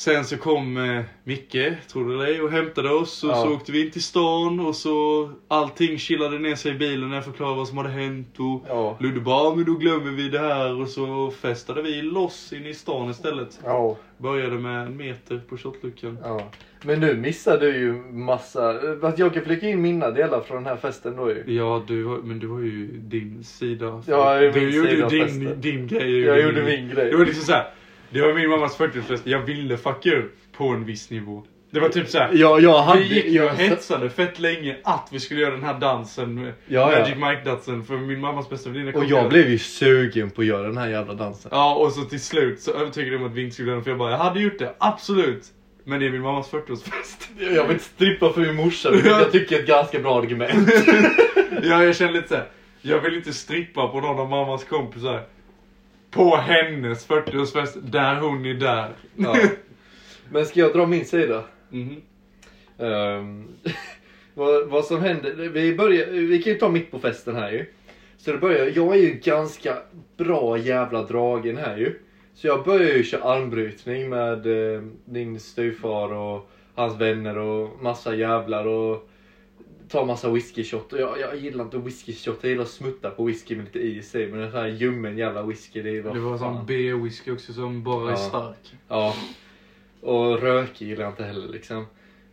Sen 0.00 0.24
så 0.24 0.36
kom 0.36 0.76
eh, 0.76 1.02
Micke, 1.24 1.72
tror 1.92 2.08
du 2.08 2.16
det, 2.26 2.40
och 2.42 2.50
hämtade 2.50 2.90
oss 2.90 3.24
och 3.24 3.30
Ja. 3.30 3.34
så 3.34 3.52
åkte 3.54 3.72
vi 3.72 3.84
in 3.84 3.90
till 3.90 4.02
stan 4.02 4.60
och 4.60 4.76
så 4.76 5.30
allting 5.48 5.98
chillade 5.98 6.38
ner 6.38 6.54
sig 6.54 6.72
i 6.72 6.74
bilen 6.74 7.08
när 7.08 7.16
jag 7.16 7.24
förklarade 7.24 7.56
vad 7.56 7.68
som 7.68 7.76
hade 7.76 7.88
hänt 7.90 8.34
och 8.38 8.64
Ja. 8.68 8.96
Ludde 9.00 9.20
bara, 9.20 9.44
"Ja, 9.44 9.54
men 9.56 9.64
då 9.64 9.72
glömmer 9.74 10.10
vi 10.10 10.28
det 10.28 10.38
här 10.38 10.80
och 10.80 10.88
så 10.88 11.30
festade 11.30 11.82
vi 11.82 12.02
loss 12.02 12.52
in 12.52 12.66
i 12.66 12.74
stan 12.74 13.10
istället. 13.10 13.60
Ja. 13.64 13.96
Började 14.18 14.58
med 14.58 14.86
en 14.86 14.96
meter 14.96 15.40
på 15.48 15.56
shotluckan. 15.56 16.18
Ja. 16.24 16.40
Men 16.82 17.00
nu 17.00 17.16
missade 17.16 17.66
du 17.66 17.76
ju 17.78 17.92
massa, 18.12 18.70
att 19.02 19.18
jag 19.18 19.34
kan 19.34 19.44
flika 19.44 19.68
in 19.68 19.82
mina 19.82 20.10
delar 20.10 20.40
från 20.40 20.56
den 20.56 20.66
här 20.66 20.76
festen 20.76 21.16
då 21.16 21.30
ju. 21.30 21.44
Ja, 21.54 21.82
du 21.86 22.02
var, 22.02 22.16
men 22.18 22.38
du 22.38 22.46
var 22.46 22.60
ju 22.60 22.86
din 22.86 23.44
sida. 23.44 24.02
Ja, 24.06 24.40
du 24.40 24.52
min 24.60 24.70
gjorde 24.70 24.90
sida 24.90 25.08
din, 25.08 25.22
festen. 25.26 25.60
din 25.60 25.86
grej. 25.86 26.20
Jag 26.20 26.40
gjorde 26.42 26.62
min 26.64 26.88
grej. 26.88 27.10
Det 27.10 27.16
var 27.16 27.24
liksom 27.24 27.44
såhär, 27.44 27.64
det 28.10 28.20
var 28.20 28.34
min 28.34 28.48
mammas 28.48 28.78
40-årsfest, 28.78 29.20
jag 29.24 29.40
ville 29.40 29.76
fucka 29.76 30.16
upp 30.16 30.34
på 30.52 30.68
en 30.68 30.84
viss 30.84 31.10
nivå. 31.10 31.42
Det 31.72 31.80
var 31.80 31.88
typ 31.88 32.08
såhär, 32.08 32.30
Ja, 32.34 32.60
jag 32.60 32.82
hade... 32.82 33.00
vi 33.00 33.14
gick 33.14 33.24
ju 33.24 33.40
och 33.40 33.46
jag, 33.46 33.54
hetsade 33.54 34.10
fett 34.10 34.38
länge 34.38 34.76
att 34.84 35.08
vi 35.12 35.20
skulle 35.20 35.40
göra 35.40 35.54
den 35.54 35.64
här 35.64 35.80
dansen, 35.80 36.52
Ja, 36.66 36.92
ja. 36.92 36.98
Magic 36.98 37.16
Mike-dansen, 37.16 37.84
för 37.84 37.96
min 37.96 38.20
mammas 38.20 38.50
bästa 38.50 38.70
väninna 38.70 38.98
och 38.98 39.04
jag 39.04 39.28
blev 39.28 39.48
ju 39.50 39.58
sugen 39.58 40.30
på 40.30 40.40
att 40.40 40.46
göra 40.46 40.66
den 40.66 40.76
här 40.76 40.88
jävla 40.88 41.14
dansen. 41.14 41.50
Ja, 41.54 41.74
och 41.74 41.92
så 41.92 42.02
till 42.02 42.20
slut 42.20 42.60
så 42.60 42.72
övertygade 42.72 43.18
de 43.18 43.24
att 43.26 43.32
vi 43.32 43.42
inte 43.42 43.54
skulle 43.54 43.68
göra 43.68 43.76
den, 43.76 43.84
för 43.84 43.90
jag 43.90 43.98
bara, 43.98 44.10
jag 44.10 44.18
hade 44.18 44.40
gjort 44.40 44.58
det, 44.58 44.74
absolut. 44.78 45.44
Men 45.84 46.00
det 46.00 46.06
är 46.06 46.10
min 46.10 46.22
mammas 46.22 46.50
40-årsfest. 46.50 47.28
Jag 47.54 47.62
vill 47.62 47.72
inte 47.72 47.84
strippa 47.84 48.32
för 48.32 48.40
min 48.40 48.54
morsa, 48.54 48.90
vilket 48.90 49.10
jag 49.10 49.32
tycker 49.32 49.56
är 49.56 49.60
ett 49.60 49.66
ganska 49.66 49.98
bra 49.98 50.18
argument. 50.18 50.68
ja, 51.62 51.84
jag 51.84 51.96
känner 51.96 52.12
lite 52.12 52.28
såhär, 52.28 52.48
jag 52.82 53.00
vill 53.00 53.14
inte 53.16 53.32
strippa 53.32 53.88
på 53.88 54.00
någon 54.00 54.18
av 54.20 54.28
mammas 54.30 54.64
kompisar. 54.64 55.22
På 56.10 56.36
hennes 56.36 57.08
40-årsfest, 57.08 57.80
där 57.80 58.20
hon 58.20 58.46
är 58.46 58.54
där. 58.54 58.92
Ja. 59.16 59.36
Men 60.30 60.46
ska 60.46 60.60
jag 60.60 60.72
dra 60.72 60.86
min 60.86 61.04
sida? 61.04 61.44
Mhm. 61.68 62.02
Ehm, 62.78 63.48
vad, 64.34 64.68
vad 64.68 64.84
som 64.84 65.00
hände, 65.00 65.32
vi, 65.48 65.74
börjar, 65.76 66.06
vi 66.06 66.42
kan 66.42 66.52
ju 66.52 66.58
ta 66.58 66.68
mitt 66.68 66.90
på 66.90 66.98
festen 66.98 67.36
här 67.36 67.50
ju. 67.52 67.66
Så 68.16 68.32
det 68.32 68.38
börjar, 68.38 68.72
jag 68.76 68.96
är 68.96 69.00
ju 69.00 69.12
ganska 69.12 69.76
bra 70.16 70.58
jävla 70.58 71.02
dragen 71.02 71.56
här 71.56 71.76
ju. 71.76 71.98
Så 72.34 72.46
jag 72.46 72.64
börjar 72.64 72.96
ju 72.96 73.04
köra 73.04 73.22
armbrytning 73.22 74.08
med 74.08 74.46
eh, 74.46 74.82
din 75.04 75.40
styvfar 75.40 76.12
och 76.12 76.50
hans 76.74 77.00
vänner 77.00 77.38
och 77.38 77.82
massa 77.82 78.14
jävlar 78.14 78.66
och 78.66 79.09
ta 79.90 80.04
massa 80.04 80.30
whisky 80.30 80.64
shot. 80.64 80.92
Och 80.92 81.00
jag, 81.00 81.20
jag 81.20 81.36
gillar 81.36 81.64
inte 81.64 81.78
whisky 81.78 82.12
shot, 82.14 82.38
jag 82.42 82.50
gillar 82.50 82.62
att 82.64 82.68
smutta 82.70 83.10
på 83.10 83.24
whisky 83.24 83.56
med 83.56 83.64
lite 83.64 83.78
is 83.78 84.14
i. 84.14 84.26
Men 84.26 84.40
den 84.40 84.52
här 84.52 84.66
ljummen 84.66 85.18
jävla 85.18 85.42
whisky, 85.42 85.82
det 85.82 85.96
är 85.96 86.02
vad 86.02 86.14
Det 86.14 86.20
var 86.20 86.38
fan. 86.38 86.56
sån 86.56 86.66
B-whisky 86.66 87.30
också 87.32 87.52
som 87.52 87.82
bara 87.82 88.06
är 88.06 88.10
Ja. 88.10 88.16
stark. 88.16 88.74
Ja. 88.88 89.14
Och 90.00 90.40
rökig 90.42 90.88
gillar 90.88 91.02
jag 91.04 91.12
inte 91.12 91.24
heller 91.24 91.48
liksom. 91.48 91.76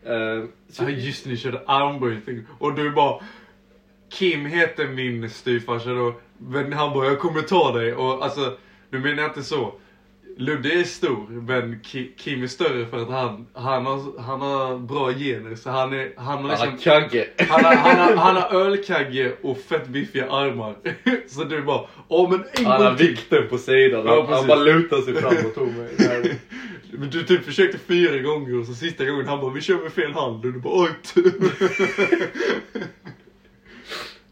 Eh, 0.04 0.44
så, 0.70 0.84
Ja 0.84 0.90
just 0.90 1.26
ni 1.26 1.38
körde 1.38 1.62
armbrytning 1.66 2.44
och 2.60 2.74
du 2.76 2.92
bara 2.92 3.24
Kim 4.10 4.46
heter 4.46 4.88
min 4.88 5.30
styvfarsa 5.30 5.94
då, 5.94 6.14
men 6.38 6.74
han 6.74 6.94
bara 6.94 7.06
jag 7.06 7.20
kommer 7.20 7.42
ta 7.42 7.72
dig 7.78 7.94
och 7.94 8.24
alltså, 8.24 8.58
nu 8.90 9.00
menar 9.00 9.18
jag 9.22 9.30
inte 9.30 9.44
så. 9.44 9.74
Ludde 10.40 10.70
är 10.74 10.84
stor, 10.84 11.28
men 11.30 11.76
Ki- 11.82 12.12
Kim 12.18 12.44
är 12.44 12.48
större 12.48 12.86
för 12.86 12.98
att 13.02 13.10
han, 13.10 13.48
han, 13.54 13.86
har, 13.86 14.22
han 14.22 14.42
har 14.42 14.78
bra 14.78 15.12
gener 15.14 15.56
så 15.56 15.70
han 15.70 15.94
är, 15.94 16.14
han 16.18 16.44
har 16.44 16.50
liksom 16.50 16.78
kagge. 16.78 17.28
han 17.50 17.66
har, 17.66 17.76
han, 17.76 17.98
har, 18.00 18.16
han 18.16 18.36
har 18.36 18.62
ölkagge 18.66 19.32
och 19.42 19.58
fett 19.58 19.88
biffiga 19.88 20.32
armar. 20.32 20.76
Så 21.28 21.44
du 21.44 21.62
bara, 21.62 21.82
åh 22.08 22.30
men 22.30 22.44
en 22.54 22.66
Han 22.66 22.82
har 22.86 22.94
vikten 22.94 23.48
på 23.50 23.58
sidan. 23.58 24.06
Ja, 24.06 24.24
Han, 24.26 24.34
han 24.34 24.48
bara 24.48 24.60
lutar 24.60 25.02
sig 25.02 25.14
fram 25.16 25.46
och 25.46 25.56
tog 25.56 25.68
mig. 25.68 25.90
Men 26.92 27.10
du 27.10 27.24
typ 27.24 27.44
försökte 27.46 27.78
fyra 27.78 28.18
gånger 28.22 28.60
och 28.60 28.66
så 28.66 28.74
sista 28.74 29.06
gången 29.06 29.28
han 29.28 29.40
bara, 29.42 29.54
vi 29.54 29.62
kör 29.62 29.84
med 29.84 29.92
fel 29.92 30.12
hand 30.14 30.46
och 30.46 30.54
du 30.54 30.60
bara, 30.60 30.84
oj. 30.84 30.90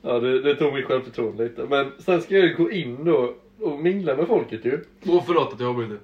Ja, 0.02 0.20
det, 0.20 0.42
det 0.42 0.56
tog 0.56 0.74
mitt 0.74 0.86
självförtroende 0.86 1.44
lite. 1.44 1.62
Men 1.70 1.92
sen 2.00 2.22
ska 2.22 2.38
jag 2.38 2.58
gå 2.58 2.72
in 2.72 3.06
då 3.06 3.34
och 3.62 3.80
mingla 3.80 4.16
med 4.16 4.28
folket 4.28 4.66
ju. 4.66 4.84
Åh 5.06 5.24
förlåt 5.26 5.54
att 5.54 5.60
jag 5.60 5.70
avbryter. 5.70 6.00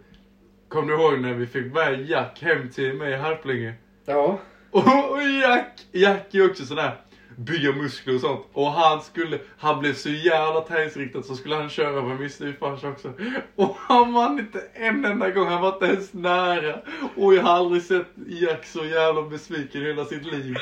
Kom 0.67 0.87
du 0.87 0.93
ihåg 0.93 1.19
när 1.19 1.33
vi 1.33 1.47
fick 1.47 1.73
med 1.73 2.09
Jack 2.09 2.41
hem 2.41 2.69
till 2.69 2.93
mig 2.93 3.13
i 3.13 3.15
Harplinge? 3.15 3.73
Ja. 4.05 4.39
Och, 4.71 5.11
och 5.11 5.23
Jack, 5.23 5.85
Jack 5.91 6.35
är 6.35 6.49
också 6.49 6.65
sån 6.65 6.77
där 6.77 6.97
bygga 7.35 7.71
muskler 7.71 8.15
och 8.15 8.21
sånt. 8.21 8.45
Och 8.53 8.71
han 8.71 9.01
skulle, 9.01 9.39
han 9.57 9.79
blev 9.79 9.93
så 9.93 10.09
jävla 10.09 10.61
tävlingsriktad 10.61 11.23
så 11.23 11.35
skulle 11.35 11.55
han 11.55 11.69
köra 11.69 12.01
med 12.01 12.19
min 12.19 12.29
styvfarsa 12.29 12.89
också. 12.89 13.13
Och 13.55 13.75
han 13.77 14.13
vann 14.13 14.39
inte 14.39 14.63
en 14.73 15.05
enda 15.05 15.29
gång, 15.29 15.47
han 15.47 15.61
var 15.61 15.73
inte 15.73 15.85
ens 15.85 16.13
nära. 16.13 16.79
Och 17.15 17.33
jag 17.33 17.43
har 17.43 17.53
aldrig 17.53 17.81
sett 17.81 18.07
Jack 18.27 18.65
så 18.65 18.85
jävla 18.85 19.21
besviken 19.21 19.81
i 19.81 19.85
hela 19.85 20.05
sitt 20.05 20.25
liv. 20.25 20.55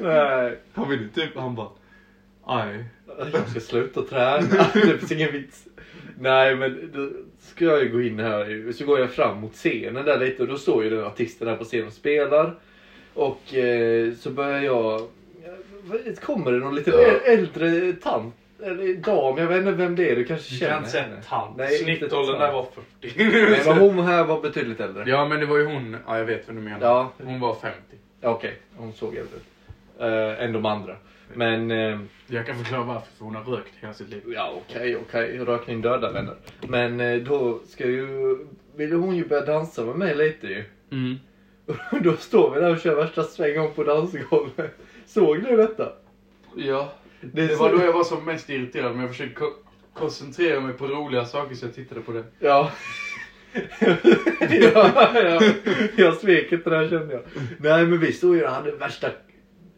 Nej. 0.00 0.58
Han 0.74 0.88
ville 0.88 1.08
typ, 1.08 1.36
han 1.36 1.54
bara, 1.54 1.70
aj. 2.44 2.84
Jag 3.32 3.48
ska 3.48 3.60
sluta 3.60 4.02
träna. 4.02 4.40
Det 4.74 4.98
finns 4.98 5.12
ingen 5.12 5.32
vits. 5.32 5.64
Nej 6.18 6.56
men 6.56 6.90
då 6.94 7.08
ska 7.40 7.64
jag 7.64 7.82
ju 7.82 7.88
gå 7.92 8.02
in 8.02 8.18
här 8.18 8.72
så 8.72 8.84
går 8.84 8.98
jag 9.00 9.10
fram 9.10 9.40
mot 9.40 9.52
scenen 9.54 10.04
där 10.04 10.18
lite 10.18 10.42
och 10.42 10.48
då 10.48 10.56
står 10.58 10.84
ju 10.84 10.90
den 10.90 11.04
artisten 11.04 11.48
där 11.48 11.56
på 11.56 11.64
scenen 11.64 11.86
och 11.86 11.92
spelar. 11.92 12.54
Och 13.14 13.54
eh, 13.54 14.12
så 14.14 14.30
börjar 14.30 14.60
jag... 14.60 15.08
vad- 15.84 16.20
Kommer 16.20 16.52
det 16.52 16.58
någon 16.58 16.74
lite 16.74 16.92
äldre 17.24 17.92
tant? 17.92 18.34
Eller 18.62 18.94
dam, 18.94 19.38
jag 19.38 19.46
vet 19.46 19.58
inte 19.58 19.72
vem 19.72 19.96
det 19.96 20.10
är. 20.10 20.16
Du 20.16 20.24
kanske 20.24 20.54
Du 20.54 20.58
känner 20.58 20.70
kan 20.72 20.78
inte 20.78 20.90
säga 20.90 21.02
henne? 21.04 21.22
tant. 21.28 21.56
Nej, 21.56 21.78
Snittåldern 21.78 22.38
där 22.38 22.52
var 22.52 22.66
40. 23.00 23.12
Nej 23.16 23.62
men 23.66 23.78
hon 23.78 23.98
här 24.04 24.24
var 24.24 24.40
betydligt 24.42 24.80
äldre. 24.80 25.04
Ja 25.06 25.28
men 25.28 25.40
det 25.40 25.46
var 25.46 25.58
ju 25.58 25.64
hon, 25.64 25.96
ja 26.06 26.18
jag 26.18 26.24
vet 26.24 26.46
vad 26.46 26.56
du 26.56 26.60
menar. 26.60 26.78
Ja. 26.86 27.12
Hon 27.24 27.40
var 27.40 27.54
50. 27.54 27.76
Ja, 28.20 28.30
Okej, 28.30 28.54
hon 28.76 28.92
såg 28.92 29.08
äldre 29.16 29.36
ut. 29.36 29.42
Eh, 30.00 30.44
än 30.44 30.52
de 30.52 30.66
andra. 30.66 30.96
Men... 31.34 31.70
Eh, 31.70 31.98
Jag 32.26 32.46
kan 32.46 32.56
förklara 32.58 32.82
varför, 32.84 33.08
för 33.18 33.24
hon 33.24 33.34
har 33.34 33.44
rökt 33.44 33.72
hela 33.80 33.92
sitt 33.92 34.08
liv. 34.08 34.22
Ja 34.26 34.52
okej, 34.66 34.96
okej. 34.96 35.38
Rökning 35.38 35.82
dödar 35.82 36.12
vänner. 36.12 36.34
Men 36.68 37.00
eh, 37.00 37.16
då 37.22 37.60
ska 37.68 37.86
ju... 37.86 38.38
Ville 38.76 38.94
hon 38.94 39.16
ju 39.16 39.28
börja 39.28 39.44
dansa 39.46 39.84
med 39.84 39.96
mig 39.96 40.14
lite 40.14 40.46
ju. 40.46 40.64
Mm. 40.92 41.16
Och 41.66 41.76
då 42.02 42.16
står 42.16 42.54
vi 42.54 42.60
där 42.60 42.70
och 42.72 42.80
kör 42.80 42.94
värsta 42.94 43.22
svängen 43.22 43.72
på 43.74 43.84
dansgolvet. 43.84 44.76
Såg 45.06 45.42
du 45.42 45.56
detta? 45.56 45.92
Ja. 46.56 46.92
Det, 47.20 47.46
Det 47.46 47.56
så- 47.56 47.62
var 47.62 47.72
då 47.72 47.84
jag 47.84 47.92
var 47.92 48.04
som 48.04 48.24
mest 48.24 48.50
irriterad 48.50 48.92
men 48.92 49.00
jag 49.00 49.10
försökte 49.10 49.34
ko- 49.34 49.52
koncentrera 49.94 50.60
mig 50.60 50.72
på 50.74 50.86
roliga 50.86 51.24
saker 51.24 51.54
så 51.54 51.66
jag 51.66 51.74
tittade 51.74 52.00
på 52.00 52.12
det. 52.12 52.24
Ja. 52.38 52.70
ja, 54.50 55.12
ja. 55.14 55.40
Jag 55.96 56.14
svek 56.14 56.52
inte 56.52 56.70
där 56.70 56.88
kände 56.88 57.12
jag. 57.14 57.22
Nej 57.58 57.86
men 57.86 58.00
vi 58.00 58.12
stod 58.12 58.36
ju 58.36 58.44
och 58.44 58.50
hade 58.50 58.72
värsta 58.72 59.10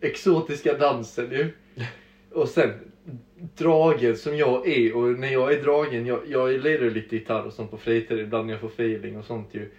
exotiska 0.00 0.74
dansen 0.74 1.30
ju. 1.30 1.52
Och 2.32 2.48
sen 2.48 2.70
dragen 3.56 4.16
som 4.16 4.36
jag 4.36 4.68
är 4.68 4.96
och 4.96 5.18
när 5.18 5.32
jag 5.32 5.52
är 5.52 5.62
dragen, 5.62 6.06
jag, 6.06 6.20
jag 6.28 6.60
lirar 6.60 6.90
lite 6.90 7.16
gitarr 7.16 7.42
och 7.42 7.52
sånt 7.52 7.70
på 7.70 7.78
fritiden 7.78 8.24
ibland 8.24 8.46
när 8.46 8.54
jag 8.54 8.60
får 8.60 8.68
feeling 8.68 9.18
och 9.18 9.24
sånt 9.24 9.48
ju. 9.52 9.70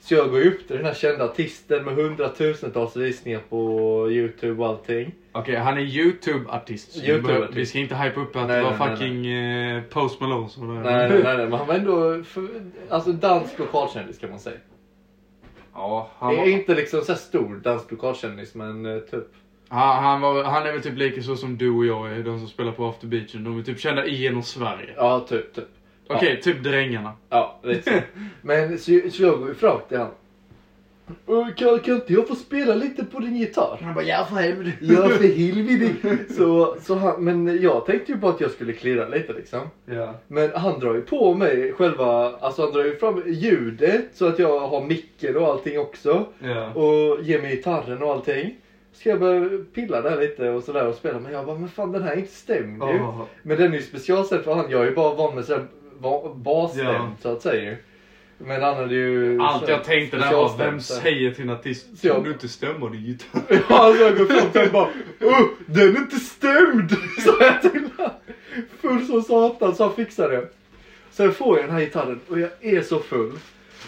Så 0.00 0.14
jag 0.14 0.30
går 0.30 0.46
upp 0.46 0.66
till 0.66 0.76
den 0.76 0.84
här 0.84 0.94
kända 0.94 1.24
artisten 1.24 1.84
med 1.84 1.94
hundratusentals 1.94 2.96
visningar 2.96 3.40
på 3.48 3.58
youtube 4.10 4.62
och 4.62 4.68
allting. 4.68 5.12
Okej, 5.32 5.56
han 5.56 5.78
är 5.78 5.82
YouTube-artist. 5.82 6.92
så 6.92 7.46
vi 7.52 7.66
ska 7.66 7.78
inte 7.78 7.94
hypa 7.94 8.20
upp 8.20 8.36
att 8.36 8.48
Nej, 8.48 8.56
det 8.56 8.62
var 8.62 8.70
nej, 8.70 8.88
nej, 8.88 8.96
fucking 8.96 9.26
eh, 9.26 9.82
Post 9.82 10.20
Malone 10.20 10.48
som 10.48 10.68
var 10.68 10.74
där. 10.74 10.82
Nej 10.82 11.08
nej 11.08 11.22
nej, 11.22 11.36
nej 11.36 11.46
men 11.46 11.58
han 11.58 11.66
var 11.66 11.74
ändå 11.74 12.22
för, 12.24 12.48
alltså 12.88 13.12
dansk 13.12 13.58
lokalkändis 13.58 14.18
kan 14.18 14.30
man 14.30 14.38
säga. 14.38 14.58
Ja, 15.74 16.10
han 16.18 16.28
Han 16.28 16.38
är 16.38 16.50
var, 16.50 16.58
inte 16.58 16.74
liksom 16.74 17.00
så 17.00 17.14
stor 17.14 17.60
dansk 17.64 17.90
lokalkändis 17.90 18.54
men 18.54 18.86
eh, 18.86 18.98
typ. 18.98 19.26
Han, 19.68 20.04
han, 20.04 20.20
var, 20.20 20.44
han 20.44 20.66
är 20.66 20.72
väl 20.72 20.82
typ 20.82 20.98
lika 20.98 21.22
så 21.22 21.36
som 21.36 21.56
du 21.58 21.70
och 21.70 21.86
jag 21.86 22.12
är, 22.12 22.22
de 22.22 22.38
som 22.38 22.48
spelar 22.48 22.72
på 22.72 22.86
After 22.86 23.06
Beachen. 23.06 23.44
De 23.44 23.58
är 23.58 23.62
typ 23.62 23.80
kända 23.80 24.06
igenom 24.06 24.42
Sverige. 24.42 24.90
Ja 24.96 25.26
typ 25.28 25.54
typ. 25.54 25.64
Okej, 26.08 26.40
typ 26.42 26.62
Drängarna. 26.62 27.12
Ja, 27.30 27.58
lite 27.62 27.90
så. 27.92 27.98
Men 28.42 28.78
så, 28.78 29.00
så 29.12 29.22
jag 29.22 29.38
går 29.38 29.48
ju 29.48 29.54
fram 29.54 29.78
till 29.88 29.98
han. 29.98 30.10
"Åh, 31.26 31.48
Kan, 31.56 31.78
kan 31.78 31.94
inte 31.94 32.12
jag 32.12 32.28
få 32.28 32.34
spela 32.34 32.74
lite 32.74 33.04
på 33.04 33.18
din 33.18 33.36
gitarr? 33.36 33.78
Han 33.82 33.94
bara, 33.94 34.04
ja 34.04 34.24
för 34.24 34.36
helvete. 34.36 34.76
Ja 34.80 35.08
för 35.08 35.24
helvete. 35.38 36.18
Så, 36.34 36.76
så 36.80 36.94
han, 36.94 37.24
men 37.24 37.62
jag 37.62 37.86
tänkte 37.86 38.12
ju 38.12 38.18
på 38.18 38.28
att 38.28 38.40
jag 38.40 38.50
skulle 38.50 38.72
klirra 38.72 39.08
lite 39.08 39.32
liksom. 39.32 39.60
Ja. 39.86 40.14
Men 40.28 40.50
han 40.54 40.80
drar 40.80 40.94
ju 40.94 41.00
på 41.00 41.34
mig 41.34 41.72
själva, 41.72 42.36
alltså 42.40 42.62
han 42.62 42.72
drar 42.72 42.84
ju 42.84 42.96
fram 42.96 43.22
ljudet 43.26 44.04
så 44.14 44.26
att 44.28 44.38
jag 44.38 44.60
har 44.68 44.80
micken 44.84 45.36
och 45.36 45.46
allting 45.48 45.78
också. 45.78 46.26
Ja. 46.38 46.72
Och 46.72 47.22
ger 47.22 47.42
mig 47.42 47.56
gitarren 47.56 48.02
och 48.02 48.10
allting. 48.12 48.56
Ska 48.94 49.08
jag 49.10 49.20
börja 49.20 49.58
pilla 49.74 50.00
där 50.00 50.20
lite 50.20 50.50
och 50.50 50.62
sådär 50.64 50.86
och 50.86 50.94
spela. 50.94 51.18
Men 51.20 51.32
jag 51.32 51.46
bara, 51.46 51.58
men 51.58 51.68
fan 51.68 51.92
den 51.92 52.02
här 52.02 52.12
är 52.12 52.16
inte 52.16 52.32
stämd 52.32 52.82
ju. 52.82 53.00
Åh. 53.00 53.22
Men 53.42 53.56
den 53.58 53.72
är 53.72 53.76
ju 53.76 53.82
specialsett 53.82 54.44
för 54.44 54.54
han. 54.54 54.70
Jag 54.70 54.80
är 54.82 54.84
ju 54.88 54.94
bara 54.94 55.14
van 55.14 55.34
med 55.34 55.44
sådär 55.44 55.66
basstämd 56.34 56.88
Ja. 56.88 57.12
så 57.22 57.28
att 57.32 57.42
säga. 57.42 57.76
Men 58.38 58.62
han 58.62 58.74
hade 58.76 58.94
ju... 58.94 59.40
Allt 59.40 59.68
jag 59.68 59.84
tänkte 59.84 60.16
där 60.16 60.32
var, 60.32 60.56
vem 60.58 60.80
säger 60.80 61.30
till 61.30 61.44
en 61.44 61.50
artist, 61.50 61.86
Så 61.98 62.06
jag- 62.06 62.24
du 62.24 62.30
inte 62.32 62.48
stämma 62.48 62.88
din 62.90 63.00
gitarr? 63.04 63.40
Ja, 63.68 63.78
alltså 63.78 64.02
jag 64.04 64.16
går 64.18 64.24
fram 64.24 64.50
till 64.50 64.60
honom 64.60 64.72
bara 64.72 64.88
"Åh, 65.30 65.46
Den 65.66 65.96
är 65.96 66.00
inte 66.00 66.16
stämd! 66.16 66.90
Sa 67.24 67.36
jag 67.44 67.62
till 67.62 67.88
honom. 67.96 68.12
Full 68.80 69.06
som 69.06 69.22
satan 69.22 69.74
så 69.74 69.84
han 69.84 69.94
fixade 69.94 70.36
det. 70.36 70.48
Sen 71.10 71.32
får 71.32 71.56
jag 71.58 71.66
den 71.66 71.74
här 71.74 71.80
gitarren 71.84 72.20
och 72.28 72.40
jag 72.40 72.50
är 72.60 72.82
så 72.82 72.98
full. 72.98 73.32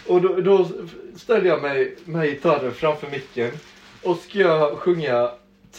Och 0.07 0.21
då, 0.21 0.35
då 0.41 0.67
ställer 1.15 1.45
jag 1.49 1.61
mig 1.61 1.95
med 2.05 2.25
gitarren 2.29 2.71
framför 2.71 3.07
micken. 3.11 3.51
Och 4.03 4.17
ska 4.17 4.39
jag 4.39 4.77
sjunga 4.77 5.29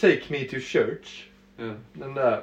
Take 0.01 0.21
Me 0.29 0.43
To 0.43 0.59
Church. 0.59 1.25
Ja. 1.57 1.71
Den 1.93 2.13
där. 2.13 2.41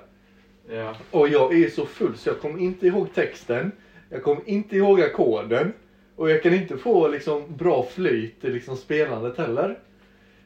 Ja. 0.70 0.94
Och 1.10 1.28
jag 1.28 1.54
är 1.54 1.70
så 1.70 1.86
full 1.86 2.16
så 2.16 2.28
jag 2.28 2.40
kommer 2.40 2.58
inte 2.60 2.86
ihåg 2.86 3.14
texten. 3.14 3.72
Jag 4.10 4.22
kommer 4.22 4.42
inte 4.48 4.76
ihåg 4.76 5.00
ackorden. 5.00 5.72
Och 6.16 6.30
jag 6.30 6.42
kan 6.42 6.54
inte 6.54 6.76
få 6.78 7.08
liksom 7.08 7.56
bra 7.56 7.86
flyt 7.94 8.44
i 8.44 8.50
liksom 8.50 8.76
spelandet 8.76 9.38
heller. 9.38 9.78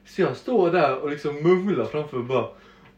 Så 0.06 0.20
jag 0.22 0.36
står 0.36 0.70
där 0.70 0.96
och 0.98 1.10
liksom 1.10 1.34
mumlar 1.36 1.84
framför 1.84 2.16
och 2.16 2.24
bara 2.24 2.48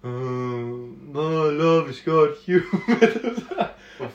"Mm, 0.04 0.88
My 1.06 1.50
love 1.50 1.86
has 1.86 2.04
got 2.04 2.48
you. 2.48 2.60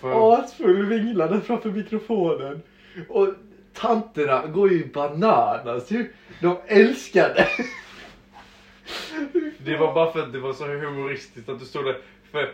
Asfull 0.01 0.85
vinglade 0.85 1.41
framför 1.41 1.69
mikrofonen. 1.71 2.61
Och 3.09 3.27
tanterna 3.73 4.47
går 4.47 4.71
ju 4.71 4.85
bananas 4.85 5.91
ju. 5.91 6.13
De 6.41 6.57
älskar 6.67 7.33
det. 7.35 7.47
Det 9.57 9.77
var 9.77 9.93
bara 9.93 10.11
för 10.11 10.19
att 10.19 10.33
det 10.33 10.39
var 10.39 10.53
så 10.53 10.65
humoristiskt 10.65 11.49
att 11.49 11.59
du 11.59 11.65
stod 11.65 11.85
där. 11.85 11.97
För 12.31 12.51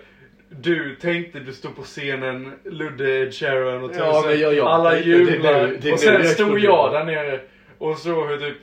du 0.49 0.95
tänkte 0.95 1.39
du 1.39 1.53
stod 1.53 1.75
på 1.75 1.81
scenen, 1.81 2.53
Ludde, 2.65 3.19
Ed 3.21 3.33
Sheeran 3.33 3.83
och 3.83 3.91
Ja, 3.97 4.23
men 4.27 4.39
jag- 4.39 4.53
jag 4.55 4.67
alla 4.67 4.99
jublar. 4.99 5.93
och 5.93 5.99
sen 5.99 6.27
stod 6.27 6.59
jag 6.59 6.91
där 6.91 7.03
nere 7.03 7.39
och 7.77 7.97
såg 7.97 8.27
hur 8.29 8.37
typ 8.37 8.57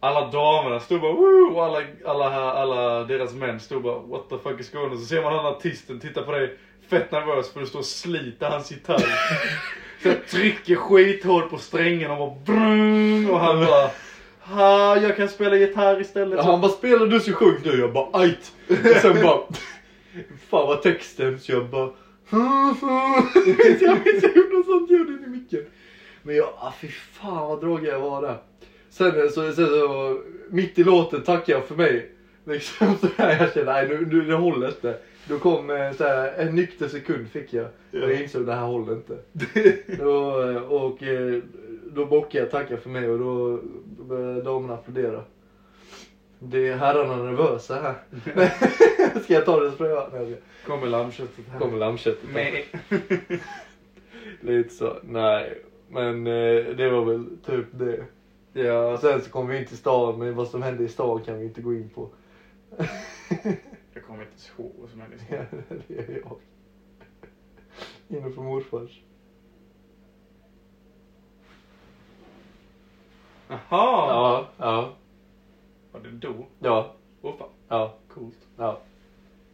alla 0.00 0.30
damerna 0.30 0.80
stod 0.80 1.00
bara 1.00 1.12
Woo! 1.12 1.54
och 1.54 1.64
alla, 1.64 1.82
alla, 2.04 2.52
alla 2.52 3.04
deras 3.04 3.34
män 3.34 3.60
stod 3.60 3.82
bara 3.82 3.98
what 3.98 4.28
the 4.28 4.38
fuck 4.38 4.60
is 4.60 4.70
going 4.72 4.92
on? 4.92 4.98
Så 4.98 5.04
ser 5.06 5.22
man 5.22 5.32
den 5.32 5.46
artisten 5.46 6.00
titta 6.00 6.22
på 6.22 6.32
dig 6.32 6.56
fett 6.88 7.10
nervös 7.12 7.52
för 7.52 7.60
du 7.60 7.66
står 7.66 7.78
och 7.78 7.84
sliter 7.84 8.46
hans 8.50 8.70
gitarr. 8.70 8.98
så 10.02 10.08
jag 10.08 10.26
trycker 10.26 10.74
skithårt 10.76 11.50
på 11.50 11.58
strängen 11.58 12.10
och 12.10 12.16
bara 12.18 12.36
brung, 12.46 13.30
och 13.30 13.40
han 13.40 13.66
bara 13.66 13.90
Ha, 14.50 14.96
jag 14.96 15.16
kan 15.16 15.28
spela 15.28 15.56
gitarr 15.56 16.00
istället. 16.00 16.36
Ja, 16.38 16.42
han 16.42 16.60
bara 16.60 16.70
spelar 16.70 17.06
du 17.06 17.20
så 17.20 17.32
sjung 17.32 17.56
du. 17.64 17.80
Jag 17.80 17.92
bara 17.92 18.08
ajt. 18.12 18.52
Och 18.68 19.00
sen 19.02 19.22
bara 19.22 19.40
fan 20.48 20.66
vad 20.66 20.82
texten 20.82 21.40
så 21.40 21.52
jag 21.52 21.66
bara 21.66 21.90
jag 23.80 23.96
vet 24.04 24.22
jag 24.22 24.36
gjorde 24.36 24.56
något 24.56 24.66
sånt 24.66 24.90
ljud 24.90 25.08
in 25.08 25.24
i 25.24 25.28
micken. 25.28 25.64
Men 26.22 26.36
jag, 26.36 26.48
ah, 26.58 26.72
fy 26.80 26.88
fan 26.88 27.48
vad 27.48 27.60
drogig 27.60 27.88
jag 27.88 28.00
var 28.00 28.22
där. 28.22 28.36
Sen 28.90 29.30
så, 29.30 29.52
sen 29.52 29.66
så 29.66 30.20
mitt 30.50 30.78
i 30.78 30.84
låten 30.84 31.22
tackar 31.22 31.52
jag 31.52 31.64
för 31.64 31.74
mig. 31.74 32.10
Liksom 32.44 32.96
så 33.00 33.08
här, 33.16 33.40
jag 33.40 33.54
kände 33.54 33.72
nej 33.72 33.88
nu, 33.88 34.06
nu 34.06 34.20
det 34.20 34.34
håller 34.34 34.68
inte. 34.68 34.96
Då 35.28 35.38
kom 35.38 35.70
eh, 35.70 35.92
så 35.92 36.04
här, 36.04 36.32
en 36.32 36.54
nykter 36.54 36.88
sekund 36.88 37.28
fick 37.28 37.52
jag. 37.52 37.64
Och 37.64 37.98
jag 38.10 38.22
insåg 38.22 38.46
det 38.46 38.54
här 38.54 38.66
håller 38.66 38.92
inte. 38.92 39.18
och, 40.02 40.84
och 40.84 41.02
eh, 41.02 41.42
då 41.94 42.06
bockade 42.06 42.38
jag 42.38 42.50
tacka 42.50 42.76
för 42.76 42.90
mig 42.90 43.08
och 43.08 43.18
då 43.18 43.60
började 44.10 44.42
damerna 44.42 44.74
applådera. 44.74 45.24
Det 46.38 46.68
är 46.68 46.76
herrarna 46.76 47.16
nervösa 47.16 47.74
här. 47.74 47.94
ska 49.22 49.34
jag 49.34 49.44
ta 49.44 49.60
det 49.60 49.72
så 49.72 49.84
jag 49.84 50.08
Nej, 50.12 50.40
Kommer 50.66 50.86
lammköttet 50.86 51.44
här. 51.50 51.58
Kommer 51.58 51.78
lammköttet. 51.78 52.28
Nej. 52.34 52.66
Lite 54.40 54.74
så. 54.74 54.96
Nej, 55.02 55.62
men 55.88 56.26
eh, 56.26 56.64
det 56.76 56.90
var 56.90 57.04
väl 57.04 57.38
typ 57.46 57.66
det. 57.70 58.04
Ja, 58.52 58.98
sen 58.98 59.22
så 59.22 59.30
kom 59.30 59.48
vi 59.48 59.58
in 59.58 59.66
till 59.66 59.76
stan, 59.76 60.18
men 60.18 60.34
vad 60.34 60.48
som 60.48 60.62
hände 60.62 60.84
i 60.84 60.88
stan 60.88 61.22
kan 61.22 61.38
vi 61.38 61.44
inte 61.44 61.62
gå 61.62 61.74
in 61.74 61.88
på. 61.88 62.08
Jag 63.94 64.04
kommer 64.06 64.22
inte 64.22 64.62
ihåg 64.62 64.72
vad 64.80 64.90
som 64.90 65.00
hände. 65.00 65.16
Ja, 65.28 65.44
det 65.88 65.98
är 65.98 66.22
jag. 66.24 66.38
Inne 68.08 68.30
på 68.30 68.42
morfars. 68.42 69.00
Jaha! 73.50 74.06
Ja, 74.08 74.46
ja, 74.58 74.92
Var 75.92 76.00
det 76.00 76.10
då? 76.10 76.34
ja, 76.58 76.92
Åh 77.22 77.32
fan, 77.38 77.48
ja, 77.68 77.94
coolt. 78.14 78.36
ja. 78.56 78.78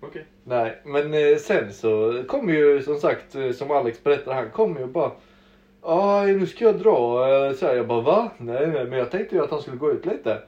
Okej. 0.01 0.25
Nej, 0.45 0.79
men 0.85 1.15
eh, 1.15 1.37
sen 1.39 1.73
så 1.73 2.23
kom 2.29 2.49
ju 2.49 2.83
som 2.83 2.97
sagt, 3.01 3.35
eh, 3.35 3.53
som 3.53 3.71
Alex 3.71 4.05
berättade, 4.05 4.37
han 4.37 4.51
kom 4.51 4.77
ju 4.79 4.87
bara 4.87 5.11
Ja, 5.83 6.23
nu 6.27 6.47
ska 6.47 6.65
jag 6.65 6.79
dra. 6.79 7.29
Eh, 7.29 7.53
Så 7.53 7.67
här, 7.67 7.75
jag 7.75 7.87
bara 7.87 8.01
va? 8.01 8.31
Nej, 8.39 8.67
nej, 8.67 8.85
men 8.87 8.99
jag 8.99 9.11
tänkte 9.11 9.37
ju 9.37 9.45
att 9.45 9.51
han 9.51 9.61
skulle 9.63 9.77
gå 9.77 9.91
ut 9.93 10.07
lite. 10.07 10.43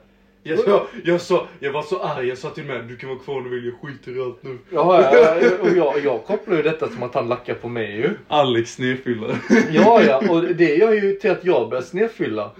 Jag, 0.48 0.58
jag, 0.66 0.86
jag, 1.04 1.20
sa, 1.20 1.46
jag 1.60 1.72
var 1.72 1.82
så 1.82 2.02
arg, 2.02 2.28
jag 2.28 2.38
sa 2.38 2.50
till 2.50 2.64
mig 2.64 2.82
du 2.88 2.96
kan 2.96 3.08
vara 3.08 3.18
kvar 3.18 3.34
om 3.36 3.44
du 3.44 3.50
vill, 3.50 3.64
jag 3.66 3.74
skiter 3.82 4.16
i 4.16 4.20
allt 4.22 4.42
nu. 4.42 4.58
Ja, 4.70 5.12
ja, 5.12 5.50
och 5.60 5.68
jag, 5.76 6.04
jag 6.04 6.24
kopplar 6.24 6.56
ju 6.56 6.62
detta 6.62 6.88
som 6.88 7.02
att 7.02 7.14
han 7.14 7.28
lackar 7.28 7.54
på 7.54 7.68
mig 7.68 7.96
ju. 7.96 8.10
Alex 8.28 8.74
snedfyllare. 8.74 9.36
Ja, 9.70 10.02
ja, 10.02 10.22
och 10.30 10.42
det 10.42 10.76
gör 10.76 10.92
ju 10.92 11.12
till 11.12 11.30
att 11.30 11.44
jag 11.44 11.68
börjar 11.68 11.82
snedfylla. 11.82 12.50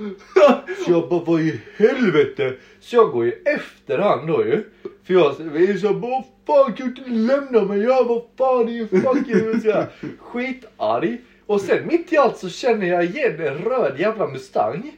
Så 0.85 0.93
jag 0.93 1.09
bara, 1.09 1.25
vad 1.25 1.41
i 1.41 1.61
helvete? 1.77 2.55
Så 2.81 2.97
jag 2.97 3.11
går 3.11 3.25
ju 3.25 3.33
efter 3.45 3.99
han 3.99 4.27
då 4.27 4.45
ju. 4.45 4.65
För 5.05 5.15
jag 5.15 5.27
är 5.27 5.77
så 5.77 5.95
bara, 5.95 6.23
fan 6.47 6.73
kan 6.73 6.95
du 6.95 7.01
inte 7.01 7.11
lämna 7.11 7.63
mig? 7.63 7.81
Ja, 7.81 8.05
vad 8.09 8.23
fan 8.39 8.67
det 8.67 8.73
är 8.73 8.75
ju 8.75 8.89
fucking 8.89 9.61
så 9.61 9.85
skitarg. 10.19 11.21
Och 11.47 11.61
sen 11.61 11.87
mitt 11.87 12.13
i 12.13 12.17
allt 12.17 12.37
så 12.39 12.49
känner 12.49 12.87
jag 12.87 13.05
igen 13.05 13.41
en 13.41 13.59
röd 13.59 14.01
jävla 14.01 14.27
Mustang. 14.27 14.93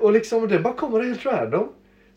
Och 0.00 0.12
liksom 0.12 0.48
den 0.48 0.62
bara 0.62 0.74
kommer 0.74 1.02
helt 1.02 1.26
random. 1.26 1.68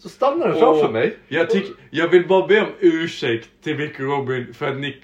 Så 0.02 0.10
stannar 0.10 0.48
den 0.48 0.60
framför 0.60 0.90
mig. 0.90 1.18
Jag, 1.28 1.50
tyck, 1.50 1.66
jag 1.90 2.08
vill 2.08 2.28
bara 2.28 2.48
be 2.48 2.62
om 2.62 2.68
ursäkt 2.80 3.50
till 3.64 3.78
Micke 3.78 4.00
och 4.00 4.06
Robin 4.06 4.54
för 4.54 4.68
att 4.68 4.78
ni, 4.78 4.96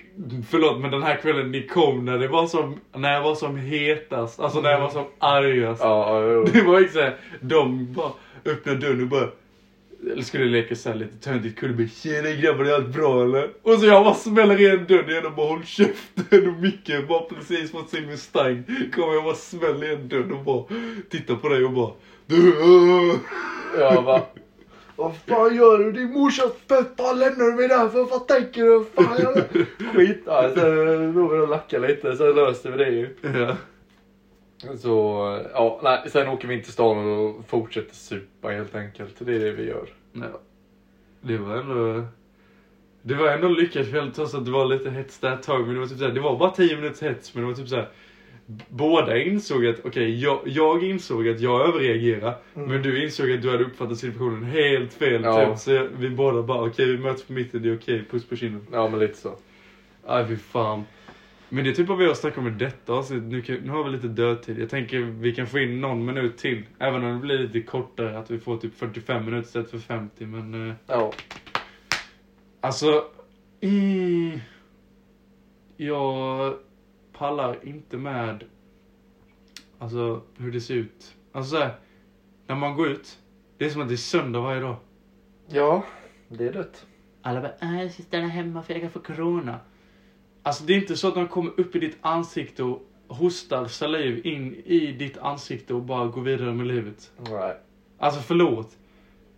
förlåt 0.49 0.81
men 0.81 0.91
den 0.91 1.03
här 1.03 1.15
kvällen 1.15 1.51
ni 1.51 1.67
kom 1.67 2.05
när 2.05 2.17
det 2.17 2.27
var 2.27 2.47
som, 2.47 2.79
när 2.95 3.13
jag 3.13 3.21
var 3.21 3.35
som 3.35 3.57
hetast, 3.57 4.39
alltså 4.39 4.61
när 4.61 4.71
jag 4.71 4.79
var 4.79 4.89
som 4.89 5.05
argast. 5.19 5.81
Ja, 5.83 6.21
ja, 6.21 6.45
Det 6.53 6.61
var 6.61 6.79
inte 6.79 6.93
såhär, 6.93 7.15
de 7.41 7.93
bara 7.93 8.11
öppnade 8.45 8.79
dörren 8.79 9.01
och 9.01 9.07
bara 9.07 9.29
eller 10.11 10.23
skulle 10.23 10.45
leka 10.45 10.75
såhär 10.75 10.95
lite 10.95 11.17
töntigt 11.17 11.61
bara 11.61 11.87
Tjena 11.87 12.31
grabbar 12.31 12.65
är 12.65 12.73
allt 12.73 12.87
bra 12.87 13.23
eller? 13.23 13.49
Och 13.61 13.73
så 13.73 13.85
jag 13.85 14.03
bara 14.03 14.13
smäller 14.13 14.59
igen 14.59 14.85
dörren 14.87 15.09
igen 15.09 15.25
och 15.25 15.33
bara 15.33 15.47
håll 15.47 15.65
käften 15.65 16.47
och 16.47 16.61
Micke 16.61 17.07
bara 17.07 17.21
precis 17.21 17.71
fått 17.71 17.89
sin 17.89 18.05
Mustang 18.05 18.63
kommer 18.95 19.13
jag 19.13 19.23
bara 19.23 19.35
smäller 19.35 19.85
igen 19.85 20.07
dörren 20.07 20.31
och 20.31 20.43
bara 20.43 20.63
tittar 21.09 21.35
på 21.35 21.49
dig 21.49 21.63
och 21.65 21.71
bara 21.71 21.91
du, 22.25 22.49
äh." 22.49 23.19
Jag 23.79 24.03
bara, 24.03 24.21
vad 24.97 25.15
fan 25.15 25.55
gör 25.55 25.77
du? 25.77 25.91
Din 25.91 26.13
morsa, 26.13 26.43
för 26.67 26.83
fan 26.97 27.19
lämnar 27.19 27.45
du 27.45 27.53
mig 27.53 27.67
där 27.67 27.89
för? 27.89 28.03
Vad 28.03 28.27
tänker 28.27 28.63
du? 28.63 28.85
Fan 28.95 29.17
jag... 29.19 29.65
Skit. 29.95 30.23
Ja, 30.25 30.51
sen 30.55 31.11
låg 31.13 31.31
vi 31.31 31.39
och 31.39 31.47
lackade 31.47 31.87
lite, 31.87 32.15
sen 32.15 32.35
löste 32.35 32.69
vi 32.69 32.77
det 32.77 32.89
ju. 32.89 33.15
Ja. 33.21 33.55
Så, 34.77 34.89
ja, 35.53 35.79
nej, 35.83 36.09
sen 36.09 36.27
åker 36.27 36.47
vi 36.47 36.53
in 36.53 36.63
till 36.63 36.73
stan 36.73 36.97
och 36.97 37.45
fortsätter 37.47 37.95
supa 37.95 38.47
helt 38.47 38.75
enkelt. 38.75 39.15
Det 39.19 39.35
är 39.35 39.39
det 39.39 39.51
vi 39.51 39.67
gör. 39.67 39.89
Ja. 40.13 40.39
Det 41.21 41.37
var 41.37 41.55
ändå... 41.55 42.05
Det 43.01 43.15
var 43.15 43.27
ändå 43.27 43.47
lyckat 43.47 43.89
kväll 43.89 44.11
trots 44.11 44.33
att 44.33 44.45
det 44.45 44.51
var 44.51 44.65
lite 44.65 44.89
hets 44.89 45.19
där 45.19 45.33
ett 45.33 45.43
tag. 45.43 45.65
Men 45.65 45.73
det 45.73 45.79
var 45.79 45.87
typ 45.87 45.97
såhär, 45.97 46.11
det 46.11 46.19
var 46.19 46.37
bara 46.37 46.51
10 46.51 46.75
minuters 46.75 47.01
hets 47.01 47.33
men 47.33 47.43
det 47.43 47.49
var 47.49 47.55
typ 47.55 47.67
såhär. 47.67 47.89
Båda 48.69 49.21
insåg 49.21 49.65
att, 49.65 49.85
okej 49.85 50.21
jag, 50.23 50.39
jag 50.45 50.83
insåg 50.83 51.27
att 51.27 51.39
jag 51.39 51.67
överreagerade. 51.67 52.35
Mm. 52.55 52.69
Men 52.69 52.81
du 52.81 53.03
insåg 53.03 53.31
att 53.31 53.41
du 53.41 53.51
hade 53.51 53.63
uppfattat 53.63 53.97
situationen 53.97 54.43
helt 54.43 54.93
fel. 54.93 55.23
Ja. 55.23 55.45
Typ. 55.49 55.57
Så 55.59 55.71
jag, 55.71 55.87
vi 55.97 56.09
båda 56.09 56.43
bara, 56.43 56.67
okej 56.67 56.85
vi 56.85 56.97
möts 56.97 57.23
på 57.23 57.33
mitten, 57.33 57.61
det 57.61 57.69
är 57.69 57.77
okej, 57.77 58.05
puss 58.11 58.25
på 58.25 58.35
kinden. 58.35 58.67
Ja, 58.71 58.89
men 58.89 58.99
lite 58.99 59.17
så. 59.17 59.35
Aj 60.05 60.27
fy 60.27 60.35
fan. 60.35 60.83
Men 61.49 61.63
det 61.63 61.69
är 61.69 61.73
typ 61.73 61.87
vad 61.87 61.97
vi 61.97 62.05
har 62.05 62.13
snackat 62.13 62.37
om 62.37 62.47
i 62.47 62.51
detta 62.51 62.93
avsnitt. 62.93 63.23
Nu, 63.23 63.41
kan, 63.41 63.55
nu 63.55 63.71
har 63.71 63.83
vi 63.83 63.89
lite 63.89 64.07
dödtid. 64.07 64.59
Jag 64.59 64.69
tänker 64.69 64.99
vi 64.99 65.35
kan 65.35 65.47
få 65.47 65.59
in 65.59 65.81
någon 65.81 66.05
minut 66.05 66.37
till. 66.37 66.63
Även 66.79 67.03
om 67.03 67.13
det 67.13 67.19
blir 67.19 67.37
lite 67.39 67.61
kortare, 67.61 68.17
att 68.19 68.31
vi 68.31 68.39
får 68.39 68.57
typ 68.57 68.77
45 68.77 69.25
minuter 69.25 69.47
istället 69.47 69.71
för 69.71 69.77
50. 69.77 70.25
Men 70.25 70.69
eh, 70.69 70.75
Ja. 70.87 71.13
alltså... 72.61 73.03
Mm, 73.61 74.39
jag 75.77 76.53
pallar 77.17 77.57
inte 77.67 77.97
med 77.97 78.43
alltså 79.79 80.21
hur 80.37 80.51
det 80.51 80.61
ser 80.61 80.73
ut. 80.75 81.15
Alltså 81.31 81.55
så 81.55 81.61
här, 81.61 81.75
när 82.47 82.55
man 82.55 82.75
går 82.75 82.87
ut. 82.87 83.17
Det 83.57 83.65
är 83.65 83.69
som 83.69 83.81
att 83.81 83.87
det 83.87 83.93
är 83.93 83.97
söndag 83.97 84.39
varje 84.39 84.61
dag. 84.61 84.75
Ja, 85.49 85.83
det 86.29 86.47
är 86.47 86.53
dött. 86.53 86.85
Alla 87.21 87.41
bara, 87.41 87.53
"Nej, 87.61 87.83
jag 87.83 87.91
ska 87.93 88.03
stanna 88.03 88.27
hemma 88.27 88.63
för 88.63 88.73
jag 88.73 88.81
kan 88.81 88.91
få 88.91 88.99
corona. 88.99 89.59
Alltså 90.43 90.63
det 90.63 90.73
är 90.73 90.77
inte 90.77 90.97
så 90.97 91.07
att 91.07 91.15
de 91.15 91.27
kommer 91.27 91.59
upp 91.59 91.75
i 91.75 91.79
ditt 91.79 91.97
ansikte 92.01 92.63
och 92.63 92.81
hostar 93.07 93.67
saliv 93.67 94.25
in 94.27 94.55
i 94.65 94.91
ditt 94.91 95.17
ansikte 95.17 95.73
och 95.73 95.81
bara 95.81 96.07
går 96.07 96.21
vidare 96.21 96.53
med 96.53 96.67
livet. 96.67 97.11
Nej. 97.29 97.57
Alltså 97.97 98.21
förlåt. 98.21 98.77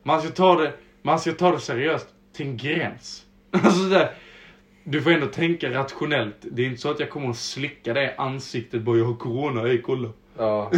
Man 0.04 0.22
ska 0.22 0.30
ta 0.30 0.56
det, 0.62 0.74
man 1.02 1.20
ska 1.20 1.32
ta 1.32 1.52
det 1.52 1.60
seriöst 1.60 2.08
till 2.34 2.48
en 2.48 2.58
gräns. 2.58 3.26
Alltså 3.52 3.84
där, 3.84 4.16
du 4.90 5.02
får 5.02 5.12
ändå 5.12 5.28
tänka 5.28 5.70
rationellt. 5.70 6.36
Det 6.42 6.62
är 6.62 6.66
inte 6.66 6.82
så 6.82 6.92
att 6.92 7.00
jag 7.00 7.10
kommer 7.10 7.30
att 7.30 7.38
slicka 7.38 7.94
det 7.94 8.04
i 8.04 8.10
ansiktet 8.18 8.82
bara 8.82 8.98
jag 8.98 9.06
har 9.06 9.16
corona, 9.16 9.68
ej 9.68 9.82
kolla. 9.82 10.10
Ja. 10.38 10.72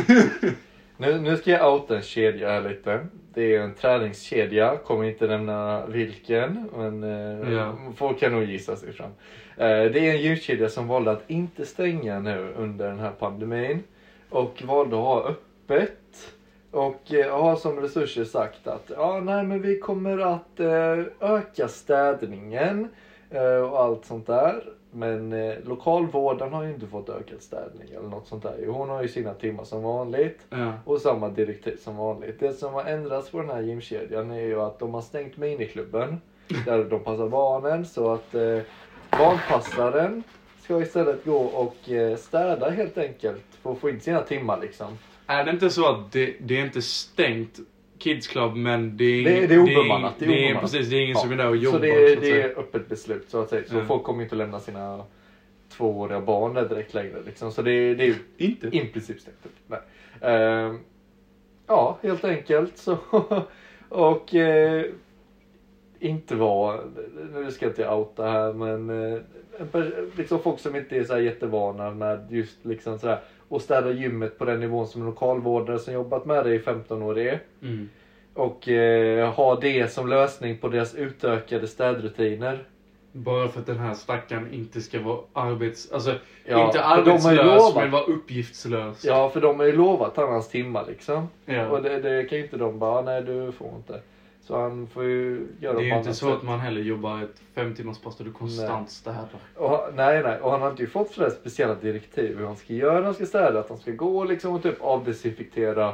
nu, 0.98 1.20
nu 1.20 1.38
ska 1.38 1.52
jag 1.52 1.74
outa 1.74 1.96
en 1.96 2.02
kedja 2.02 2.50
här 2.50 2.70
lite. 2.70 3.08
Det 3.34 3.56
är 3.56 3.62
en 3.62 3.74
träningskedja, 3.74 4.78
kommer 4.78 5.04
inte 5.04 5.28
nämna 5.28 5.86
vilken, 5.86 6.70
men 6.78 7.04
eh, 7.04 7.54
Ja. 7.54 7.78
folk 7.96 8.20
kan 8.20 8.32
nog 8.32 8.44
gissa 8.44 8.76
sig 8.76 8.94
fram. 8.94 9.12
Eh, 9.58 9.92
det 9.92 10.00
är 10.00 10.12
en 10.16 10.22
gymkedja 10.22 10.70
som 10.70 10.88
valde 10.88 11.12
att 11.12 11.24
inte 11.30 11.66
stänga 11.66 12.20
nu 12.20 12.54
under 12.58 12.88
den 12.88 13.00
här 13.00 13.12
pandemin 13.12 13.84
och 14.30 14.62
valde 14.66 14.96
att 14.96 15.04
ha 15.04 15.24
öppet. 15.24 16.34
Och 16.72 17.14
eh, 17.14 17.42
har 17.42 17.56
som 17.56 17.80
resurser 17.80 18.24
sagt 18.24 18.68
att 18.68 18.92
ja, 18.96 19.20
nej, 19.24 19.44
men 19.44 19.62
vi 19.62 19.80
kommer 19.80 20.18
att 20.18 20.60
eh, 20.60 21.30
öka 21.30 21.68
städningen 21.68 22.88
och 23.40 23.80
allt 23.80 24.06
sånt 24.06 24.28
där. 24.28 24.64
Men 24.94 25.34
eh, 25.34 25.54
lokalvården 25.66 26.54
har 26.54 26.64
ju 26.64 26.70
inte 26.74 26.88
fått 26.88 27.10
ökad 27.10 27.42
städning 27.42 27.90
eller 27.90 28.08
något 28.10 28.28
sånt 28.28 28.44
där. 28.44 28.68
Hon 28.68 28.90
har 28.90 29.02
ju 29.02 29.08
sina 29.08 29.34
timmar 29.34 29.64
som 29.64 29.84
vanligt 29.84 30.40
Ja. 30.50 30.74
och 30.86 31.02
samma 31.02 31.30
direktiv 31.30 31.78
som 31.78 31.98
vanligt. 31.98 32.40
Det 32.40 32.54
som 32.54 32.74
har 32.74 32.84
ändrats 32.84 33.30
på 33.30 33.38
den 33.40 33.50
här 33.50 33.62
gymkedjan 33.62 34.32
är 34.32 34.42
ju 34.42 34.62
att 34.62 34.80
de 34.80 34.94
har 34.94 35.02
stängt 35.02 35.38
miniklubben 35.38 36.22
där 36.66 36.84
de 36.84 37.04
passar 37.04 37.28
barnen 37.28 37.86
så 37.86 38.12
att 38.14 38.36
eh, 38.36 38.60
barnpassaren 39.12 40.24
ska 40.64 40.82
istället 40.82 41.26
gå 41.26 41.38
och 41.38 41.90
eh, 41.90 42.16
städa 42.18 42.70
helt 42.70 42.98
enkelt 42.98 43.44
för 43.62 43.72
att 43.72 43.78
få 43.80 43.90
in 43.90 44.00
sina 44.02 44.22
timmar 44.22 44.60
liksom. 44.62 44.98
Är 45.28 45.44
det 45.44 45.52
inte 45.52 45.70
så 45.70 45.90
att 45.90 46.12
det, 46.12 46.36
det 46.40 46.58
är 46.60 46.66
inte 46.66 46.82
stängt 46.82 47.60
Kids 48.02 48.28
Club 48.28 48.56
men 48.56 48.98
det 48.98 49.04
är, 49.06 49.24
Det- 49.42 49.48
det 49.48 49.54
är 49.56 49.60
obemannat, 49.60 50.14
det 50.20 50.26
är 50.26 50.30
Det 50.30 50.50
är, 50.50 50.60
precis, 50.60 50.90
det 50.90 50.96
är 50.96 51.02
ingen 51.02 51.16
Ja, 51.16 51.20
som 51.22 51.32
är 51.32 51.36
där 51.38 51.48
och 51.50 51.56
jobbar. 51.58 51.80
Så 51.80 51.84
det, 51.86 51.92
så 51.92 51.96
är- 52.12 52.16
att 52.18 52.22
det 52.22 52.42
är 52.42 52.60
öppet 52.60 52.90
beslut 52.90 53.26
så 53.30 53.42
att 53.42 53.50
säga. 53.50 53.64
Så 53.68 53.76
Ja. 53.76 53.86
folk 53.86 54.04
kommer 54.04 54.24
inte 54.24 54.36
lämna 54.36 54.60
sina 54.60 55.04
tvååriga 55.78 56.20
barn 56.22 56.54
där 56.54 56.66
direkt 56.70 56.94
längre 56.94 57.22
liksom. 57.26 57.52
Så 57.52 57.62
det, 57.62 57.94
det 57.94 58.04
är 58.04 58.08
ju 58.08 58.16
Inte? 58.38 58.68
i 58.68 58.86
princip 58.86 59.20
stängt. 59.20 59.38
Nej. 59.68 59.80
Ehm, 60.22 60.80
ja, 61.68 61.98
helt 62.04 62.24
enkelt 62.26 62.78
så. 62.78 62.98
och 63.90 64.36
eh, 64.36 64.86
inte 66.00 66.36
vara, 66.36 66.80
nu 67.34 67.52
ska 67.52 67.66
jag 67.66 67.72
inte 67.72 67.90
outa 67.90 68.24
här 68.28 68.54
men 68.54 68.90
en 69.60 69.68
per- 69.72 70.06
liksom 70.18 70.40
folk 70.40 70.60
som 70.60 70.76
inte 70.76 70.96
är 70.98 71.04
så 71.04 71.14
här 71.14 71.20
jättevana 71.22 71.92
med 71.92 72.28
just 72.32 72.66
liksom 72.66 73.00
så 73.00 73.08
här 73.08 73.20
och 73.52 73.62
städa 73.62 73.92
gymmet 73.92 74.38
på 74.38 74.46
den 74.46 74.60
nivån 74.60 74.88
som 74.88 75.02
en 75.02 75.08
lokalvårdare 75.08 75.80
som 75.80 75.94
jobbat 75.94 76.26
med 76.26 76.46
det 76.46 76.56
i 76.56 76.60
15 76.60 77.02
år 77.04 77.20
är. 77.20 77.40
Mm. 77.62 77.90
Och 78.34 78.70
eh, 78.70 79.34
ha 79.34 79.60
det 79.60 79.92
som 79.92 80.08
lösning 80.08 80.58
på 80.58 80.68
deras 80.68 80.96
utökade 80.96 81.68
städrutiner. 81.68 82.64
Bara 83.12 83.48
för 83.48 83.60
att 83.60 83.66
den 83.66 83.78
här 83.78 83.94
stackaren 83.94 84.54
inte 84.54 84.82
ska 84.82 85.02
vara 85.02 85.20
arbets... 85.34 85.92
Alltså, 85.92 86.16
Ja, 86.46 86.66
inte 86.66 86.84
arbetslös, 86.84 87.76
men 87.76 87.92
vara 87.92 88.04
uppgiftslös. 88.04 89.06
Ja, 89.06 89.30
för 89.30 89.42
de 89.42 89.60
har 89.60 89.66
ju 89.66 89.76
lovat 89.76 90.18
han 90.18 90.30
hans 90.30 90.50
timmar 90.50 90.86
liksom. 90.88 91.28
Ja. 91.46 91.68
Och 91.68 91.82
det, 91.82 92.00
det 92.00 92.24
kan 92.24 92.38
ju 92.38 92.44
inte 92.44 92.58
de 92.58 92.80
bara, 92.80 93.02
nej 93.02 93.22
du 93.22 93.52
får 93.52 93.70
inte. 93.76 94.02
Så 94.42 94.60
han 94.60 94.88
får 94.88 95.04
ju 95.04 95.48
göra 95.60 95.74
Det 95.78 95.82
är 95.82 95.86
ju 95.86 95.98
inte 95.98 96.14
så 96.14 96.26
sätt. 96.26 96.36
att 96.36 96.44
man 96.44 96.60
heller 96.60 96.82
jobbar 96.82 97.24
ett 97.24 97.42
fem 97.56 97.76
timmars 97.76 98.00
pass 98.00 98.18
där 98.18 98.26
du 98.26 98.32
konstant 98.32 98.90
städar. 98.90 99.28
Och, 99.56 99.80
nej, 99.96 100.24
nej. 100.24 100.40
Och 100.40 100.52
han 100.52 100.62
har 100.62 100.70
inte 100.70 100.84
ju 100.84 100.90
fått 100.90 101.12
sådär 101.12 101.30
speciella 101.30 101.76
direktiv 101.76 102.38
hur 102.38 102.46
han 102.46 102.56
ska 102.56 102.74
göra. 102.74 103.06
Han 103.06 103.14
ska 103.14 103.26
städa, 103.26 103.60
att 103.60 103.70
han 103.70 103.78
ska 103.78 103.92
gå 103.92 104.24
liksom 104.24 104.56
och 104.56 104.64
typ 104.64 104.82
avdesinfektera 104.82 105.94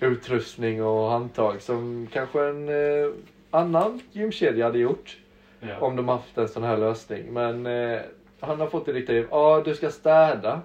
utrustning 0.00 0.84
och 0.84 1.10
handtag 1.10 1.62
som 1.62 2.08
kanske 2.12 2.44
en 2.44 2.68
eh, 2.68 3.10
annan 3.50 4.00
gymkedja 4.12 4.64
hade 4.64 4.78
gjort. 4.78 5.16
Ja. 5.60 5.78
Om 5.80 5.96
de 5.96 6.08
haft 6.08 6.38
en 6.38 6.48
sån 6.48 6.62
här 6.62 6.76
lösning. 6.78 7.32
Men 7.32 7.66
eh, 7.66 8.00
han 8.40 8.60
har 8.60 8.66
fått 8.66 8.86
direktiv. 8.86 9.26
Ja, 9.30 9.62
du 9.64 9.74
ska 9.74 9.90
städa. 9.90 10.60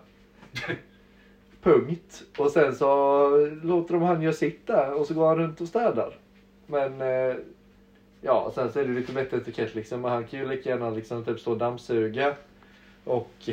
Punkt. 1.63 2.23
Och 2.37 2.51
sen 2.51 2.75
så 2.75 3.29
låter 3.63 3.93
de 3.93 4.03
han 4.03 4.21
göra 4.21 4.33
sitt 4.33 4.67
där 4.67 4.93
och 4.93 5.05
så 5.05 5.13
går 5.13 5.27
han 5.27 5.37
runt 5.37 5.61
och 5.61 5.67
städar. 5.67 6.17
Men 6.67 7.01
eh, 7.01 7.35
ja, 8.21 8.51
sen 8.55 8.71
så 8.71 8.79
är 8.79 8.85
det 8.85 8.93
lite 8.93 9.13
bättre 9.13 9.37
etikett 9.37 9.75
liksom. 9.75 10.01
Men 10.01 10.11
han 10.11 10.27
kan 10.27 10.39
ju 10.39 10.47
lika 10.47 10.69
gärna 10.69 10.89
liksom 10.89 11.25
typ 11.25 11.39
stå 11.39 11.51
och 11.51 11.57
dammsuga. 11.57 12.35
Och 13.03 13.49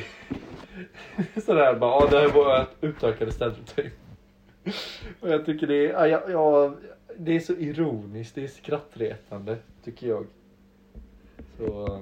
sådär 1.45 1.75
bara, 1.75 2.05
ja 2.05 2.09
det 2.11 2.19
här 2.19 2.29
var 2.29 2.59
vårt 2.59 2.69
utökade 2.81 3.33
städrutin. 3.33 3.91
Och 5.21 5.29
jag 5.29 5.47
tycker 5.47 5.67
det 5.67 5.91
är, 5.91 6.07
ja, 6.07 6.23
ja, 6.31 6.75
det 7.17 7.37
är 7.37 7.41
så 7.41 7.53
ironiskt, 7.53 8.35
det 8.35 8.45
är 8.45 8.49
skrattretande 8.49 9.57
tycker 9.85 10.09
jag. 10.09 10.27
Så 11.59 12.01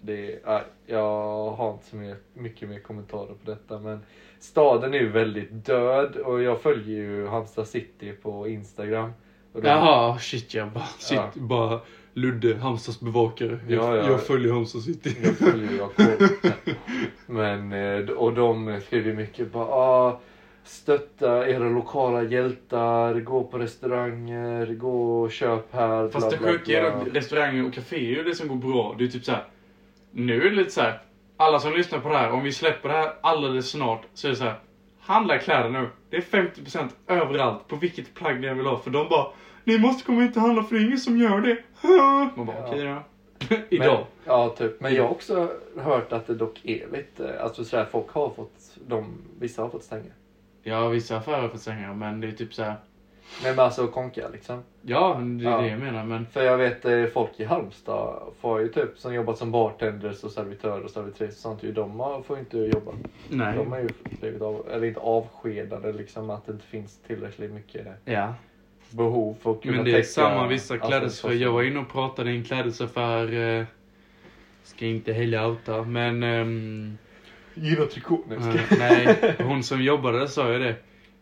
det, 0.00 0.40
ja, 0.44 0.62
jag 0.86 1.50
har 1.50 1.72
inte 1.72 1.86
så 1.86 1.96
mycket, 1.96 2.20
mycket 2.34 2.68
mer 2.68 2.78
kommentarer 2.78 3.34
på 3.34 3.50
detta 3.50 3.78
men 3.78 4.00
staden 4.38 4.94
är 4.94 4.98
ju 4.98 5.08
väldigt 5.08 5.66
död 5.66 6.16
och 6.16 6.42
jag 6.42 6.60
följer 6.60 6.96
ju 6.96 7.26
Halmstad 7.26 7.68
city 7.68 8.12
på 8.12 8.48
Instagram. 8.48 9.12
De- 9.62 9.66
Jaha, 9.68 10.18
shit 10.18 10.54
jag 10.54 10.70
bara, 10.72 10.84
shit, 10.98 11.18
Ja. 11.18 11.30
bara 11.34 11.80
Ludde, 12.14 12.56
Halmstads 12.56 13.00
bevakare. 13.00 13.58
Jag, 13.68 13.84
Ja, 13.84 13.96
ja. 13.96 14.10
jag 14.10 14.22
följer 14.26 14.52
Halmstad 14.52 14.82
city. 14.82 15.16
Jag 15.24 15.36
följer 15.36 15.84
AKP. 15.84 16.24
Men, 17.26 17.72
eh, 17.72 18.08
och 18.10 18.32
de 18.34 18.80
skriver 18.86 19.10
ju 19.10 19.16
mycket 19.16 19.52
bara 19.52 19.64
ah, 19.66 20.20
stötta 20.64 21.48
era 21.48 21.68
lokala 21.68 22.22
hjältar, 22.22 23.20
gå 23.20 23.44
på 23.44 23.58
restauranger, 23.58 24.66
gå 24.74 25.20
och 25.22 25.30
köp 25.32 25.74
här. 25.74 26.08
Fast 26.08 26.30
det 26.30 26.36
bla, 26.36 26.46
bla, 26.48 26.58
sjuka 26.58 26.80
är 26.80 26.84
att 26.84 27.06
restauranger 27.14 27.66
och 27.66 27.74
kaféer 27.74 28.12
är 28.12 28.16
ju 28.16 28.24
det 28.24 28.34
som 28.34 28.48
går 28.48 28.56
bra. 28.56 28.94
Det 28.98 29.04
är 29.04 29.08
typ 29.08 29.24
så 29.24 29.32
här. 29.32 29.44
Nu 30.10 30.46
är 30.46 30.50
det 30.50 30.56
lite 30.56 30.70
så 30.70 30.80
här. 30.80 31.02
Alla 31.36 31.58
som 31.60 31.72
lyssnar 31.72 31.98
på 31.98 32.08
det 32.08 32.16
här, 32.18 32.30
om 32.30 32.42
vi 32.42 32.52
släpper 32.52 32.88
det 32.88 32.94
här 32.94 33.12
alldeles 33.20 33.70
snart 33.70 34.02
så 34.14 34.26
är 34.26 34.30
det 34.30 34.36
så 34.36 34.44
här. 34.44 34.58
Handla 35.06 35.38
kläder 35.38 35.70
nu. 35.70 35.88
Det 36.10 36.16
är 36.16 36.20
50% 36.20 36.88
överallt 37.06 37.68
på 37.68 37.76
vilket 37.76 38.14
plagg 38.14 38.40
ni 38.40 38.54
vill 38.54 38.66
ha. 38.66 38.78
För 38.78 38.90
de 38.90 39.08
bara, 39.08 39.26
ni 39.64 39.78
måste 39.78 40.04
komma 40.04 40.20
hit 40.22 40.36
och 40.36 40.42
handla 40.42 40.62
för 40.62 40.74
det 40.74 40.80
är 40.82 40.84
ingen 40.86 40.98
som 40.98 41.18
gör 41.18 41.40
det. 41.40 41.58
Man 42.36 42.46
bara, 42.46 42.56
Ja. 42.56 42.66
okej 42.68 42.84
då. 42.84 43.02
Men, 43.48 43.62
Idag. 43.70 44.06
ja, 44.24 44.48
typ. 44.58 44.80
Men 44.80 44.94
jag 44.94 45.02
har 45.02 45.10
också 45.10 45.50
hört 45.78 46.12
att 46.12 46.26
det 46.26 46.34
dock 46.34 46.60
är 46.64 46.88
lite, 46.92 47.42
alltså 47.42 47.64
sådär, 47.64 47.86
folk 47.90 48.10
har 48.10 48.30
fått, 48.30 48.76
de, 48.86 49.14
vissa 49.40 49.62
har 49.62 49.68
fått 49.68 49.84
stänga. 49.84 50.10
Ja, 50.62 50.88
vissa 50.88 51.16
affärer 51.16 51.40
har 51.40 51.48
fått 51.48 51.60
stänga, 51.60 51.92
men 51.94 52.20
det 52.20 52.26
är 52.26 52.32
typ 52.32 52.54
så 52.54 52.62
här. 52.62 52.70
Nej 52.70 52.78
men 53.44 53.58
alltså 53.58 53.86
konka 53.86 54.28
liksom. 54.32 54.62
Ja, 54.82 55.20
det 55.22 55.44
är 55.46 55.50
Ja. 55.50 55.60
det 55.60 55.68
jag 55.68 55.80
menar, 55.80 56.04
men 56.04 56.26
För 56.26 56.42
jag 56.42 56.58
vet 56.58 56.84
eh, 56.84 57.04
folk 57.04 57.30
i 57.36 57.44
Halmstad 57.44 58.22
får 58.40 58.60
ju 58.60 58.68
typ 58.68 58.98
som 58.98 59.14
jobbat 59.14 59.38
som 59.38 59.50
bartenders 59.50 60.24
och 60.24 60.30
servitörer 60.30 60.84
och 60.84 60.90
servitriser 60.90 61.26
och 61.26 61.32
sånt 61.32 61.62
ju, 61.62 61.72
de 61.72 62.22
får 62.26 62.36
ju 62.36 62.40
inte 62.40 62.58
jobba. 62.58 62.92
nej. 63.28 63.56
De 63.56 63.72
har 63.72 63.78
ju 63.78 63.88
blivit 64.20 64.42
av, 64.42 64.66
eller 64.72 64.86
inte 64.86 65.00
avskedade 65.00 65.92
liksom 65.92 66.30
att 66.30 66.46
det 66.46 66.52
inte 66.52 66.66
finns 66.66 66.98
tillräckligt 67.06 67.52
mycket 67.52 67.86
Ja. 68.04 68.34
behov 68.90 69.36
för 69.42 69.50
att 69.52 69.62
kunna 69.62 69.76
Men 69.76 69.84
det 69.84 69.98
är 69.98 70.02
samma 70.02 70.46
vissa 70.48 70.74
alltså, 70.74 70.88
klädesaffärer. 70.88 71.34
Jag 71.38 71.52
var 71.52 71.62
inne 71.62 71.78
och 71.78 71.92
pratade 71.92 72.32
i 72.32 72.36
en 72.36 72.44
klädesaffär. 72.44 73.32
Eh, 73.58 73.64
ska 74.62 74.86
inte 74.86 75.12
heller 75.12 75.46
outa, 75.46 75.82
men... 75.82 76.22
ehm, 76.22 76.98
Gilla 77.54 77.86
trikå. 77.86 78.18
Nej, 78.28 78.38
eh, 78.38 78.78
nej, 78.78 79.34
hon 79.44 79.62
som 79.62 79.82
jobbade 79.82 80.18
där 80.18 80.26
sa 80.26 80.52
ju 80.52 80.58
det. 80.58 80.74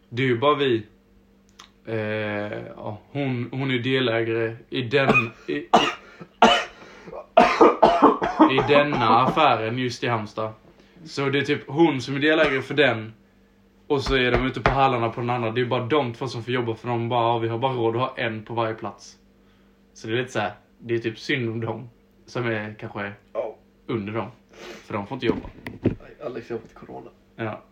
Det 0.08 0.22
är 0.22 0.26
ju 0.26 0.38
bara 0.38 0.54
vi. 0.54 0.86
Eh, 1.86 2.62
ja, 2.76 2.98
hon, 3.10 3.48
hon 3.52 3.70
är 3.70 3.78
delägare 3.78 4.56
i 4.70 4.82
den... 4.82 5.30
I, 5.48 5.52
i, 5.52 5.66
I 8.50 8.60
denna 8.68 9.22
affären 9.22 9.78
just 9.78 10.04
i 10.04 10.06
Halmstad. 10.06 10.52
Så 11.04 11.28
det 11.28 11.38
är 11.38 11.42
typ 11.42 11.68
hon 11.68 12.00
som 12.00 12.16
är 12.16 12.20
delägare 12.20 12.62
för 12.62 12.74
den. 12.74 13.12
Och 13.86 14.02
så 14.02 14.16
är 14.16 14.32
de 14.32 14.46
ute 14.46 14.60
på 14.60 14.70
hallarna 14.70 15.08
på 15.08 15.20
den 15.20 15.30
andra. 15.30 15.50
Det 15.50 15.60
är 15.60 15.64
bara 15.64 15.86
de 15.86 16.12
två 16.12 16.26
som 16.26 16.44
får 16.44 16.54
jobba 16.54 16.74
för 16.74 16.88
de 16.88 17.08
bara, 17.08 17.38
vi 17.38 17.48
har 17.48 17.58
bara 17.58 17.72
råd 17.72 17.96
att 17.96 18.00
ha 18.00 18.14
en 18.16 18.44
på 18.44 18.54
varje 18.54 18.74
plats. 18.74 19.16
Så 19.94 20.06
det 20.06 20.12
är 20.12 20.16
lite 20.16 20.32
så 20.32 20.38
här, 20.38 20.52
det 20.78 20.94
är 20.94 20.98
typ 20.98 21.18
synd 21.18 21.50
om 21.50 21.60
dem. 21.60 21.88
Som 22.26 22.46
är 22.46 22.74
kanske 22.78 23.12
under 23.86 24.12
dem. 24.12 24.28
För 24.84 24.94
de 24.94 25.06
får 25.06 25.14
inte 25.14 25.26
jobba. 25.26 25.48
Alex 26.24 26.50
har 26.50 26.58
fått 26.58 26.74
corona. 26.74 27.10
Ja. 27.36 27.62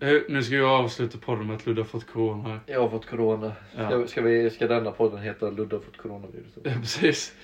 Eh, 0.00 0.16
Nu 0.28 0.42
ska 0.42 0.54
jag 0.54 0.70
avsluta 0.70 1.18
podden 1.18 1.46
med 1.46 1.56
att 1.56 1.66
Ludde 1.66 1.80
har 1.80 1.86
fått 1.86 2.06
corona. 2.06 2.60
Jag 2.66 2.80
har 2.80 2.88
fått 2.88 3.06
corona. 3.06 3.52
Ja. 3.76 3.88
Ska, 3.88 4.06
ska, 4.06 4.22
vi, 4.22 4.50
ska 4.50 4.66
denna 4.66 4.90
podden 4.90 5.18
heta 5.22 5.50
Ludde 5.50 5.76
har 5.76 5.80
fått 5.80 5.96
coronaviruset? 5.96 6.62
Ja, 6.62 6.70
precis. 6.80 7.34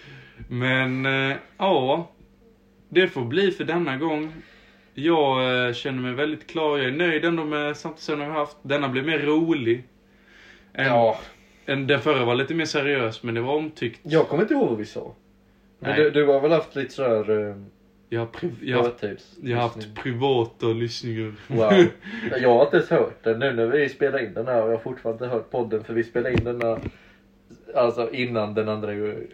Men, 0.48 1.07
eh, 1.07 1.36
ja. 1.59 2.11
Det 2.88 3.09
får 3.09 3.24
bli 3.24 3.50
för 3.50 3.64
denna 3.64 3.96
gång. 3.96 4.32
Jag 4.94 5.66
eh, 5.68 5.72
känner 5.72 6.03
mig 6.03 6.12
väldigt 6.12 6.46
klar. 6.46 6.78
Jag 6.78 6.86
är 6.86 6.92
nöjd 6.92 7.24
ändå 7.24 7.44
med 7.44 7.76
samtalsämnen 7.76 8.26
vi 8.28 8.32
har 8.32 8.40
haft. 8.40 8.57
Denna 8.62 8.88
blev 8.88 9.05
mer 9.07 9.18
rolig. 9.18 9.84
Än, 10.74 10.86
Ja, 10.86 11.18
än 11.66 11.86
den 11.86 12.00
förra 12.00 12.24
var 12.24 12.34
lite 12.34 12.55
mer 12.55 12.64
seriös, 12.64 13.22
men 13.22 13.34
det 13.34 13.40
var 13.40 13.55
omtyckt. 13.57 14.00
jag 14.03 14.28
kommer 14.28 14.42
inte 14.42 14.55
ihåg 14.55 14.68
vad 14.68 14.78
vi 14.78 14.84
sa. 14.86 15.14
Men 15.78 15.96
du, 15.96 16.11
du 16.11 16.26
har 16.26 16.40
väl 16.40 16.53
haft 16.53 16.76
lite 16.76 16.92
sådär 16.94 17.30
uh, 17.30 17.57
Jag 18.12 18.20
har, 18.20 18.28
jag 18.62 18.78
har, 18.78 18.92
jag 19.42 19.56
har 19.56 19.62
haft 19.62 19.94
privata 19.94 20.66
lyssningar. 20.66 21.32
Wow. 21.48 21.72
Jag 22.40 22.54
har 22.54 22.64
inte 22.64 22.76
ens 22.76 22.90
hört 22.90 23.24
den 23.24 23.38
nu 23.38 23.52
när 23.52 23.66
vi 23.66 23.88
spelar 23.88 24.24
in 24.24 24.34
den 24.34 24.46
här 24.46 24.62
och 24.62 24.68
jag 24.68 24.76
har 24.76 24.82
fortfarande 24.82 25.24
inte 25.24 25.34
hört 25.36 25.50
podden 25.50 25.84
för 25.84 25.94
vi 25.94 26.04
spelar 26.04 26.30
in 26.30 26.44
den 26.44 26.62
här 26.62 26.78
alltså 27.74 28.10
innan 28.12 28.54
den 28.54 28.68
andra 28.68 28.90
den 28.92 29.26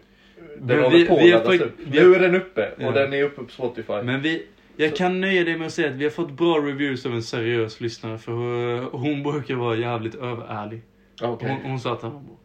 Men 0.61 0.79
håller 0.83 0.99
vi- 0.99 1.07
på 1.07 1.15
att 1.15 1.21
vi 1.23 1.31
har 1.33 1.39
laddas 1.45 1.61
upp. 1.61 1.75
vi 1.87 2.01
Nu 2.01 2.15
är 2.15 2.19
den 2.21 2.35
uppe 2.35 2.69
och 2.77 2.83
Ja. 2.83 2.91
den 2.91 3.13
är 3.13 3.23
uppe 3.23 3.43
på 3.43 3.51
Spotify. 3.51 4.03
Men 4.03 4.23
vi, 4.23 4.47
jag 4.77 4.91
Så- 4.91 4.97
kan 4.97 5.21
nöja 5.21 5.45
dig 5.45 5.57
med 5.59 5.67
att 5.67 5.73
säga 5.73 5.89
att 5.89 5.95
vi 5.95 6.05
har 6.05 6.11
fått 6.11 6.31
bra 6.33 6.59
reviews 6.59 7.07
av 7.07 7.13
en 7.15 7.23
seriös 7.23 7.81
lyssnare. 7.81 8.19
För 8.19 8.33
eh, 8.77 8.89
hon 8.93 9.23
brukar 9.23 9.55
vara 9.55 9.77
jävligt 9.77 10.15
överärlig. 10.15 10.81
Okej. 11.23 11.49
Hon, 11.63 11.71
hon 11.71 11.81
sa 11.81 11.93
att 11.93 12.03
han 12.03 12.13
var 12.15 12.21
bra. 12.21 12.37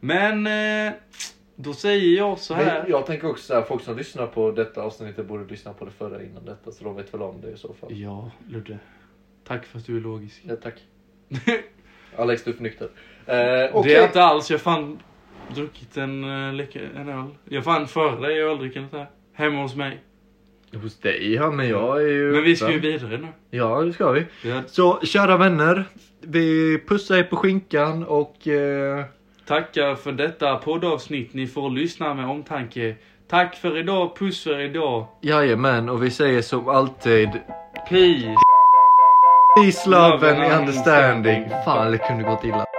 Men, 0.00 0.46
eh, 0.46 0.92
då 1.62 1.72
säger 1.72 2.16
jag 2.16 2.38
så 2.38 2.54
här. 2.54 2.82
Men 2.82 2.90
jag 2.90 3.06
tänker 3.06 3.30
också 3.30 3.44
så 3.44 3.54
här, 3.54 3.62
folk 3.62 3.82
som 3.82 3.96
lyssnar 3.96 4.26
på 4.26 4.50
detta 4.50 4.82
avsnittet 4.82 5.26
borde 5.26 5.44
lyssna 5.44 5.72
på 5.72 5.84
det 5.84 5.90
förra 5.90 6.22
innan 6.22 6.44
detta 6.44 6.70
så 6.72 6.84
de 6.84 6.96
vet 6.96 7.14
väl 7.14 7.22
om 7.22 7.40
det 7.40 7.50
i 7.50 7.56
så 7.56 7.74
fall. 7.74 7.92
Ja, 7.92 8.30
Ludde. 8.48 8.78
Tack 9.44 9.66
för 9.66 9.78
att 9.78 9.86
du 9.86 9.96
är 9.96 10.00
logisk. 10.00 10.42
Ja, 10.44 10.56
tack. 10.62 10.74
Alex, 12.16 12.44
du 12.44 12.50
är 12.50 12.54
för 12.54 12.62
nykter. 12.62 12.88
Eh, 13.26 13.76
Okej. 13.76 13.92
Det 13.92 14.00
är 14.00 14.06
inte 14.06 14.22
alls. 14.22 14.50
Jag 14.50 14.60
fan 14.60 14.98
druckit 15.54 15.96
en, 15.96 16.56
läcker, 16.56 16.90
en 16.96 17.08
öl. 17.08 17.26
Jag 17.44 17.64
fann 17.64 17.88
före 17.88 18.20
dig 18.20 18.42
öldrickandet 18.42 18.92
här. 18.92 19.06
Hemma 19.32 19.62
hos 19.62 19.76
mig. 19.76 20.00
Hos 20.72 20.98
dig 20.98 21.34
ja, 21.34 21.50
men 21.50 21.68
jag 21.68 22.02
är 22.02 22.08
ju... 22.08 22.32
Men 22.32 22.42
vi 22.42 22.56
ska 22.56 22.72
ju 22.72 22.80
vidare 22.80 23.18
nu. 23.18 23.28
Ja, 23.50 23.82
det 23.82 23.92
ska 23.92 24.10
vi. 24.10 24.26
Ja, 24.44 24.62
Så 24.66 25.00
kära 25.02 25.36
vänner, 25.36 25.84
vi 26.20 26.78
pussar 26.88 27.16
er 27.16 27.22
på 27.22 27.36
skinkan 27.36 28.04
och... 28.04 28.48
Eh... 28.48 29.04
tackar 29.50 29.94
för 29.94 30.12
detta 30.12 30.56
poddavsnitt. 30.56 31.34
Ni 31.34 31.46
får 31.46 31.70
lyssna 31.70 32.14
med 32.14 32.26
omtanke. 32.26 32.94
Tack 33.28 33.56
för 33.56 33.78
idag. 33.78 34.16
Puss 34.16 34.44
för 34.44 34.60
idag. 34.60 35.06
Jajamän, 35.20 35.88
och 35.88 36.02
vi 36.02 36.10
säger 36.10 36.42
som 36.42 36.68
alltid 36.68 37.28
Peace. 37.88 38.34
Peace, 39.56 39.90
love 39.90 40.08
Love 40.08 40.30
and 40.30 40.42
and 40.42 40.60
understanding. 40.60 41.36
understanding. 41.36 41.64
Fan, 41.64 41.92
det 41.92 41.98
kunde 41.98 42.24
gått 42.24 42.44
illa. 42.44 42.69